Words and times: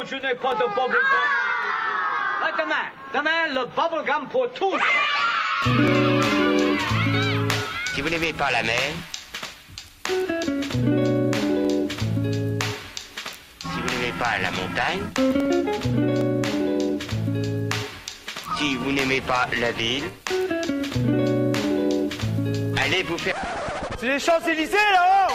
Non, 0.00 0.06
je 0.06 0.16
n'ai 0.16 0.34
pas 0.34 0.54
de 0.54 0.60
bubblegum. 0.60 0.96
Ah, 2.42 2.52
demain, 2.58 2.86
demain, 3.12 3.48
le 3.52 3.66
bubblegum 3.66 4.28
pour 4.30 4.50
tous. 4.52 4.80
Si 7.94 8.00
vous 8.00 8.08
n'aimez 8.08 8.32
pas 8.32 8.50
la 8.50 8.62
mer, 8.62 8.92
si 10.06 10.14
vous 13.76 13.90
n'aimez 13.90 14.14
pas 14.18 14.38
la 14.40 14.50
montagne, 14.52 15.02
si 18.56 18.76
vous 18.76 18.92
n'aimez 18.92 19.20
pas 19.20 19.48
la 19.60 19.72
ville, 19.72 20.10
allez 22.82 23.02
vous 23.02 23.18
faire... 23.18 23.36
C'est 23.98 24.08
les 24.08 24.18
Champs-Élysées, 24.18 24.76
là-haut 24.94 25.34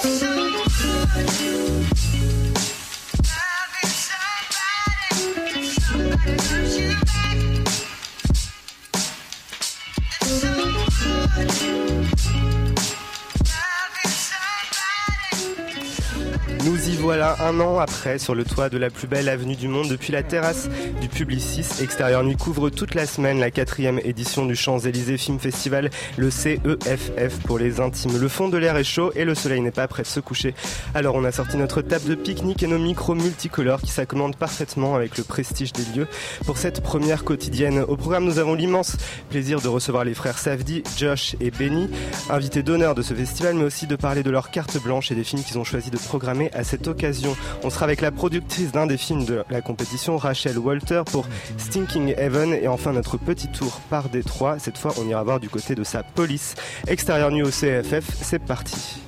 Un 17.39 17.59
an 17.59 17.79
après 17.79 18.17
sur 18.17 18.33
le 18.33 18.45
toit 18.45 18.69
de 18.69 18.77
la 18.77 18.89
plus 18.89 19.07
belle 19.07 19.27
avenue 19.27 19.55
du 19.55 19.67
monde 19.67 19.89
depuis 19.89 20.13
la 20.13 20.23
terrasse 20.23 20.69
du 21.01 21.09
Publicis. 21.09 21.65
Extérieur 21.81 22.23
Nuit 22.23 22.37
couvre 22.37 22.69
toute 22.69 22.95
la 22.95 23.05
semaine 23.05 23.39
la 23.39 23.51
quatrième 23.51 23.99
édition 24.03 24.45
du 24.45 24.55
Champs-Élysées 24.55 25.17
Film 25.17 25.39
Festival, 25.39 25.89
le 26.17 26.31
CEFF 26.31 27.39
pour 27.45 27.59
les 27.59 27.81
intimes. 27.81 28.17
Le 28.17 28.27
fond 28.27 28.47
de 28.47 28.57
l'air 28.57 28.77
est 28.77 28.85
chaud 28.85 29.11
et 29.15 29.25
le 29.25 29.35
soleil 29.35 29.59
n'est 29.61 29.71
pas 29.71 29.87
prêt 29.87 30.03
de 30.03 30.07
se 30.07 30.19
coucher. 30.19 30.53
Alors 30.93 31.15
on 31.15 31.25
a 31.25 31.31
sorti 31.31 31.57
notre 31.57 31.81
table 31.81 32.05
de 32.05 32.15
pique-nique 32.15 32.63
et 32.63 32.67
nos 32.67 32.79
micros 32.79 33.15
multicolores 33.15 33.81
qui 33.81 33.91
s'accommandent 33.91 34.37
parfaitement 34.37 34.95
avec 34.95 35.17
le 35.17 35.23
prestige 35.23 35.73
des 35.73 35.83
lieux 35.93 36.07
pour 36.45 36.57
cette 36.57 36.81
première 36.81 37.23
quotidienne. 37.25 37.79
Au 37.79 37.97
programme, 37.97 38.25
nous 38.25 38.39
avons 38.39 38.53
l'immense 38.53 38.95
plaisir 39.29 39.59
de 39.59 39.67
recevoir 39.67 40.05
les 40.05 40.13
frères 40.13 40.37
Savdi, 40.37 40.83
Josh 40.97 41.35
et 41.41 41.51
Benny, 41.51 41.89
invités 42.29 42.63
d'honneur 42.63 42.95
de 42.95 43.01
ce 43.01 43.13
festival, 43.13 43.55
mais 43.55 43.65
aussi 43.65 43.87
de 43.87 43.95
parler 43.95 44.23
de 44.23 44.31
leur 44.31 44.51
carte 44.51 44.81
blanche 44.81 45.11
et 45.11 45.15
des 45.15 45.23
films 45.23 45.43
qu'ils 45.43 45.57
ont 45.57 45.63
choisi 45.65 45.89
de 45.89 45.97
programmer 45.97 46.49
à 46.53 46.63
cette 46.63 46.87
occasion. 46.87 47.24
On 47.63 47.69
sera 47.69 47.85
avec 47.85 48.01
la 48.01 48.11
productrice 48.11 48.71
d'un 48.71 48.87
des 48.87 48.97
films 48.97 49.25
de 49.25 49.43
la 49.49 49.61
compétition, 49.61 50.17
Rachel 50.17 50.57
Walter, 50.57 51.03
pour 51.11 51.27
Stinking 51.57 52.13
Heaven. 52.17 52.53
Et 52.53 52.67
enfin, 52.67 52.93
notre 52.93 53.17
petit 53.17 53.47
tour 53.47 53.81
par 53.89 54.09
Détroit. 54.09 54.59
Cette 54.59 54.77
fois, 54.77 54.93
on 54.99 55.07
ira 55.07 55.23
voir 55.23 55.39
du 55.39 55.49
côté 55.49 55.75
de 55.75 55.83
sa 55.83 56.03
police. 56.03 56.55
Extérieur 56.87 57.31
nu 57.31 57.43
au 57.43 57.49
CFF, 57.49 58.05
c'est 58.21 58.39
parti. 58.39 58.99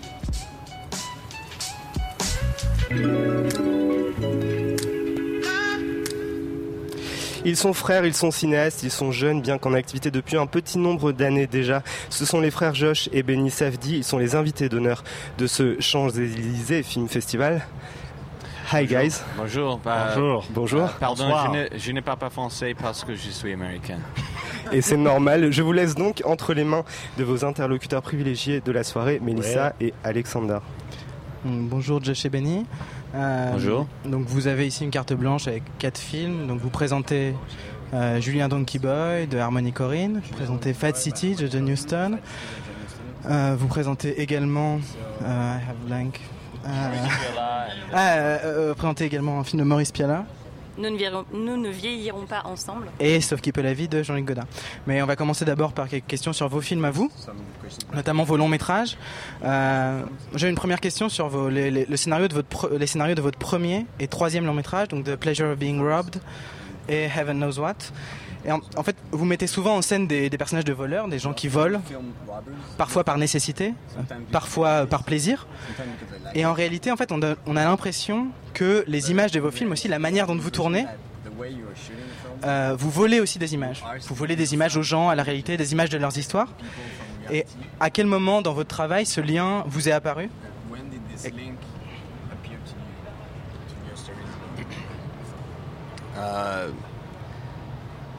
Ils 7.48 7.56
sont 7.56 7.72
frères, 7.72 8.06
ils 8.06 8.14
sont 8.14 8.30
cinéastes, 8.30 8.84
ils 8.84 8.92
sont 8.92 9.14
jeunes, 9.14 9.42
bien 9.42 9.58
qu'en 9.58 9.74
activité 9.74 10.12
depuis 10.12 10.36
un 10.36 10.48
petit 10.48 10.78
nombre 10.78 11.14
d'années 11.14 11.48
déjà. 11.48 11.82
Ce 12.10 12.26
sont 12.26 12.42
les 12.42 12.52
frères 12.52 12.76
Josh 12.76 13.08
et 13.14 13.24
Benny 13.24 13.52
Safdie, 13.52 13.98
ils 13.98 14.04
sont 14.04 14.18
les 14.18 14.36
invités 14.36 14.68
d'honneur 14.68 15.04
de 15.38 15.48
ce 15.48 15.80
Champs-Élysées 15.80 16.84
Film 16.84 17.08
Festival. 17.08 17.66
Hi 18.74 18.86
guys. 18.86 19.22
Bonjour. 19.38 19.78
bah, 19.78 20.10
Bonjour. 20.14 20.46
Bonjour. 20.50 20.82
euh, 20.84 20.88
pardon, 21.00 21.24
Bonsoir. 21.24 21.54
je 21.78 21.92
ne, 21.94 22.02
parle 22.02 22.18
pas 22.18 22.30
français 22.30 22.76
parce 22.80 23.06
que 23.06 23.16
je 23.16 23.30
suis 23.30 23.54
américain. 23.54 24.00
Et 24.74 24.82
c'est 24.82 24.98
normal. 24.98 25.52
Je 25.52 25.62
vous 25.62 25.72
laisse 25.72 25.96
donc 25.96 26.22
entre 26.26 26.54
les 26.54 26.66
mains 26.66 26.84
de 27.18 27.24
vos 27.24 27.46
interlocuteurs 27.46 28.02
privilégiés 28.02 28.60
de 28.60 28.72
la 28.74 28.84
soirée, 28.84 29.20
Mélissa 29.22 29.74
et 29.80 29.94
Alexander. 30.04 30.60
Mm, 31.46 31.68
Bonjour 31.68 32.04
Josh 32.04 32.26
et 32.26 32.30
Benny. 32.30 32.66
Euh, 33.16 33.52
Bonjour. 33.54 33.88
Donc 34.04 34.26
vous 34.26 34.48
avez 34.48 34.68
ici 34.68 34.84
une 34.84 34.92
carte 34.92 35.14
blanche 35.14 35.48
avec 35.48 35.64
quatre 35.80 36.00
films. 36.00 36.48
Donc 36.48 36.60
vous 36.60 36.70
présentez 36.70 37.34
euh, 37.94 38.20
Julien 38.20 38.50
Donkey 38.50 38.80
Boy 38.80 39.28
de 39.28 39.38
Harmony 39.38 39.72
Corinne. 39.72 40.22
Vous 40.26 40.36
présentez 40.36 40.74
Fat 40.74 40.94
City 40.96 41.36
de 41.36 41.48
John 41.48 41.70
Huston. 41.70 42.18
Euh, 43.30 43.56
vous 43.58 43.68
présentez 43.68 44.22
également 44.22 44.80
euh, 45.24 45.56
I 45.58 45.70
have 45.70 45.78
blank. 45.88 46.20
Euh, 46.68 46.72
ah, 47.94 48.14
euh, 48.18 48.74
euh, 48.84 48.94
également 49.00 49.40
un 49.40 49.44
film 49.44 49.62
de 49.62 49.68
Maurice 49.68 49.92
Piala 49.92 50.26
Nous 50.78 50.90
ne, 50.90 50.98
vieillirons, 50.98 51.26
nous 51.34 51.56
ne 51.58 51.70
vieillirons 51.70 52.26
pas 52.26 52.42
ensemble. 52.46 52.88
et 53.00 53.22
Sauf 53.22 53.40
qui 53.42 53.52
peut 53.52 53.62
la 53.62 53.74
vie 53.74 53.88
de 53.88 54.04
Jean-Luc 54.04 54.26
Godin. 54.26 54.46
Mais 54.86 55.02
on 55.02 55.06
va 55.06 55.16
commencer 55.16 55.46
d'abord 55.46 55.72
par 55.74 55.88
quelques 55.88 56.08
questions 56.08 56.34
sur 56.34 56.48
vos 56.50 56.62
films 56.62 56.84
à 56.86 56.92
vous, 56.92 57.10
notamment 57.94 58.24
vos 58.24 58.36
longs 58.38 58.50
métrages. 58.50 58.98
Euh, 59.46 60.02
J'ai 60.36 60.50
une 60.50 60.56
première 60.56 60.82
question 60.82 61.08
sur 61.10 61.30
vos, 61.30 61.50
les, 61.50 61.72
les- 61.72 61.86
le 61.86 61.98
scénario 61.98 62.28
de 62.28 62.34
votre, 62.34 62.70
les 62.78 62.88
scénarios 62.88 63.16
de 63.16 63.22
votre 63.22 63.40
premier 63.40 63.86
et 64.00 64.08
troisième 64.08 64.46
long 64.46 64.54
métrage, 64.54 64.90
donc 64.90 65.06
The 65.06 65.16
Pleasure 65.16 65.52
of 65.52 65.58
Being 65.58 65.82
Robbed 65.82 66.18
et 66.90 67.04
Heaven 67.16 67.38
Knows 67.38 67.60
What. 67.60 67.76
Et 68.46 68.52
en, 68.52 68.62
en 68.76 68.84
fait, 68.84 68.96
vous 69.12 69.26
mettez 69.26 69.48
souvent 69.48 69.76
en 69.78 69.82
scène 69.82 70.08
des, 70.08 70.30
des 70.30 70.38
personnages 70.38 70.66
de 70.66 70.74
voleurs, 70.74 71.08
des 71.08 71.20
gens 71.20 71.34
qui 71.34 71.48
volent, 71.48 71.82
parfois 72.78 73.04
par 73.04 73.18
nécessité, 73.18 73.74
parfois 74.32 74.86
par 74.86 75.04
plaisir. 75.04 75.48
Et 76.34 76.46
en 76.46 76.54
réalité, 76.54 76.92
en 76.92 76.98
fait, 76.98 77.12
on 77.12 77.22
a, 77.22 77.36
on 77.46 77.56
a 77.56 77.64
l'impression 77.64 78.28
que 78.54 78.84
les 78.88 79.12
images 79.12 79.32
de 79.32 79.40
vos 79.40 79.52
films, 79.52 79.72
aussi 79.72 79.88
la 79.88 80.00
manière 80.00 80.28
dont 80.28 80.36
vous 80.36 80.52
tournez, 80.52 80.86
euh, 82.46 82.76
vous 82.78 82.90
volez 82.90 83.20
aussi 83.20 83.40
des 83.40 83.54
images. 83.54 83.84
Vous 84.08 84.16
volez 84.16 84.36
des 84.36 84.54
images 84.54 84.78
aux 84.78 84.84
gens, 84.84 85.10
à 85.10 85.16
la 85.16 85.24
réalité, 85.24 85.58
des 85.58 85.72
images 85.74 85.90
de 85.90 85.98
leurs 85.98 86.18
histoires. 86.18 86.50
Et 87.32 87.46
à 87.80 87.90
quel 87.90 88.06
moment 88.06 88.42
dans 88.42 88.54
votre 88.54 88.70
travail 88.70 89.06
ce 89.06 89.22
lien 89.22 89.64
vous 89.68 89.90
est 89.90 89.92
apparu? 89.92 90.30
Uh, 96.18 96.72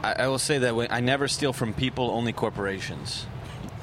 I, 0.03 0.25
I 0.25 0.28
will 0.28 0.38
say 0.38 0.59
that 0.59 0.75
when, 0.75 0.88
I 0.91 1.00
never 1.00 1.28
steal 1.28 1.53
from 1.53 1.72
people, 1.72 2.10
only 2.10 2.32
corporations. 2.32 3.26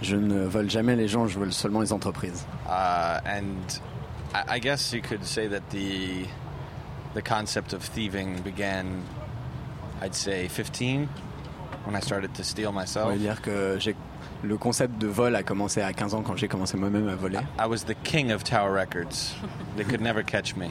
Je 0.02 0.16
ne 0.16 0.46
vole 0.46 0.70
jamais 0.70 0.96
les 0.96 1.08
gens, 1.08 1.28
je 1.28 1.38
vole 1.40 1.54
seulement 1.54 1.80
les 1.82 1.92
entreprises. 1.92 2.46
Uh, 2.68 3.20
and 3.26 3.80
I, 4.34 4.56
I 4.56 4.60
guess 4.60 4.94
you 4.94 5.02
could 5.02 5.26
say 5.26 5.48
that 5.48 5.70
the 5.70 6.26
the 7.14 7.22
concept 7.22 7.74
of 7.74 7.82
thieving 7.82 8.42
began, 8.42 9.04
I'd 10.02 10.14
say, 10.16 10.50
15 10.50 11.08
when 11.86 11.96
I 11.96 12.02
started 12.02 12.34
to 12.36 12.44
steal 12.44 12.72
myself. 12.74 13.10
va 13.10 13.18
dire 13.18 13.42
que 13.42 13.80
j'ai 13.80 13.96
le 14.44 14.58
concept 14.58 15.00
de 15.00 15.08
vol 15.08 15.36
a 15.36 15.44
commencé 15.44 15.82
à 15.82 15.94
15 15.94 16.14
ans 16.14 16.22
quand 16.24 16.36
j'ai 16.36 16.48
commencé 16.50 16.78
moi-même 16.78 17.08
à 17.08 17.16
voler. 17.16 17.40
I 17.58 17.66
was 17.68 17.86
the 17.86 17.96
king 18.04 18.32
of 18.32 18.44
Tower 18.44 18.72
Records. 18.74 19.34
they 19.78 19.86
could 19.86 20.02
never 20.02 20.24
catch 20.24 20.56
me. 20.56 20.68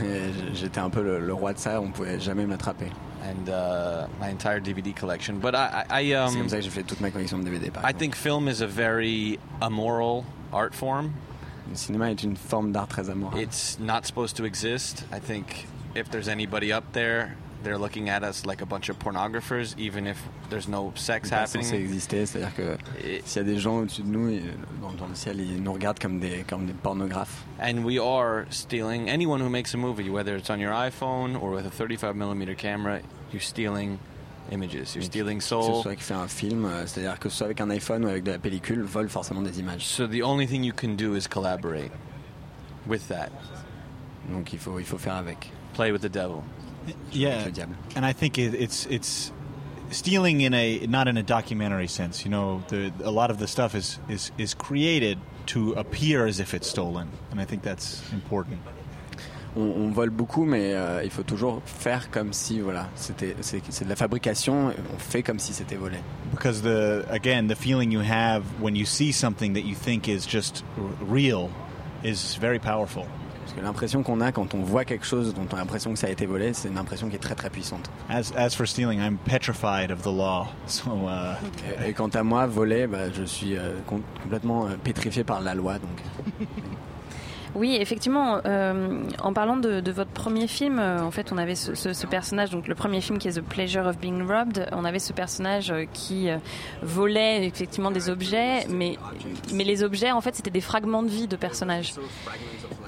J'étais 0.54 0.80
un 0.80 0.88
peu 0.88 1.02
le, 1.02 1.18
le 1.20 1.34
roi 1.34 1.52
de 1.52 1.58
ça, 1.58 1.80
on 1.80 1.90
pouvait 1.90 2.18
jamais 2.18 2.46
m'attraper. 2.46 2.90
And 3.22 3.48
uh, 3.48 4.08
my 4.18 4.28
entire 4.30 4.60
DVD 4.60 4.94
collection. 4.94 5.38
But 5.38 5.54
I, 5.54 5.84
I, 5.88 6.00
I, 6.00 6.04
C'est 6.10 6.16
um, 6.16 6.34
comme 6.34 6.48
ça 6.48 6.56
que 6.56 6.62
j'ai 6.62 6.70
fait 6.70 6.82
toute 6.82 7.00
ma 7.00 7.10
collection 7.10 7.38
de 7.38 7.44
DVD. 7.44 7.70
Par 7.70 7.84
I 7.84 7.92
think 7.92 8.16
film 8.16 8.48
is 8.48 8.60
a 8.62 8.66
very 8.66 9.38
immoral 9.60 10.24
art 10.52 10.74
form. 10.74 11.12
Le 11.70 11.76
cinéma 11.76 12.10
est 12.10 12.24
une 12.24 12.36
forme 12.36 12.72
d'art 12.72 12.88
très 12.88 13.08
amoureux. 13.08 13.38
It's 13.40 13.78
not 13.78 14.04
supposed 14.06 14.36
to 14.36 14.44
exist. 14.44 15.04
I 15.12 15.20
think 15.20 15.66
if 15.94 16.10
there's 16.10 16.28
anybody 16.28 16.72
up 16.72 16.84
there, 16.92 17.36
they're 17.62 17.78
looking 17.78 18.08
at 18.08 18.22
us 18.22 18.44
like 18.46 18.62
a 18.62 18.66
bunch 18.66 18.88
of 18.88 18.98
pornographers, 18.98 19.74
even 19.78 20.06
if 20.06 20.16
there's 20.50 20.68
no 20.68 20.92
sex 20.94 21.28
C'est 21.28 21.34
pas 21.36 21.46
censé 21.46 21.76
happening. 21.76 21.98
c'est-à-dire 22.00 22.54
que 22.54 22.76
s'il 23.24 23.36
y 23.42 23.44
a 23.44 23.44
des 23.44 23.58
gens 23.58 23.78
au-dessus 23.78 24.02
de 24.02 24.08
nous, 24.08 24.28
euh, 24.32 24.40
dans, 24.80 24.92
dans 24.92 25.06
le 25.08 25.14
ciel, 25.14 25.40
ils 25.40 25.62
nous 25.62 25.72
regardent 25.72 25.98
comme 25.98 26.18
des, 26.18 26.44
comme 26.48 26.66
des 26.66 26.72
pornographes. 26.72 27.44
And 27.60 27.84
we 27.84 27.98
are 27.98 28.44
stealing 28.50 29.08
anyone 29.08 29.40
who 29.40 29.48
makes 29.48 29.74
a 29.74 29.78
movie, 29.78 30.10
whether 30.10 30.36
it's 30.36 30.50
on 30.50 30.58
your 30.58 30.72
iPhone 30.72 31.36
or 31.40 31.50
with 31.54 31.66
a 31.66 31.70
35 31.70 32.14
millimeter 32.16 32.54
camera. 32.54 33.00
You're 33.32 33.40
stealing 33.40 33.98
images. 34.50 34.94
You're 34.94 35.04
stealing 35.04 35.38
Que 35.38 35.44
ce 35.44 35.48
soul. 35.48 35.82
soit 35.82 35.94
qui 35.96 36.02
fait 36.02 36.14
un 36.14 36.28
film, 36.28 36.64
euh, 36.64 36.84
c'est-à-dire 36.86 37.18
que 37.18 37.28
soit 37.28 37.46
avec 37.46 37.60
un 37.60 37.70
iPhone 37.70 38.04
ou 38.04 38.08
avec 38.08 38.24
de 38.24 38.32
la 38.32 38.38
pellicule, 38.38 38.82
vole 38.82 39.08
forcément 39.08 39.40
des 39.40 39.60
images. 39.60 39.86
So 39.86 40.06
the 40.06 40.22
only 40.22 40.46
thing 40.46 40.64
you 40.64 40.72
can 40.74 40.94
do 40.96 41.14
is 41.16 41.26
collaborate 41.28 41.92
with 42.86 43.06
that. 43.08 43.30
Donc 44.30 44.52
il 44.52 44.58
faut, 44.58 44.78
il 44.78 44.84
faut 44.84 44.98
faire 44.98 45.14
avec. 45.14 45.50
Play 45.74 45.90
with 45.92 46.02
the 46.02 46.10
devil. 46.12 46.42
Diable. 47.12 47.74
and 47.96 48.04
I 48.04 48.12
think 48.12 48.38
it, 48.38 48.54
it's 48.54 48.86
it's 48.86 49.32
stealing 49.90 50.40
in 50.40 50.54
a 50.54 50.86
not 50.86 51.08
in 51.08 51.16
a 51.16 51.22
documentary 51.22 51.88
sense. 51.88 52.24
You 52.24 52.30
know, 52.30 52.62
the, 52.68 52.92
a 53.04 53.10
lot 53.10 53.30
of 53.30 53.38
the 53.38 53.46
stuff 53.46 53.74
is, 53.74 53.98
is 54.08 54.32
is 54.38 54.54
created 54.54 55.18
to 55.46 55.72
appear 55.74 56.26
as 56.26 56.40
if 56.40 56.54
it's 56.54 56.68
stolen, 56.68 57.08
and 57.30 57.40
I 57.40 57.44
think 57.44 57.62
that's 57.62 58.02
important. 58.12 58.60
On, 59.54 59.62
on 59.62 59.92
vole 59.92 60.10
beaucoup, 60.10 60.46
mais 60.46 60.72
euh, 60.74 61.02
il 61.04 61.10
faut 61.10 61.24
toujours 61.24 61.60
faire 61.66 62.10
comme 62.10 62.32
si, 62.32 62.60
voilà, 62.60 62.88
c'était, 62.96 63.36
c'est, 63.42 63.60
c'est 63.68 63.84
de 63.84 63.90
la 63.90 63.96
fabrication. 63.96 64.72
On 64.94 64.98
fait 64.98 65.22
comme 65.22 65.38
si 65.38 65.52
c'était 65.52 65.76
volé. 65.76 65.98
Because 66.30 66.62
the 66.62 67.04
again, 67.10 67.48
the 67.48 67.54
feeling 67.54 67.92
you 67.92 68.00
have 68.00 68.44
when 68.62 68.74
you 68.74 68.86
see 68.86 69.12
something 69.12 69.52
that 69.52 69.64
you 69.66 69.74
think 69.74 70.08
is 70.08 70.26
just 70.26 70.64
real 71.02 71.50
is 72.02 72.36
very 72.40 72.58
powerful. 72.58 73.06
Que 73.56 73.60
l'impression 73.60 74.02
qu'on 74.02 74.20
a 74.22 74.32
quand 74.32 74.54
on 74.54 74.62
voit 74.62 74.84
quelque 74.86 75.04
chose 75.04 75.34
dont 75.34 75.46
on 75.50 75.54
a 75.54 75.58
l'impression 75.58 75.92
que 75.92 75.98
ça 75.98 76.06
a 76.06 76.10
été 76.10 76.24
volé, 76.24 76.54
c'est 76.54 76.68
une 76.68 76.78
impression 76.78 77.08
qui 77.08 77.16
est 77.16 77.18
très 77.18 77.34
très 77.34 77.50
puissante. 77.50 77.90
As 78.08 78.32
as 78.34 78.54
for 78.54 78.66
stealing, 78.66 78.98
I'm 79.00 79.18
petrified 79.18 79.90
of 79.90 80.00
the 80.02 80.06
law. 80.06 80.46
So 80.66 80.90
uh, 80.90 81.34
Et, 81.84 81.90
et 81.90 81.92
quant 81.92 82.08
à 82.08 82.22
moi, 82.22 82.46
voler, 82.46 82.86
bah, 82.86 83.10
je 83.12 83.24
suis 83.24 83.56
euh, 83.56 83.74
com- 83.86 84.02
complètement 84.22 84.66
euh, 84.66 84.76
pétrifié 84.82 85.22
par 85.22 85.40
la 85.42 85.54
loi. 85.54 85.74
Donc, 85.74 86.02
Oui, 87.54 87.76
effectivement. 87.78 88.40
euh, 88.44 89.02
en 89.22 89.32
parlant 89.32 89.56
de, 89.56 89.90
votre 89.90 90.10
premier 90.10 90.46
film, 90.46 90.78
euh, 90.78 91.02
en 91.02 91.10
fait, 91.10 91.32
on 91.32 91.38
avait 91.38 91.54
ce, 91.54 92.06
personnage, 92.06 92.50
donc 92.50 92.66
le 92.66 92.74
premier 92.74 93.00
film 93.00 93.18
qui 93.18 93.28
est 93.28 93.32
The 93.32 93.42
Pleasure 93.42 93.86
of 93.86 93.98
Being 93.98 94.26
Robbed. 94.26 94.68
On 94.72 94.84
avait 94.84 94.98
ce 94.98 95.12
personnage 95.12 95.70
euh, 95.70 95.84
qui 95.92 96.28
volait 96.82 97.46
effectivement 97.46 97.90
des 97.90 98.08
objets, 98.08 98.66
mais 98.68 98.96
mais 99.52 99.64
les 99.64 99.82
objets, 99.82 100.10
en 100.10 100.20
fait, 100.20 100.34
c'était 100.34 100.50
des 100.50 100.60
fragments 100.60 101.02
de 101.02 101.08
vie 101.08 101.26
de 101.26 101.36
personnages. 101.36 101.94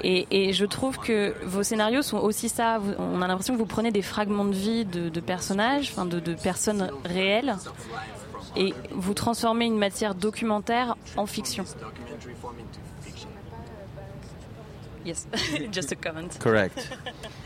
Et, 0.02 0.52
je 0.52 0.66
trouve 0.66 0.98
que 0.98 1.34
vos 1.44 1.62
scénarios 1.62 2.02
sont 2.02 2.18
aussi 2.18 2.48
ça. 2.48 2.78
On 2.98 3.22
a 3.22 3.26
l'impression 3.26 3.54
que 3.54 3.58
vous 3.58 3.66
prenez 3.66 3.90
des 3.90 4.02
fragments 4.02 4.44
de 4.44 4.54
vie 4.54 4.84
de, 4.84 5.20
personnages, 5.20 5.90
enfin 5.90 6.04
de 6.04 6.34
personnes 6.34 6.90
réelles, 7.04 7.56
et 8.56 8.74
vous 8.92 9.14
transformez 9.14 9.66
une 9.66 9.78
matière 9.78 10.14
documentaire 10.14 10.96
en 11.16 11.26
fiction. 11.26 11.64
Yes, 15.04 15.26
just 15.70 15.92
a 15.92 15.96
comment. 15.96 16.36
Correct. 16.40 16.88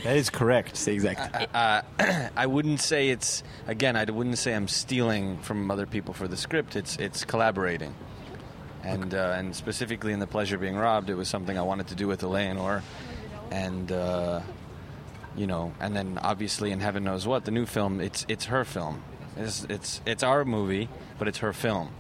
That 0.04 0.16
is 0.16 0.30
correct. 0.30 0.76
C'est 0.76 0.92
exact. 0.92 1.48
uh, 1.52 1.82
I 2.36 2.46
wouldn't 2.46 2.80
say 2.80 3.08
it's 3.08 3.42
again. 3.66 3.96
I 3.96 4.04
wouldn't 4.04 4.38
say 4.38 4.54
I'm 4.54 4.68
stealing 4.68 5.38
from 5.38 5.72
other 5.72 5.86
people 5.86 6.14
for 6.14 6.28
the 6.28 6.36
script. 6.36 6.76
It's 6.76 6.96
it's 6.98 7.24
collaborating, 7.24 7.92
and 8.84 9.12
uh, 9.12 9.34
and 9.36 9.56
specifically 9.56 10.12
in 10.12 10.20
the 10.20 10.26
pleasure 10.28 10.56
being 10.56 10.76
robbed, 10.76 11.10
it 11.10 11.16
was 11.16 11.28
something 11.28 11.58
I 11.58 11.62
wanted 11.62 11.88
to 11.88 11.96
do 11.96 12.06
with 12.06 12.22
Eleanor, 12.22 12.84
and 13.50 13.90
uh, 13.90 14.40
you 15.36 15.48
know, 15.48 15.72
and 15.80 15.96
then 15.96 16.18
obviously 16.22 16.70
in 16.70 16.78
Heaven 16.78 17.02
Knows 17.02 17.26
What, 17.26 17.44
the 17.44 17.50
new 17.50 17.66
film, 17.66 18.00
it's 18.00 18.24
it's 18.28 18.44
her 18.46 18.64
film. 18.64 19.02
It's 19.36 19.64
it's 19.68 20.00
it's 20.06 20.22
our 20.22 20.44
movie, 20.44 20.88
but 21.18 21.26
it's 21.26 21.38
her 21.38 21.52
film. 21.52 21.90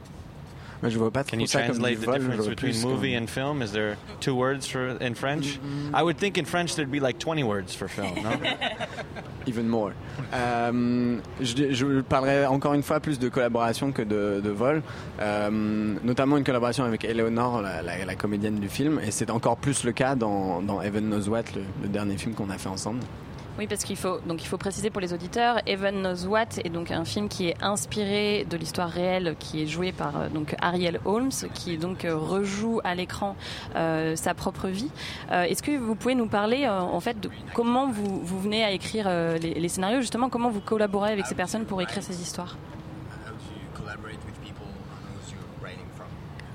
Moi, 0.80 0.90
je 0.90 0.98
vois 0.98 1.10
pas 1.10 1.24
Can 1.24 1.38
you 1.40 1.46
ça 1.46 1.62
comme 1.62 1.76
du 1.76 1.80
translate 1.80 1.98
the 2.00 2.12
difference 2.20 2.46
between 2.48 2.80
movie 2.82 3.14
comme- 3.14 3.22
and 3.24 3.26
film? 3.26 3.62
Is 3.62 3.72
there 3.72 3.96
two 4.20 4.34
words 4.36 4.66
for 4.66 4.96
in 5.00 5.14
French? 5.14 5.58
I 5.94 6.02
would 6.02 6.16
think 6.18 6.38
in 6.38 6.44
French 6.44 6.74
there'd 6.76 6.90
be 6.90 7.00
like 7.00 7.18
20 7.18 7.42
words 7.42 7.74
for 7.74 7.88
film. 7.88 8.14
No? 8.22 8.30
Even 9.46 9.66
more. 9.66 9.92
Euh, 10.34 11.16
je, 11.40 11.72
je 11.72 12.00
parlerai 12.02 12.44
encore 12.46 12.74
une 12.74 12.82
fois 12.82 13.00
plus 13.00 13.18
de 13.18 13.28
collaboration 13.28 13.92
que 13.92 14.02
de, 14.02 14.40
de 14.44 14.50
vol, 14.50 14.82
Euh, 15.20 15.50
notamment 16.04 16.36
une 16.36 16.44
collaboration 16.44 16.84
avec 16.84 17.04
Eleanor, 17.04 17.60
la, 17.62 17.82
la- 17.82 18.04
la 18.04 18.14
comédienne 18.14 18.60
du 18.60 18.68
film, 18.68 19.00
et 19.04 19.10
c'est 19.10 19.30
encore 19.30 19.56
plus 19.56 19.84
le 19.84 19.92
cas 19.92 20.14
dans, 20.14 20.60
dans 20.62 20.80
Heaven 20.82 21.04
Knows 21.08 21.28
What, 21.28 21.44
le, 21.56 21.62
le 21.82 21.88
dernier 21.88 22.18
film 22.18 22.34
qu'on 22.34 22.50
a 22.50 22.58
fait 22.58 22.68
ensemble. 22.68 23.00
Oui, 23.58 23.66
parce 23.66 23.82
qu'il 23.82 23.96
faut 23.96 24.20
donc 24.24 24.40
il 24.44 24.46
faut 24.46 24.56
préciser 24.56 24.88
pour 24.88 25.00
les 25.00 25.12
auditeurs, 25.12 25.58
Evan 25.66 25.96
Knows 26.00 26.26
What 26.28 26.60
est 26.64 26.68
donc 26.68 26.92
un 26.92 27.04
film 27.04 27.28
qui 27.28 27.48
est 27.48 27.56
inspiré 27.60 28.46
de 28.48 28.56
l'histoire 28.56 28.88
réelle 28.88 29.34
qui 29.40 29.62
est 29.62 29.66
jouée 29.66 29.90
par 29.90 30.16
euh, 30.16 30.28
donc 30.28 30.54
Ariel 30.60 31.00
Holmes, 31.04 31.32
qui 31.54 31.76
donc 31.76 32.04
euh, 32.04 32.16
rejoue 32.16 32.80
à 32.84 32.94
l'écran 32.94 33.34
euh, 33.74 34.14
sa 34.14 34.32
propre 34.34 34.68
vie. 34.68 34.90
Est-ce 35.32 35.62
que 35.62 35.76
vous 35.76 35.96
pouvez 35.96 36.14
nous 36.14 36.28
parler 36.28 36.68
en 36.68 37.00
fait 37.00 37.18
de 37.18 37.30
comment 37.52 37.88
vous, 37.88 38.20
vous 38.20 38.40
venez 38.40 38.62
à 38.62 38.70
écrire 38.70 39.08
les, 39.10 39.54
les 39.54 39.68
scénarios, 39.68 40.00
justement 40.00 40.28
comment 40.28 40.50
vous 40.50 40.60
collaborez 40.60 41.12
avec 41.12 41.26
ces 41.26 41.34
personnes 41.34 41.64
pour 41.64 41.82
écrire 41.82 42.02
ces 42.02 42.22
histoires? 42.22 42.56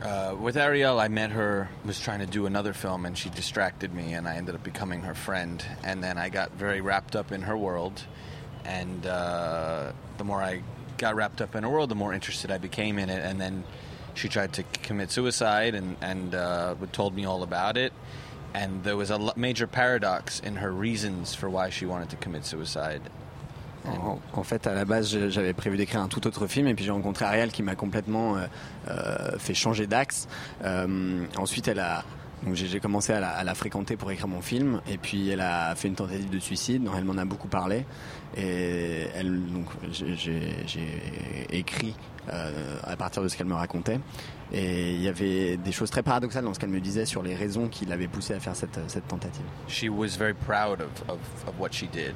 Uh, 0.03 0.35
with 0.35 0.57
Ariel, 0.57 1.00
I 1.00 1.07
met 1.07 1.31
her, 1.31 1.69
was 1.85 1.97
trying 1.97 2.19
to 2.19 2.25
do 2.25 2.45
another 2.45 2.73
film, 2.73 3.05
and 3.05 3.17
she 3.17 3.29
distracted 3.29 3.94
me, 3.94 4.13
and 4.15 4.27
I 4.27 4.35
ended 4.35 4.53
up 4.53 4.61
becoming 4.61 5.03
her 5.03 5.15
friend. 5.15 5.63
And 5.81 6.03
then 6.03 6.17
I 6.17 6.27
got 6.27 6.51
very 6.51 6.81
wrapped 6.81 7.15
up 7.15 7.31
in 7.31 7.44
her 7.44 7.55
world, 7.55 8.03
and 8.65 9.07
uh, 9.07 9.94
the 10.17 10.25
more 10.25 10.44
I 10.44 10.61
got 10.97 11.15
wrapped 11.15 11.39
up 11.39 11.55
in 11.55 11.63
her 11.63 11.69
world, 11.69 11.88
the 11.88 11.95
more 11.95 12.13
interested 12.13 12.51
I 12.51 12.57
became 12.57 13.00
in 13.00 13.09
it. 13.09 13.23
And 13.23 13.39
then 13.39 13.63
she 14.13 14.27
tried 14.27 14.51
to 14.53 14.63
commit 14.63 15.09
suicide, 15.09 15.73
and 15.73 15.95
and 16.01 16.35
uh, 16.35 16.75
told 16.91 17.15
me 17.15 17.23
all 17.23 17.41
about 17.41 17.77
it. 17.77 17.94
And 18.53 18.83
there 18.83 18.97
was 18.97 19.09
a 19.09 19.31
major 19.38 19.67
paradox 19.67 20.41
in 20.41 20.57
her 20.57 20.69
reasons 20.69 21.33
for 21.33 21.50
why 21.50 21.69
she 21.69 21.85
wanted 21.85 22.09
to 22.09 22.17
commit 22.17 22.45
suicide. 22.45 23.01
En, 23.85 24.19
en 24.33 24.44
fait, 24.44 24.65
à 24.68 24.74
la 24.74 24.85
base, 24.85 25.27
j'avais 25.30 25.53
prévu 25.53 25.77
d'écrire 25.77 26.01
un 26.01 26.07
tout 26.07 26.25
autre 26.27 26.47
film, 26.47 26.68
et 26.68 26.74
puis 26.75 26.85
j'ai 26.85 26.91
rencontré 26.91 27.25
Ariel 27.25 27.51
qui 27.51 27.63
m'a 27.63 27.75
complètement 27.75 28.38
euh, 28.38 28.45
euh, 28.89 29.38
fait 29.39 29.53
changer 29.53 29.88
d'axe. 29.88 30.27
Euh, 30.63 31.25
ensuite, 31.38 31.68
elle 31.68 31.80
a. 31.80 32.03
Donc 32.45 32.56
j'ai 32.56 32.81
commencé 32.81 33.13
à 33.13 33.21
la, 33.21 33.30
à 33.30 33.45
la 33.45 33.56
fréquenter 33.56 33.95
pour 33.95 34.12
écrire 34.12 34.27
mon 34.27 34.41
film 34.41 34.81
et 34.91 34.97
puis 34.97 35.30
elle 35.30 35.39
a 35.39 35.74
fait 35.77 35.88
une 35.88 35.95
tentative 35.95 36.30
de 36.30 36.39
suicide 36.39 36.83
dont 36.83 36.91
elle 36.94 37.06
m'en 37.06 37.18
a 37.18 37.24
beaucoup 37.24 37.47
parlé 37.47 37.85
et 38.35 39.07
elle 39.15 39.45
donc 39.45 39.68
j'ai- 39.89 41.47
écrit 41.51 41.95
euh, 42.33 42.77
à 42.83 42.97
partir 42.97 43.24
de 43.24 43.29
ce 43.29 43.38
qu'elle 43.38 43.47
me 43.47 43.53
racontait 43.53 44.00
et 44.51 44.91
il 44.94 45.01
y 45.01 45.07
avait 45.07 45.56
des 45.56 45.71
choses 45.71 45.89
très 45.89 46.03
paradoxales 46.03 46.44
dans 46.44 46.53
ce 46.53 46.59
qu'elle 46.59 46.69
me 46.69 46.81
disait 46.81 47.06
sur 47.06 47.24
les 47.24 47.33
raisons 47.33 47.69
qui 47.69 47.86
l'avaient 47.86 48.09
poussée 48.09 48.33
à 48.33 48.41
faire 48.41 48.57
cette, 48.57 48.77
cette 48.88 49.07
tentative. 49.07 49.45
she 49.69 49.88
was 49.89 50.18
very 50.18 50.33
proud 50.33 50.81
of, 50.81 50.89
of, 51.09 51.19
of 51.47 51.53
what 51.57 51.69
she 51.71 51.88
did. 51.94 52.13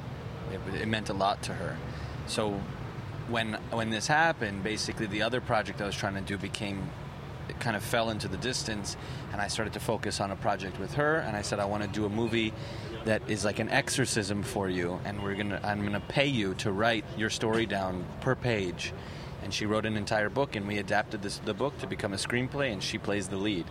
It, 0.52 0.82
it 0.82 0.88
meant 0.88 1.08
a 1.08 1.14
lot 1.14 1.42
to 1.44 1.54
her. 1.54 1.76
So 2.26 2.60
when 3.28 3.54
when 3.70 3.90
this 3.90 4.06
happened, 4.06 4.62
basically 4.62 5.06
the 5.06 5.22
other 5.22 5.40
project 5.40 5.80
I 5.80 5.86
was 5.86 5.96
trying 5.96 6.14
to 6.14 6.20
do 6.20 6.36
became 6.38 6.90
it 7.48 7.58
kind 7.60 7.76
of 7.76 7.82
fell 7.82 8.10
into 8.10 8.28
the 8.28 8.36
distance, 8.36 8.96
and 9.32 9.40
I 9.40 9.48
started 9.48 9.72
to 9.74 9.80
focus 9.80 10.20
on 10.20 10.30
a 10.30 10.36
project 10.36 10.78
with 10.78 10.94
her. 10.94 11.16
And 11.16 11.36
I 11.36 11.42
said 11.42 11.58
I 11.58 11.64
want 11.64 11.82
to 11.82 11.88
do 11.88 12.04
a 12.04 12.10
movie 12.10 12.52
that 13.04 13.22
is 13.28 13.44
like 13.44 13.58
an 13.58 13.70
exorcism 13.70 14.42
for 14.42 14.68
you, 14.68 15.00
and 15.04 15.22
we're 15.22 15.34
gonna 15.34 15.60
I'm 15.62 15.82
gonna 15.84 16.02
pay 16.08 16.26
you 16.26 16.54
to 16.54 16.72
write 16.72 17.04
your 17.16 17.30
story 17.30 17.66
down 17.66 18.04
per 18.20 18.34
page. 18.34 18.92
And 19.42 19.54
she 19.54 19.66
wrote 19.66 19.86
an 19.86 19.96
entire 19.96 20.28
book, 20.28 20.56
and 20.56 20.66
we 20.66 20.78
adapted 20.78 21.22
this, 21.22 21.38
the 21.38 21.54
book 21.54 21.78
to 21.78 21.86
become 21.86 22.12
a 22.12 22.16
screenplay, 22.16 22.72
and 22.72 22.82
she 22.82 22.98
plays 22.98 23.28
the 23.28 23.36
lead. 23.36 23.66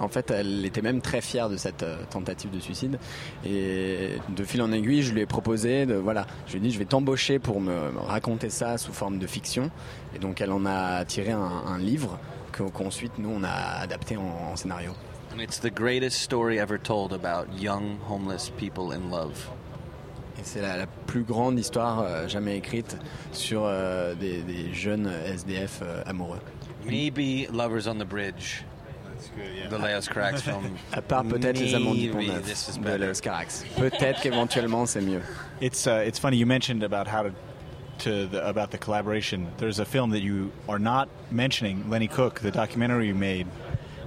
En 0.00 0.08
fait, 0.08 0.30
elle 0.30 0.64
était 0.64 0.82
même 0.82 1.00
très 1.00 1.20
fière 1.20 1.48
de 1.48 1.56
cette 1.56 1.82
euh, 1.82 1.96
tentative 2.10 2.50
de 2.50 2.58
suicide. 2.60 2.98
Et 3.44 4.10
de 4.28 4.44
fil 4.44 4.60
en 4.62 4.72
aiguille, 4.72 5.02
je 5.02 5.12
lui 5.12 5.20
ai 5.20 5.26
proposé 5.26 5.86
de 5.86 5.94
voilà, 5.94 6.26
je 6.46 6.52
lui 6.52 6.58
ai 6.58 6.62
dit 6.62 6.70
je 6.70 6.78
vais 6.78 6.84
t'embaucher 6.84 7.38
pour 7.38 7.60
me 7.60 7.90
me 7.92 7.98
raconter 8.00 8.50
ça 8.50 8.78
sous 8.78 8.92
forme 8.92 9.18
de 9.18 9.26
fiction. 9.26 9.70
Et 10.14 10.18
donc 10.18 10.40
elle 10.40 10.52
en 10.52 10.64
a 10.66 11.04
tiré 11.04 11.30
un, 11.32 11.40
un 11.40 11.78
livre 11.78 12.18
que- 12.52 12.62
qu'ensuite 12.64 13.18
nous 13.18 13.30
on 13.30 13.42
a 13.44 13.50
adapté 13.80 14.16
en, 14.16 14.22
en 14.52 14.56
scénario. 14.56 14.92
And 15.34 15.40
it's 15.40 15.60
the 15.60 15.72
greatest 15.72 16.18
story 16.20 16.58
ever 16.58 16.78
told 16.78 17.12
about 17.12 17.46
young 17.58 17.96
homeless 18.08 18.50
people 18.50 18.92
in 18.94 19.10
love. 19.10 19.48
Et 20.38 20.42
c'est 20.44 20.60
la, 20.62 20.76
la 20.76 20.86
plus 20.86 21.22
grande 21.22 21.58
histoire 21.58 22.00
euh, 22.00 22.26
jamais 22.28 22.56
écrite 22.56 22.96
sur 23.32 23.62
euh, 23.64 24.14
des, 24.14 24.42
des 24.42 24.72
jeunes 24.74 25.10
SDF 25.26 25.80
euh, 25.82 26.02
amoureux. 26.06 26.40
Maybe 26.86 27.46
Lovers 27.52 27.86
on 27.86 27.94
the 27.94 28.04
Bridge, 28.08 28.64
the 29.70 29.78
Leos 29.78 30.08
Carax 30.08 30.42
film. 30.42 30.76
À 30.92 31.02
part 31.02 31.24
peut-être 31.24 31.58
les 31.58 31.74
amants 31.74 31.94
du 31.94 32.10
Pont-Neuf 32.10 32.44
this 32.44 32.68
is 32.68 32.78
de 32.78 32.82
better. 32.84 33.06
Léos 33.06 33.20
Carax. 33.20 33.64
Peut-être 33.76 34.20
qu'éventuellement 34.20 34.86
c'est 34.86 35.00
mieux. 35.00 35.22
It's 35.60 35.86
uh, 35.86 36.04
it's 36.06 36.18
funny 36.18 36.36
you 36.36 36.46
mentioned 36.46 36.82
about 36.82 37.06
how 37.06 37.22
to 37.22 37.30
to 38.00 38.26
the, 38.26 38.46
about 38.46 38.70
the 38.70 38.78
collaboration. 38.78 39.46
There's 39.58 39.78
a 39.78 39.84
film 39.84 40.10
that 40.10 40.22
you 40.22 40.50
are 40.68 40.78
not 40.78 41.08
mentioning, 41.30 41.88
Lenny 41.88 42.08
Cook, 42.08 42.40
the 42.40 42.50
documentary 42.50 43.06
you 43.06 43.14
made. 43.14 43.46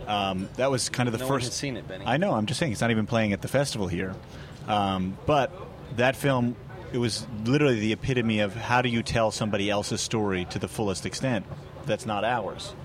Um, 0.08 0.50
that 0.58 0.70
was 0.70 0.90
kind 0.90 1.08
of 1.08 1.13
the 1.13 1.20
No 1.20 1.25
one 1.28 1.36
first. 1.36 1.48
has 1.48 1.56
seen 1.56 1.78
it, 1.78 1.88
Benny. 1.88 2.04
I 2.06 2.18
know. 2.18 2.34
I'm 2.34 2.46
just 2.46 2.60
saying 2.60 2.72
it's 2.74 2.82
not 2.82 2.92
even 2.92 3.06
playing 3.06 3.32
at 3.34 3.42
the 3.42 3.48
festival 3.48 3.88
here. 3.88 4.13
Um, 4.68 5.18
but 5.25 5.51
that 5.96 6.16
film, 6.16 6.56
it 6.92 6.98
was 6.98 7.25
literally 7.46 7.80
the 7.80 7.94
epitome 7.94 8.40
of 8.40 8.54
how 8.56 8.82
do 8.82 8.90
you 8.90 9.01
tell 9.01 9.32
somebody 9.32 9.70
else's 9.70 10.01
story 10.01 10.46
to 10.50 10.60
the 10.60 10.68
fullest 10.68 11.06
extent. 11.06 11.46
That's 11.86 12.06
not 12.06 12.24
ours. 12.25 12.75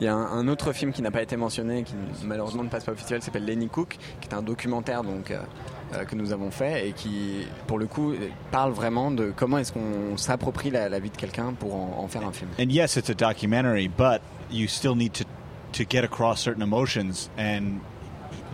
Il 0.00 0.04
y 0.04 0.08
a 0.08 0.14
un, 0.14 0.48
autre 0.48 0.72
film 0.72 0.94
qui 0.94 1.02
n'a 1.02 1.10
pas 1.10 1.20
été 1.20 1.36
mentionné, 1.36 1.82
qui 1.82 1.92
malheureusement 2.24 2.64
ne 2.64 2.70
passe 2.70 2.84
pas 2.84 2.92
au 2.92 2.94
festival, 2.94 3.20
s'appelle 3.20 3.44
Lenny 3.44 3.68
Cook, 3.68 3.98
qui 4.22 4.28
est 4.30 4.34
un 4.34 4.40
documentaire 4.40 5.02
donc 5.02 5.30
euh, 5.30 5.40
euh, 5.92 6.06
que 6.06 6.16
nous 6.16 6.32
avons 6.32 6.50
fait 6.50 6.88
et 6.88 6.92
qui, 6.92 7.46
pour 7.66 7.78
le 7.78 7.86
coup, 7.86 8.14
parle 8.50 8.72
vraiment 8.72 9.10
de 9.10 9.30
comment 9.36 9.58
est-ce 9.58 9.72
qu'on 9.74 10.16
s'approprie 10.16 10.70
la, 10.70 10.98
vie 10.98 11.10
de 11.10 11.16
quelqu'un 11.18 11.52
pour 11.52 11.74
en, 11.74 12.08
faire 12.08 12.26
un 12.26 12.32
film. 12.32 12.48
And 12.58 12.70
yes, 12.70 12.96
it's 12.96 13.10
a 13.10 13.14
documentary, 13.14 13.88
but 13.88 14.22
you 14.50 14.66
still 14.68 14.94
need 14.94 15.12
to 15.12 15.24
to 15.72 15.84
get 15.84 16.02
across 16.02 16.40
certain 16.40 16.62
emotions, 16.62 17.28
and 17.38 17.80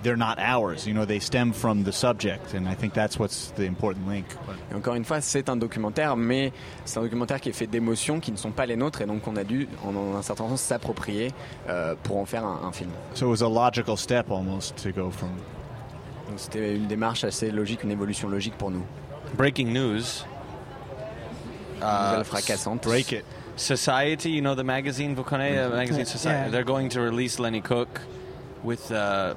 they're 0.07 0.17
not 0.17 0.39
ours. 0.39 0.87
You 0.87 0.95
know, 0.95 1.05
they 1.05 1.19
stem 1.19 1.53
from 1.53 1.83
the 1.83 1.91
subject, 1.91 2.55
and 2.55 2.69
I 2.69 2.77
think 2.77 2.95
that's 2.95 3.19
what's 3.19 3.51
the 3.57 3.65
important 3.67 4.09
link. 4.09 4.27
Et 4.71 4.75
encore 4.75 4.95
une 4.95 5.05
fois, 5.05 5.21
c'est 5.21 5.49
un 5.49 5.57
documentaire, 5.57 6.17
mais 6.17 6.53
c'est 6.85 6.99
un 6.99 7.03
documentaire 7.03 7.41
qui 7.41 7.49
est 7.49 7.53
fait 7.53 7.67
d'émotions 7.67 8.21
qui 8.21 8.31
ne 8.31 8.37
sont 8.37 8.53
pas 8.53 8.67
les 8.67 8.77
nôtres 8.77 9.03
et 9.03 9.07
donc 9.07 9.27
on 9.27 9.35
a 9.37 9.43
dû, 9.43 9.69
en, 9.85 10.17
un 10.17 10.23
certain 10.23 10.49
sens, 10.49 10.61
s'approprier 10.61 11.33
euh, 11.69 11.97
pour 12.05 12.19
en 12.19 12.25
faire 12.25 12.45
un, 12.45 12.61
un 12.69 12.73
film. 12.73 12.91
So 13.15 13.27
it 13.27 13.31
was 13.31 13.43
a 13.43 13.49
logical 13.49 13.97
step 13.97 14.31
almost 14.31 14.77
to 14.83 14.93
go 14.93 15.11
from. 15.11 15.31
Donc 16.29 16.39
c'était 16.39 16.77
une 16.77 16.87
démarche 16.87 17.25
assez 17.25 17.51
logique, 17.51 17.83
une 17.83 17.91
évolution 17.91 18.29
logique 18.29 18.57
pour 18.57 18.71
nous. 18.71 18.85
Breaking 19.37 19.73
news. 19.73 20.25
Nouvelle 21.81 22.25
fracassante. 22.25 22.85
Break 22.85 23.13
it. 23.13 23.25
Society, 23.57 24.31
you 24.31 24.41
know 24.41 24.55
the 24.55 24.65
magazine, 24.65 25.15
vous 25.15 25.25
connaissez, 25.25 25.59
uh, 25.59 25.71
magazine 25.71 26.05
Society? 26.05 26.45
Yeah. 26.45 26.51
They're 26.51 26.65
going 26.65 26.91
to 26.91 27.01
release 27.01 27.39
Lenny 27.41 27.61
Cook 27.61 28.01
with 28.63 28.93
uh, 28.93 29.35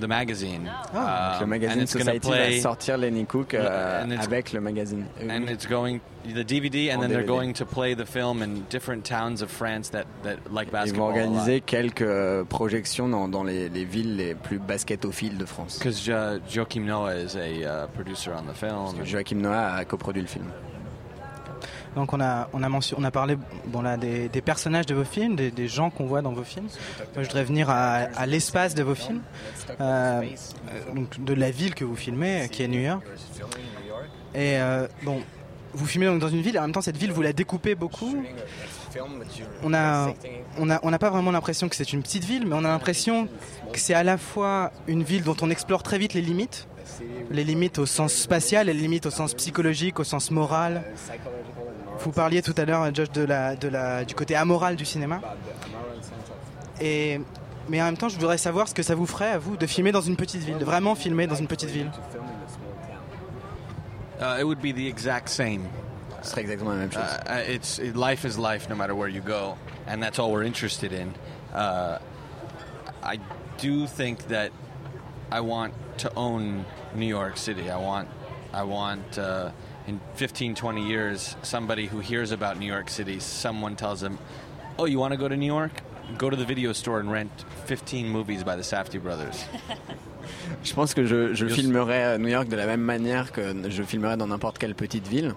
the 0.00 0.06
magazine. 0.06 0.70
Le 0.92 0.98
Um, 0.98 1.42
and 1.42 1.46
magazine 1.48 1.86
Society 1.86 2.20
play, 2.28 2.56
va 2.56 2.60
sortir 2.62 2.96
Lenny 2.98 3.24
Cook 3.26 3.54
And 3.54 4.10
it's- 4.12 4.24
avec 4.26 4.52
le 4.52 4.60
magazine. 4.60 5.06
And 5.20 5.48
it's 5.48 5.66
going 5.66 6.00
the 6.24 6.42
DVD, 6.42 6.90
and 6.90 6.98
En 6.98 7.00
then 7.02 7.10
they're 7.10 7.22
DVD. 7.22 7.26
going 7.26 7.52
to 7.54 7.64
play 7.66 7.94
the 7.94 8.06
film 8.06 8.42
in 8.42 8.62
different 8.70 9.04
towns 9.04 9.42
of 9.42 9.50
France 9.50 9.90
that, 9.90 10.04
that 10.22 10.38
like 10.50 10.68
Ils 10.68 10.72
vont 10.72 10.72
basketball. 10.72 11.08
organiser 11.10 11.60
quelques 11.60 12.02
euh, 12.02 12.44
projections 12.44 13.08
dans, 13.08 13.28
dans 13.28 13.44
les, 13.44 13.68
les 13.68 13.84
villes 13.84 14.16
les 14.16 14.34
plus 14.34 14.58
basketophiles 14.58 15.36
de 15.36 15.44
France. 15.44 15.78
Because 15.78 16.08
uh, 16.08 16.40
Joachim 16.48 16.84
Noah 16.86 17.14
is 17.16 17.36
a 17.36 17.84
uh, 17.84 17.86
producer 17.94 18.30
on 18.32 18.44
the 18.50 18.54
film. 18.56 19.04
Joachim 19.04 19.40
Noah 19.42 19.74
a 19.76 19.84
coproduit 19.84 20.22
le 20.22 20.28
film. 20.28 20.50
Donc 21.96 22.12
on 22.12 22.20
a 22.20 22.48
on 22.52 22.62
a 22.62 22.68
on 22.68 23.04
a 23.04 23.10
parlé 23.10 23.36
bon 23.66 23.82
là 23.82 23.96
des, 23.96 24.28
personnages 24.44 24.86
de 24.86 24.94
vos 24.94 25.04
films, 25.04 25.36
des, 25.36 25.68
gens 25.68 25.90
qu'on 25.90 26.06
voit 26.06 26.22
dans 26.22 26.32
vos 26.32 26.44
films. 26.44 26.68
Moi, 27.14 27.22
je 27.22 27.28
voudrais 27.28 27.44
venir 27.44 27.70
à, 27.70 28.26
l'espace 28.26 28.74
de 28.74 28.82
vos 28.82 28.94
films, 28.94 29.22
euh, 29.80 30.22
donc 30.94 31.22
de 31.22 31.34
la 31.34 31.50
ville 31.50 31.74
que 31.74 31.84
vous 31.84 31.96
filmez, 31.96 32.48
qui 32.50 32.62
est 32.62 32.68
New 32.68 32.80
York. 32.80 33.04
Et 34.34 34.58
euh, 34.58 34.88
bon, 35.02 35.20
vous 35.72 35.86
filmez 35.86 36.06
donc 36.06 36.18
dans 36.18 36.28
une 36.28 36.42
ville, 36.42 36.56
et 36.56 36.58
en 36.58 36.62
même 36.62 36.72
temps 36.72 36.80
cette 36.80 36.96
ville 36.96 37.12
vous 37.12 37.22
la 37.22 37.32
découpez 37.32 37.74
beaucoup. 37.74 38.24
On 39.62 39.74
a 39.74 40.12
on 40.58 40.70
a 40.70 40.80
on 40.82 40.90
n'a 40.90 40.98
pas 40.98 41.10
vraiment 41.10 41.30
l'impression 41.30 41.68
que 41.68 41.76
c'est 41.76 41.92
une 41.92 42.02
petite 42.02 42.24
ville, 42.24 42.46
mais 42.46 42.54
on 42.54 42.64
a 42.64 42.68
l'impression 42.68 43.28
que 43.72 43.78
c'est 43.78 43.94
à 43.94 44.04
la 44.04 44.18
fois 44.18 44.72
une 44.86 45.02
ville 45.02 45.22
dont 45.22 45.36
on 45.42 45.50
explore 45.50 45.82
très 45.82 45.98
vite 45.98 46.14
les 46.14 46.20
limites, 46.20 46.68
les 47.30 47.44
limites 47.44 47.78
au 47.78 47.86
sens 47.86 48.12
spatial, 48.12 48.66
les 48.66 48.74
limites 48.74 49.06
au 49.06 49.10
sens 49.10 49.34
psychologique, 49.34 49.98
au 50.00 50.04
sens 50.04 50.30
moral. 50.30 50.84
Vous 52.00 52.12
parliez 52.12 52.42
tout 52.42 52.54
à 52.56 52.64
l'heure, 52.64 52.94
Josh, 52.94 53.10
de 53.12 53.22
la, 53.22 53.56
de 53.56 53.68
la, 53.68 54.04
du 54.04 54.14
côté 54.14 54.36
amoral 54.36 54.76
du 54.76 54.84
cinéma. 54.84 55.20
Et, 56.80 57.20
mais 57.68 57.80
en 57.80 57.86
même 57.86 57.96
temps, 57.96 58.08
je 58.08 58.18
voudrais 58.18 58.38
savoir 58.38 58.68
ce 58.68 58.74
que 58.74 58.82
ça 58.82 58.94
vous 58.94 59.06
ferait 59.06 59.30
à 59.30 59.38
vous 59.38 59.56
de 59.56 59.66
filmer 59.66 59.92
dans 59.92 60.00
une 60.00 60.16
petite 60.16 60.42
ville, 60.42 60.58
de 60.58 60.64
vraiment 60.64 60.94
filmer 60.94 61.26
dans 61.26 61.36
une 61.36 61.46
petite 61.46 61.70
ville. 61.70 61.90
Uh, 64.20 64.38
it 64.38 64.44
would 64.44 64.60
be 64.60 64.72
the 64.72 64.86
exact 64.86 65.28
same. 65.28 65.68
Ce 66.22 66.30
serait 66.30 66.42
exactement 66.42 66.70
la 66.70 66.76
même 66.76 66.92
chose. 66.92 67.02
Uh, 67.26 67.32
uh, 67.32 67.52
it's 67.52 67.78
it, 67.78 67.96
life 67.96 68.24
is 68.24 68.38
life, 68.38 68.68
no 68.68 68.76
matter 68.76 68.94
where 68.94 69.08
you 69.08 69.20
go, 69.20 69.56
and 69.86 70.00
that's 70.00 70.18
all 70.18 70.30
we're 70.30 70.44
interested 70.46 70.92
in. 70.92 71.12
Uh, 71.52 71.98
I 73.02 73.18
do 73.58 73.86
think 73.86 74.28
that 74.28 74.50
I 75.30 75.40
want 75.40 75.74
to 75.98 76.12
own 76.16 76.64
New 76.94 77.06
York 77.06 77.36
City. 77.36 77.70
I 77.70 77.76
want, 77.76 78.08
I 78.52 78.62
want 78.62 79.18
uh, 79.18 79.50
in 79.86 80.00
15, 80.14 80.54
20 80.54 80.86
years, 80.86 81.36
somebody 81.42 81.86
who 81.86 82.00
hears 82.00 82.32
about 82.32 82.58
New 82.58 82.66
York 82.66 82.88
City, 82.88 83.20
someone 83.20 83.76
tells 83.76 84.00
them, 84.00 84.18
"Oh, 84.78 84.86
you 84.86 84.98
want 84.98 85.12
to 85.12 85.18
go 85.18 85.28
to 85.28 85.36
New 85.36 85.46
York? 85.46 85.72
Go 86.18 86.30
to 86.30 86.36
the 86.36 86.44
video 86.44 86.72
store 86.72 87.00
and 87.00 87.10
rent 87.10 87.30
15 87.66 88.08
movies 88.08 88.44
by 88.44 88.56
the 88.56 88.62
Safdie 88.62 89.00
brothers." 89.00 89.44
Je 90.62 90.72
pense 90.72 90.94
que 90.94 91.04
je, 91.04 91.34
je 91.34 91.46
filmerais 91.46 92.02
à 92.02 92.18
New 92.18 92.28
York 92.28 92.48
de 92.48 92.56
la 92.56 92.66
même 92.66 92.80
manière 92.80 93.30
que 93.32 93.42
je 93.68 93.82
filmerais 93.82 94.16
dans 94.16 94.26
n'importe 94.26 94.58
quelle 94.58 94.74
petite 94.74 95.06
ville. 95.06 95.34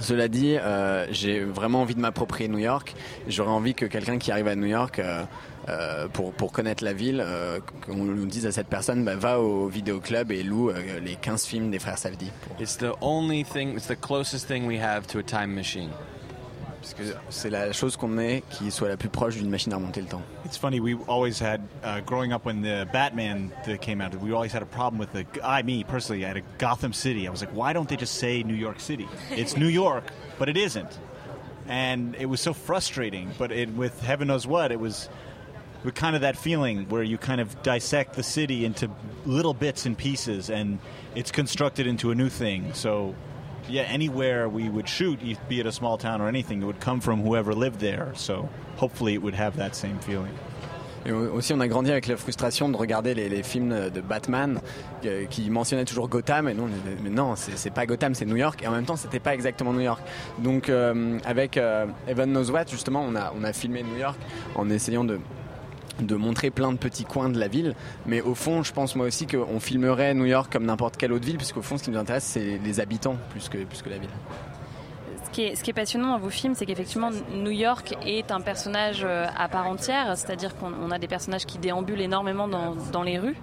Cela 0.00 0.28
dit, 0.28 0.56
euh, 0.56 1.06
j'ai 1.10 1.40
vraiment 1.40 1.82
envie 1.82 1.94
de 1.94 2.00
m'approprier 2.00 2.48
New 2.48 2.58
York. 2.58 2.94
J'aurais 3.28 3.50
envie 3.50 3.74
que 3.74 3.86
quelqu'un 3.86 4.18
qui 4.18 4.32
arrive 4.32 4.48
à 4.48 4.56
New 4.56 4.66
York 4.66 4.98
euh, 4.98 5.24
euh, 5.68 6.08
pour, 6.08 6.32
pour 6.32 6.52
connaître 6.52 6.82
la 6.82 6.92
ville, 6.92 7.22
euh, 7.24 7.60
qu'on 7.86 7.94
nous 7.94 8.26
dise 8.26 8.46
à 8.46 8.52
cette 8.52 8.66
personne, 8.66 9.04
bah, 9.04 9.14
va 9.14 9.38
au 9.38 9.68
vidéoclub 9.68 10.32
et 10.32 10.42
loue 10.42 10.70
euh, 10.70 10.98
les 11.00 11.14
15 11.14 11.46
films 11.46 11.70
des 11.70 11.78
frères 11.78 11.98
Safdie. 11.98 12.30
It's 12.58 12.76
the 12.76 12.94
only 13.00 13.44
thing. 13.44 13.76
It's 13.76 13.86
the 13.86 14.00
closest 14.00 14.48
thing 14.48 14.66
we 14.66 14.80
have 14.80 15.06
to 15.08 15.18
a 15.18 15.22
time 15.22 15.54
machine. 15.54 15.90
Parce 16.80 16.94
que 16.94 17.02
c'est 17.30 17.50
la 17.50 17.70
chose 17.70 17.96
qu'on 17.96 18.18
ait 18.18 18.42
qui 18.50 18.72
soit 18.72 18.88
la 18.88 18.96
plus 18.96 19.08
proche 19.08 19.36
d'une 19.36 19.48
machine 19.48 19.72
à 19.72 19.76
remonter 19.76 20.00
le 20.00 20.08
temps. 20.08 20.22
It's 20.44 20.56
funny. 20.56 20.80
We 20.80 20.96
always 21.06 21.40
had, 21.40 21.60
uh, 21.84 22.00
growing 22.04 22.32
up 22.32 22.44
when 22.44 22.60
the 22.60 22.88
Batman 22.92 23.52
came 23.80 24.00
out, 24.00 24.16
we 24.20 24.32
always 24.32 24.52
had 24.52 24.62
a 24.62 24.66
problem 24.66 24.98
with 24.98 25.12
the. 25.12 25.24
I, 25.44 25.62
me 25.62 25.84
personally, 25.84 26.24
I 26.24 26.28
had 26.28 26.38
a 26.38 26.42
Gotham 26.58 26.92
City. 26.92 27.28
I 27.28 27.30
was 27.30 27.40
like, 27.40 27.54
why 27.54 27.72
don't 27.72 27.88
they 27.88 27.96
just 27.96 28.14
say 28.14 28.42
New 28.42 28.56
York 28.56 28.80
City? 28.80 29.06
It's 29.30 29.56
New 29.56 29.68
York, 29.68 30.10
but 30.40 30.48
it 30.48 30.56
isn't. 30.56 30.98
And 31.68 32.16
it 32.16 32.26
was 32.26 32.40
so 32.40 32.52
frustrating. 32.52 33.30
But 33.38 33.52
it, 33.52 33.68
with 33.76 34.00
heaven 34.00 34.26
knows 34.26 34.44
what, 34.44 34.72
it 34.72 34.80
was 34.80 35.08
with 35.84 35.94
kind 35.94 36.14
of 36.14 36.22
that 36.22 36.36
feeling 36.36 36.88
where 36.88 37.02
you 37.02 37.18
kind 37.18 37.40
of 37.40 37.62
dissect 37.62 38.14
the 38.14 38.22
city 38.22 38.64
into 38.64 38.90
little 39.26 39.54
bits 39.54 39.86
and 39.86 39.96
pieces, 39.96 40.50
and 40.50 40.78
it's 41.14 41.30
constructed 41.30 41.86
into 41.86 42.10
a 42.10 42.14
new 42.14 42.28
thing. 42.28 42.72
So. 42.74 43.14
Yeah, 43.68 43.82
anywhere 43.82 44.48
we 44.48 44.68
would 44.68 44.88
shoot, 44.88 45.20
be 45.48 45.60
it 45.60 45.66
a 45.66 45.72
small 45.72 45.96
town 45.96 46.20
or 46.20 46.26
anything, 46.26 46.62
it 46.62 46.64
would 46.64 46.80
come 46.80 47.00
from 47.00 47.22
whoever 47.22 47.54
lived 47.54 47.78
there. 47.78 48.10
So 48.16 48.48
hopefully 48.74 49.14
it 49.14 49.22
would 49.22 49.34
have 49.34 49.56
that 49.56 49.76
same 49.76 50.00
feeling. 50.00 50.36
Et 51.04 51.12
aussi, 51.12 51.52
on 51.52 51.60
a 51.60 51.66
grandi 51.66 51.90
avec 51.90 52.06
la 52.06 52.16
frustration 52.16 52.68
de 52.68 52.76
regarder 52.76 53.14
les, 53.14 53.28
les 53.28 53.42
films 53.42 53.90
de 53.90 54.00
Batman 54.00 54.60
euh, 55.04 55.26
qui 55.26 55.50
mentionnaient 55.50 55.84
toujours 55.84 56.08
Gotham. 56.08 56.48
Et 56.48 56.54
nous, 56.54 56.68
mais 57.02 57.10
non, 57.10 57.34
c'est 57.36 57.72
pas 57.72 57.86
Gotham, 57.86 58.14
c'est 58.14 58.24
New 58.24 58.36
York. 58.36 58.62
Et 58.62 58.68
en 58.68 58.70
même 58.70 58.84
temps, 58.84 58.96
c'était 58.96 59.18
pas 59.18 59.34
exactement 59.34 59.72
New 59.72 59.80
York. 59.80 60.00
Donc, 60.38 60.68
euh, 60.68 61.18
avec 61.24 61.56
euh, 61.56 61.86
Evan 62.06 62.30
Knows 62.30 62.50
What, 62.50 62.66
justement, 62.70 63.04
on 63.06 63.16
a, 63.16 63.32
on 63.36 63.42
a 63.42 63.52
filmé 63.52 63.82
New 63.82 63.96
York 63.96 64.18
en 64.54 64.70
essayant 64.70 65.02
de 65.02 65.18
de 66.02 66.14
montrer 66.16 66.50
plein 66.50 66.72
de 66.72 66.78
petits 66.78 67.04
coins 67.04 67.28
de 67.28 67.38
la 67.38 67.48
ville 67.48 67.74
mais 68.06 68.20
au 68.20 68.34
fond 68.34 68.62
je 68.62 68.72
pense 68.72 68.96
moi 68.96 69.06
aussi 69.06 69.26
qu'on 69.26 69.60
filmerait 69.60 70.14
New 70.14 70.26
York 70.26 70.52
comme 70.52 70.64
n'importe 70.64 70.96
quelle 70.96 71.12
autre 71.12 71.24
ville 71.26 71.36
puisqu'au 71.36 71.62
fond 71.62 71.78
ce 71.78 71.84
qui 71.84 71.90
nous 71.90 71.98
intéresse 71.98 72.24
c'est 72.24 72.58
les 72.64 72.80
habitants 72.80 73.16
plus 73.30 73.48
que, 73.48 73.58
que 73.58 73.88
la 73.90 73.98
ville 73.98 74.10
Ce 75.24 75.30
qui, 75.62 75.70
est, 75.70 75.72
passionnant 75.72 76.10
dans 76.12 76.18
vos 76.18 76.28
films, 76.28 76.54
c'est 76.54 76.66
qu'effectivement, 76.66 77.08
New 77.34 77.50
York 77.52 77.96
est 78.04 78.30
un 78.30 78.42
personnage 78.42 79.02
euh, 79.02 79.24
à 79.38 79.48
part 79.48 79.66
entière, 79.66 80.14
c'est-à-dire 80.18 80.54
qu'on 80.56 80.70
on 80.86 80.90
a 80.90 80.98
des 80.98 81.08
personnages 81.08 81.46
qui 81.46 81.56
déambulent 81.56 82.02
énormément 82.02 82.48
dans, 82.48 82.74
dans 82.92 83.02
les 83.02 83.18
rues. 83.18 83.38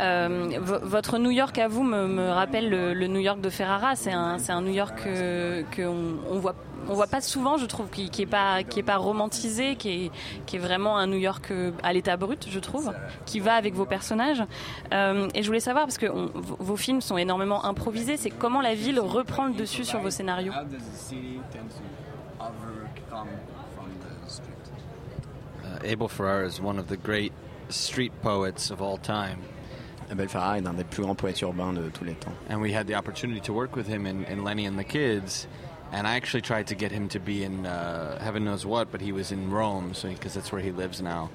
Euh, 0.00 0.48
vo- 0.62 0.78
votre 0.82 1.18
New 1.18 1.30
York 1.30 1.58
à 1.58 1.68
vous 1.68 1.82
me, 1.82 2.30
rappelle 2.30 2.70
le, 2.70 3.06
New 3.06 3.20
York 3.20 3.40
de 3.42 3.50
Ferrara. 3.50 3.96
C'est 3.96 4.12
un, 4.12 4.38
un 4.48 4.62
New 4.62 4.72
York 4.72 4.94
que 5.04 5.62
qu'on 5.76 6.16
on 6.30 6.38
voit. 6.38 6.54
On 6.88 6.94
voit 6.94 7.06
pas 7.06 7.20
souvent, 7.20 7.56
je 7.56 7.66
trouve, 7.66 7.88
qui, 7.90 8.10
qui 8.10 8.22
est 8.22 8.26
pas 8.26 8.62
qui 8.62 8.80
est 8.80 8.84
pas 8.84 8.96
romantisé, 8.96 9.76
qui 9.76 9.88
est 10.06 10.10
qui 10.46 10.56
est 10.56 10.58
vraiment 10.58 10.96
un 10.98 11.06
New 11.06 11.16
York 11.18 11.50
euh, 11.50 11.70
à 11.82 11.92
l'état 11.92 12.16
brut, 12.16 12.46
je 12.50 12.58
trouve, 12.60 12.92
qui 13.26 13.40
va 13.40 13.54
avec 13.54 13.74
vos 13.74 13.86
personnages. 13.86 14.42
Euh, 14.92 15.28
et 15.34 15.42
je 15.42 15.46
voulais 15.46 15.60
savoir 15.60 15.84
parce 15.84 15.98
que 15.98 16.06
on- 16.06 16.30
vos 16.34 16.56
vos 16.60 16.76
films 16.76 17.00
sont 17.00 17.16
énormément 17.16 17.64
improvisés. 17.64 18.16
C'est 18.16 18.30
comment 18.30 18.60
la 18.60 18.74
ville 18.74 19.00
reprend 19.00 19.46
le 19.46 19.54
dessus 19.54 19.84
sur 19.84 20.00
vos 20.00 20.10
scénarios? 20.10 20.52
Uh, 25.64 25.78
Abel 25.92 26.08
Ferrara 26.08 26.46
is 26.46 26.60
one 26.60 26.78
of 26.78 26.88
the 26.88 26.96
great 26.96 27.32
street 27.70 28.12
poets 28.22 28.70
of 28.70 28.82
all 28.82 28.98
time. 28.98 29.38
Abel 30.10 30.28
Ferrara 30.28 30.58
est 30.58 30.66
un 30.66 30.74
des 30.74 30.84
plus 30.84 31.02
grands 31.02 31.14
poètes 31.14 31.40
urbains 31.40 31.72
de 31.72 31.88
tous 31.88 32.04
les 32.04 32.12
temps 32.14 32.32
And 32.50 32.60
we 32.60 32.74
had 32.74 32.86
the 32.86 32.94
opportunity 32.94 33.40
to 33.40 33.54
work 33.54 33.74
with 33.74 33.88
him 33.88 34.04
in, 34.06 34.24
in 34.30 34.44
Lenny 34.44 34.66
and 34.66 34.76
the 34.78 34.84
Kids. 34.84 35.48
And 35.94 36.08
I 36.08 36.16
actually 36.16 36.42
tried 36.42 36.66
to 36.66 36.74
get 36.74 36.90
him 36.90 37.08
to 37.10 37.20
be 37.20 37.44
in 37.44 37.66
uh, 37.66 38.18
heaven 38.20 38.44
knows 38.44 38.66
what, 38.66 38.90
but 38.90 39.00
he 39.00 39.12
was 39.12 39.30
in 39.30 39.48
Rome, 39.48 39.94
so 39.94 40.08
because 40.08 40.34
that's 40.34 40.50
where 40.50 40.60
he 40.60 40.72
lives 40.72 41.00
now. 41.00 41.30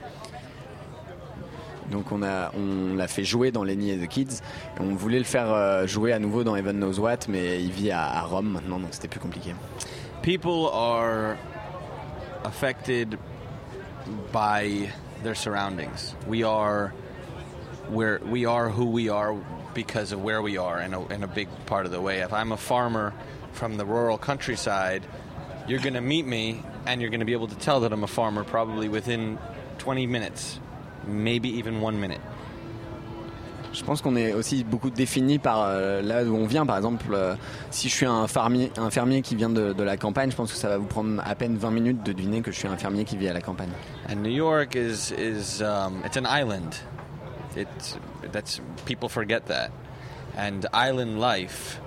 Donc 1.90 2.12
on 2.12 2.24
a 2.24 2.52
on 2.54 2.98
l'a 2.98 3.08
fait 3.08 3.24
jouer 3.24 3.52
dans 3.52 3.64
Lenny 3.64 3.92
et 3.92 3.96
the 3.96 4.08
Kids. 4.08 4.42
Et 4.76 4.82
on 4.82 4.96
voulait 4.98 5.20
le 5.20 5.24
faire 5.24 5.50
euh, 5.50 5.88
jouer 5.88 6.12
à 6.12 6.20
nouveau 6.20 6.44
dans 6.44 6.56
Heaven 6.56 6.78
Knows 6.78 7.00
What, 7.00 7.30
mais 7.30 7.64
il 7.64 7.72
vit 7.72 7.92
à, 7.92 8.02
à 8.02 8.22
Rome 8.24 8.50
maintenant, 8.52 8.80
donc 8.80 8.90
c'était 8.92 9.08
plus 9.08 9.22
compliqué. 9.22 9.56
People 10.24 10.70
are 10.74 11.38
affected 12.44 13.18
by 14.34 14.90
their 15.24 15.36
surroundings. 15.36 16.16
We 16.28 16.44
are 16.44 16.92
where 17.90 18.20
we 18.26 18.46
are 18.46 18.70
who 18.70 18.88
we 18.88 19.10
are 19.10 19.38
because 19.74 20.12
of 20.12 20.22
where 20.22 20.42
we 20.42 20.58
are 20.58 20.82
in 20.82 20.94
a, 20.94 21.08
in 21.14 21.24
a 21.24 21.28
big 21.28 21.48
part 21.66 21.86
of 21.86 21.94
the 21.94 22.02
way. 22.02 22.20
If 22.20 22.34
I'm 22.34 22.52
a 22.52 22.58
farmer 22.58 23.14
from 23.60 23.76
the 23.76 23.86
rural 23.86 24.18
countryside, 24.18 25.06
you're 25.68 25.82
going 25.82 25.94
to 25.94 26.02
meet 26.02 26.26
me 26.26 26.64
and 26.88 27.02
you're 27.02 27.10
going 27.10 27.20
to 27.20 27.26
be 27.26 27.34
able 27.34 27.50
to 27.50 27.58
tell 27.58 27.82
that 27.82 27.92
I'm 27.92 28.06
a 28.06 28.08
farmer 28.08 28.46
probably 28.46 28.88
within 28.88 29.38
20 29.80 30.08
minutes, 30.08 30.60
maybe 31.06 31.50
even 31.50 31.82
one 31.82 32.00
minute. 32.00 32.22
Je 33.72 33.84
pense 33.84 34.02
qu'on 34.02 34.16
est 34.16 34.34
aussi 34.34 34.64
beaucoup 34.64 34.90
défini 34.90 35.38
par 35.38 35.62
euh, 35.62 36.02
là 36.02 36.24
où 36.24 36.36
on 36.36 36.48
vient. 36.48 36.66
Par 36.66 36.78
exemple, 36.78 37.14
euh, 37.14 37.36
si 37.70 37.88
je 37.88 37.94
suis 37.94 38.06
un 38.06 38.28
fermier, 38.28 38.72
un 38.78 38.90
fermier 38.90 39.22
qui 39.22 39.36
vient 39.36 39.50
de, 39.50 39.74
de 39.74 39.84
la 39.84 39.96
campagne, 39.96 40.32
je 40.32 40.36
pense 40.36 40.52
que 40.52 40.58
ça 40.58 40.70
va 40.70 40.78
vous 40.78 40.88
prendre 40.88 41.22
à 41.24 41.36
peine 41.36 41.56
20 41.56 41.70
minutes 41.70 42.04
de 42.04 42.12
deviner 42.14 42.42
que 42.42 42.52
je 42.52 42.58
suis 42.58 42.68
un 42.68 42.78
fermier 42.78 43.04
qui 43.04 43.16
vit 43.16 43.28
à 43.28 43.34
la 43.34 43.42
campagne. 43.42 43.70
And 44.10 44.24
New 44.24 44.32
York 44.32 44.76
is 44.76 45.12
is 45.12 45.62
um, 45.62 46.02
it's 46.04 46.18
an 46.18 46.26
island. 46.26 46.78
It's 47.56 48.00
that's 48.32 48.60
people 48.86 49.08
forget 49.08 49.46
that. 49.48 49.70
And 50.36 50.66
island 50.74 51.20
life, 51.20 51.80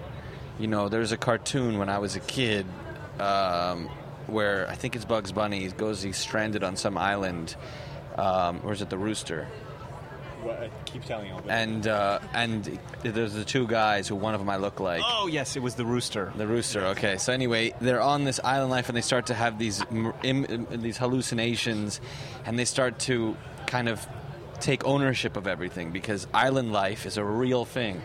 you 0.63 0.69
know, 0.69 0.89
there's 0.89 1.11
a 1.11 1.17
cartoon 1.17 1.79
when 1.79 1.89
I 1.89 1.99
was 1.99 2.15
a 2.15 2.21
kid 2.21 2.67
um, 3.19 3.89
where 4.29 4.69
I 4.71 4.77
think 4.77 4.95
it's 4.95 5.05
Bugs 5.05 5.33
Bunny. 5.33 5.59
He 5.61 5.69
goes, 5.69 6.01
he's 6.03 6.17
stranded 6.17 6.63
on 6.63 6.77
some 6.77 6.97
island. 6.97 7.57
Um, 8.17 8.61
or 8.65 8.73
is 8.73 8.81
it 8.81 8.89
the 8.89 8.97
rooster? 8.99 9.49
keep 10.85 11.05
telling 11.05 11.29
you. 11.29 11.37
And 11.49 11.87
uh, 11.87 12.19
and 12.35 12.79
there's 13.03 13.33
the 13.33 13.45
two 13.45 13.67
guys 13.67 14.09
who 14.09 14.17
one 14.17 14.35
of 14.35 14.41
them 14.41 14.51
I 14.51 14.57
look 14.57 14.81
like. 14.81 15.03
Oh 15.05 15.29
yes, 15.29 15.57
it 15.57 15.63
was 15.63 15.77
the 15.77 15.85
rooster. 15.85 16.33
The 16.37 16.47
rooster. 16.47 16.85
Okay. 16.87 17.17
So 17.19 17.33
anyway, 17.33 17.75
they're 17.81 18.01
on 18.01 18.25
this 18.25 18.41
island 18.43 18.71
life, 18.71 18.89
and 18.89 18.97
they 18.97 19.03
start 19.03 19.27
to 19.27 19.35
have 19.35 19.59
these 19.59 19.85
Im, 19.91 20.13
im- 20.23 20.67
these 20.83 20.99
hallucinations, 20.99 22.01
and 22.45 22.59
they 22.59 22.65
start 22.65 22.99
to 23.01 23.37
kind 23.67 23.89
of 23.89 24.05
take 24.61 24.85
ownership 24.85 25.37
of 25.37 25.47
everything 25.47 25.93
because 25.93 26.27
island 26.35 26.73
life 26.73 27.07
is 27.07 27.19
a 27.19 27.25
real 27.25 27.65
thing. 27.65 28.03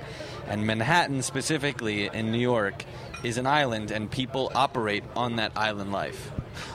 And 0.47 0.65
Manhattan, 0.65 1.21
specifically 1.21 2.09
in 2.13 2.31
New 2.31 2.39
York, 2.39 2.85
is 3.23 3.37
an 3.37 3.45
island 3.47 3.91
and 3.91 4.09
people 4.09 4.51
operate 4.55 5.03
on 5.15 5.35
that 5.37 5.51
island 5.55 5.91
life. 5.91 6.31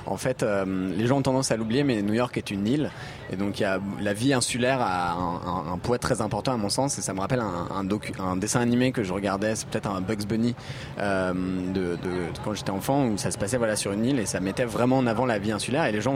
En 0.07 0.17
fait, 0.17 0.43
euh, 0.43 0.93
les 0.97 1.07
gens 1.07 1.19
ont 1.19 1.23
tendance 1.23 1.51
à 1.51 1.57
l'oublier, 1.57 1.85
mais 1.85 2.03
New 2.03 2.15
York 2.15 2.37
est 2.37 2.51
une 2.51 2.67
île. 2.67 2.91
Et 3.33 3.37
donc, 3.37 3.61
y 3.61 3.65
a, 3.65 3.79
la 4.01 4.13
vie 4.13 4.33
insulaire 4.33 4.81
a 4.81 5.13
un, 5.13 5.79
poids 5.79 5.99
très 5.99 6.21
important 6.21 6.53
à 6.53 6.57
mon 6.57 6.69
sens. 6.69 6.99
Et 6.99 7.03
ça 7.03 7.15
me 7.15 7.21
rappelle 7.21 7.41
un, 7.41 8.37
dessin 8.37 8.61
animé 8.61 8.93
que 8.93 9.03
je 9.03 9.13
regardais, 9.13 9.57
c'est 9.57 9.67
peut-être 9.69 9.89
un 9.89 10.01
Bugs 10.01 10.27
Bunny 10.29 10.55
euh, 10.99 11.33
de, 11.73 11.97
quand 12.45 12.55
j'étais 12.55 12.71
enfant, 12.71 13.07
où 13.07 13.19
ça 13.19 13.31
se 13.31 13.39
passait 13.39 13.57
voilà, 13.57 13.77
sur 13.77 13.93
une 13.93 14.05
île 14.05 14.19
et 14.19 14.27
ça 14.27 14.41
mettait 14.41 14.65
vraiment 14.65 14.99
en 14.99 15.07
avant 15.07 15.27
la 15.27 15.39
vie 15.39 15.53
insulaire. 15.53 15.87
Et 15.87 15.93
les 15.93 16.01
gens 16.01 16.15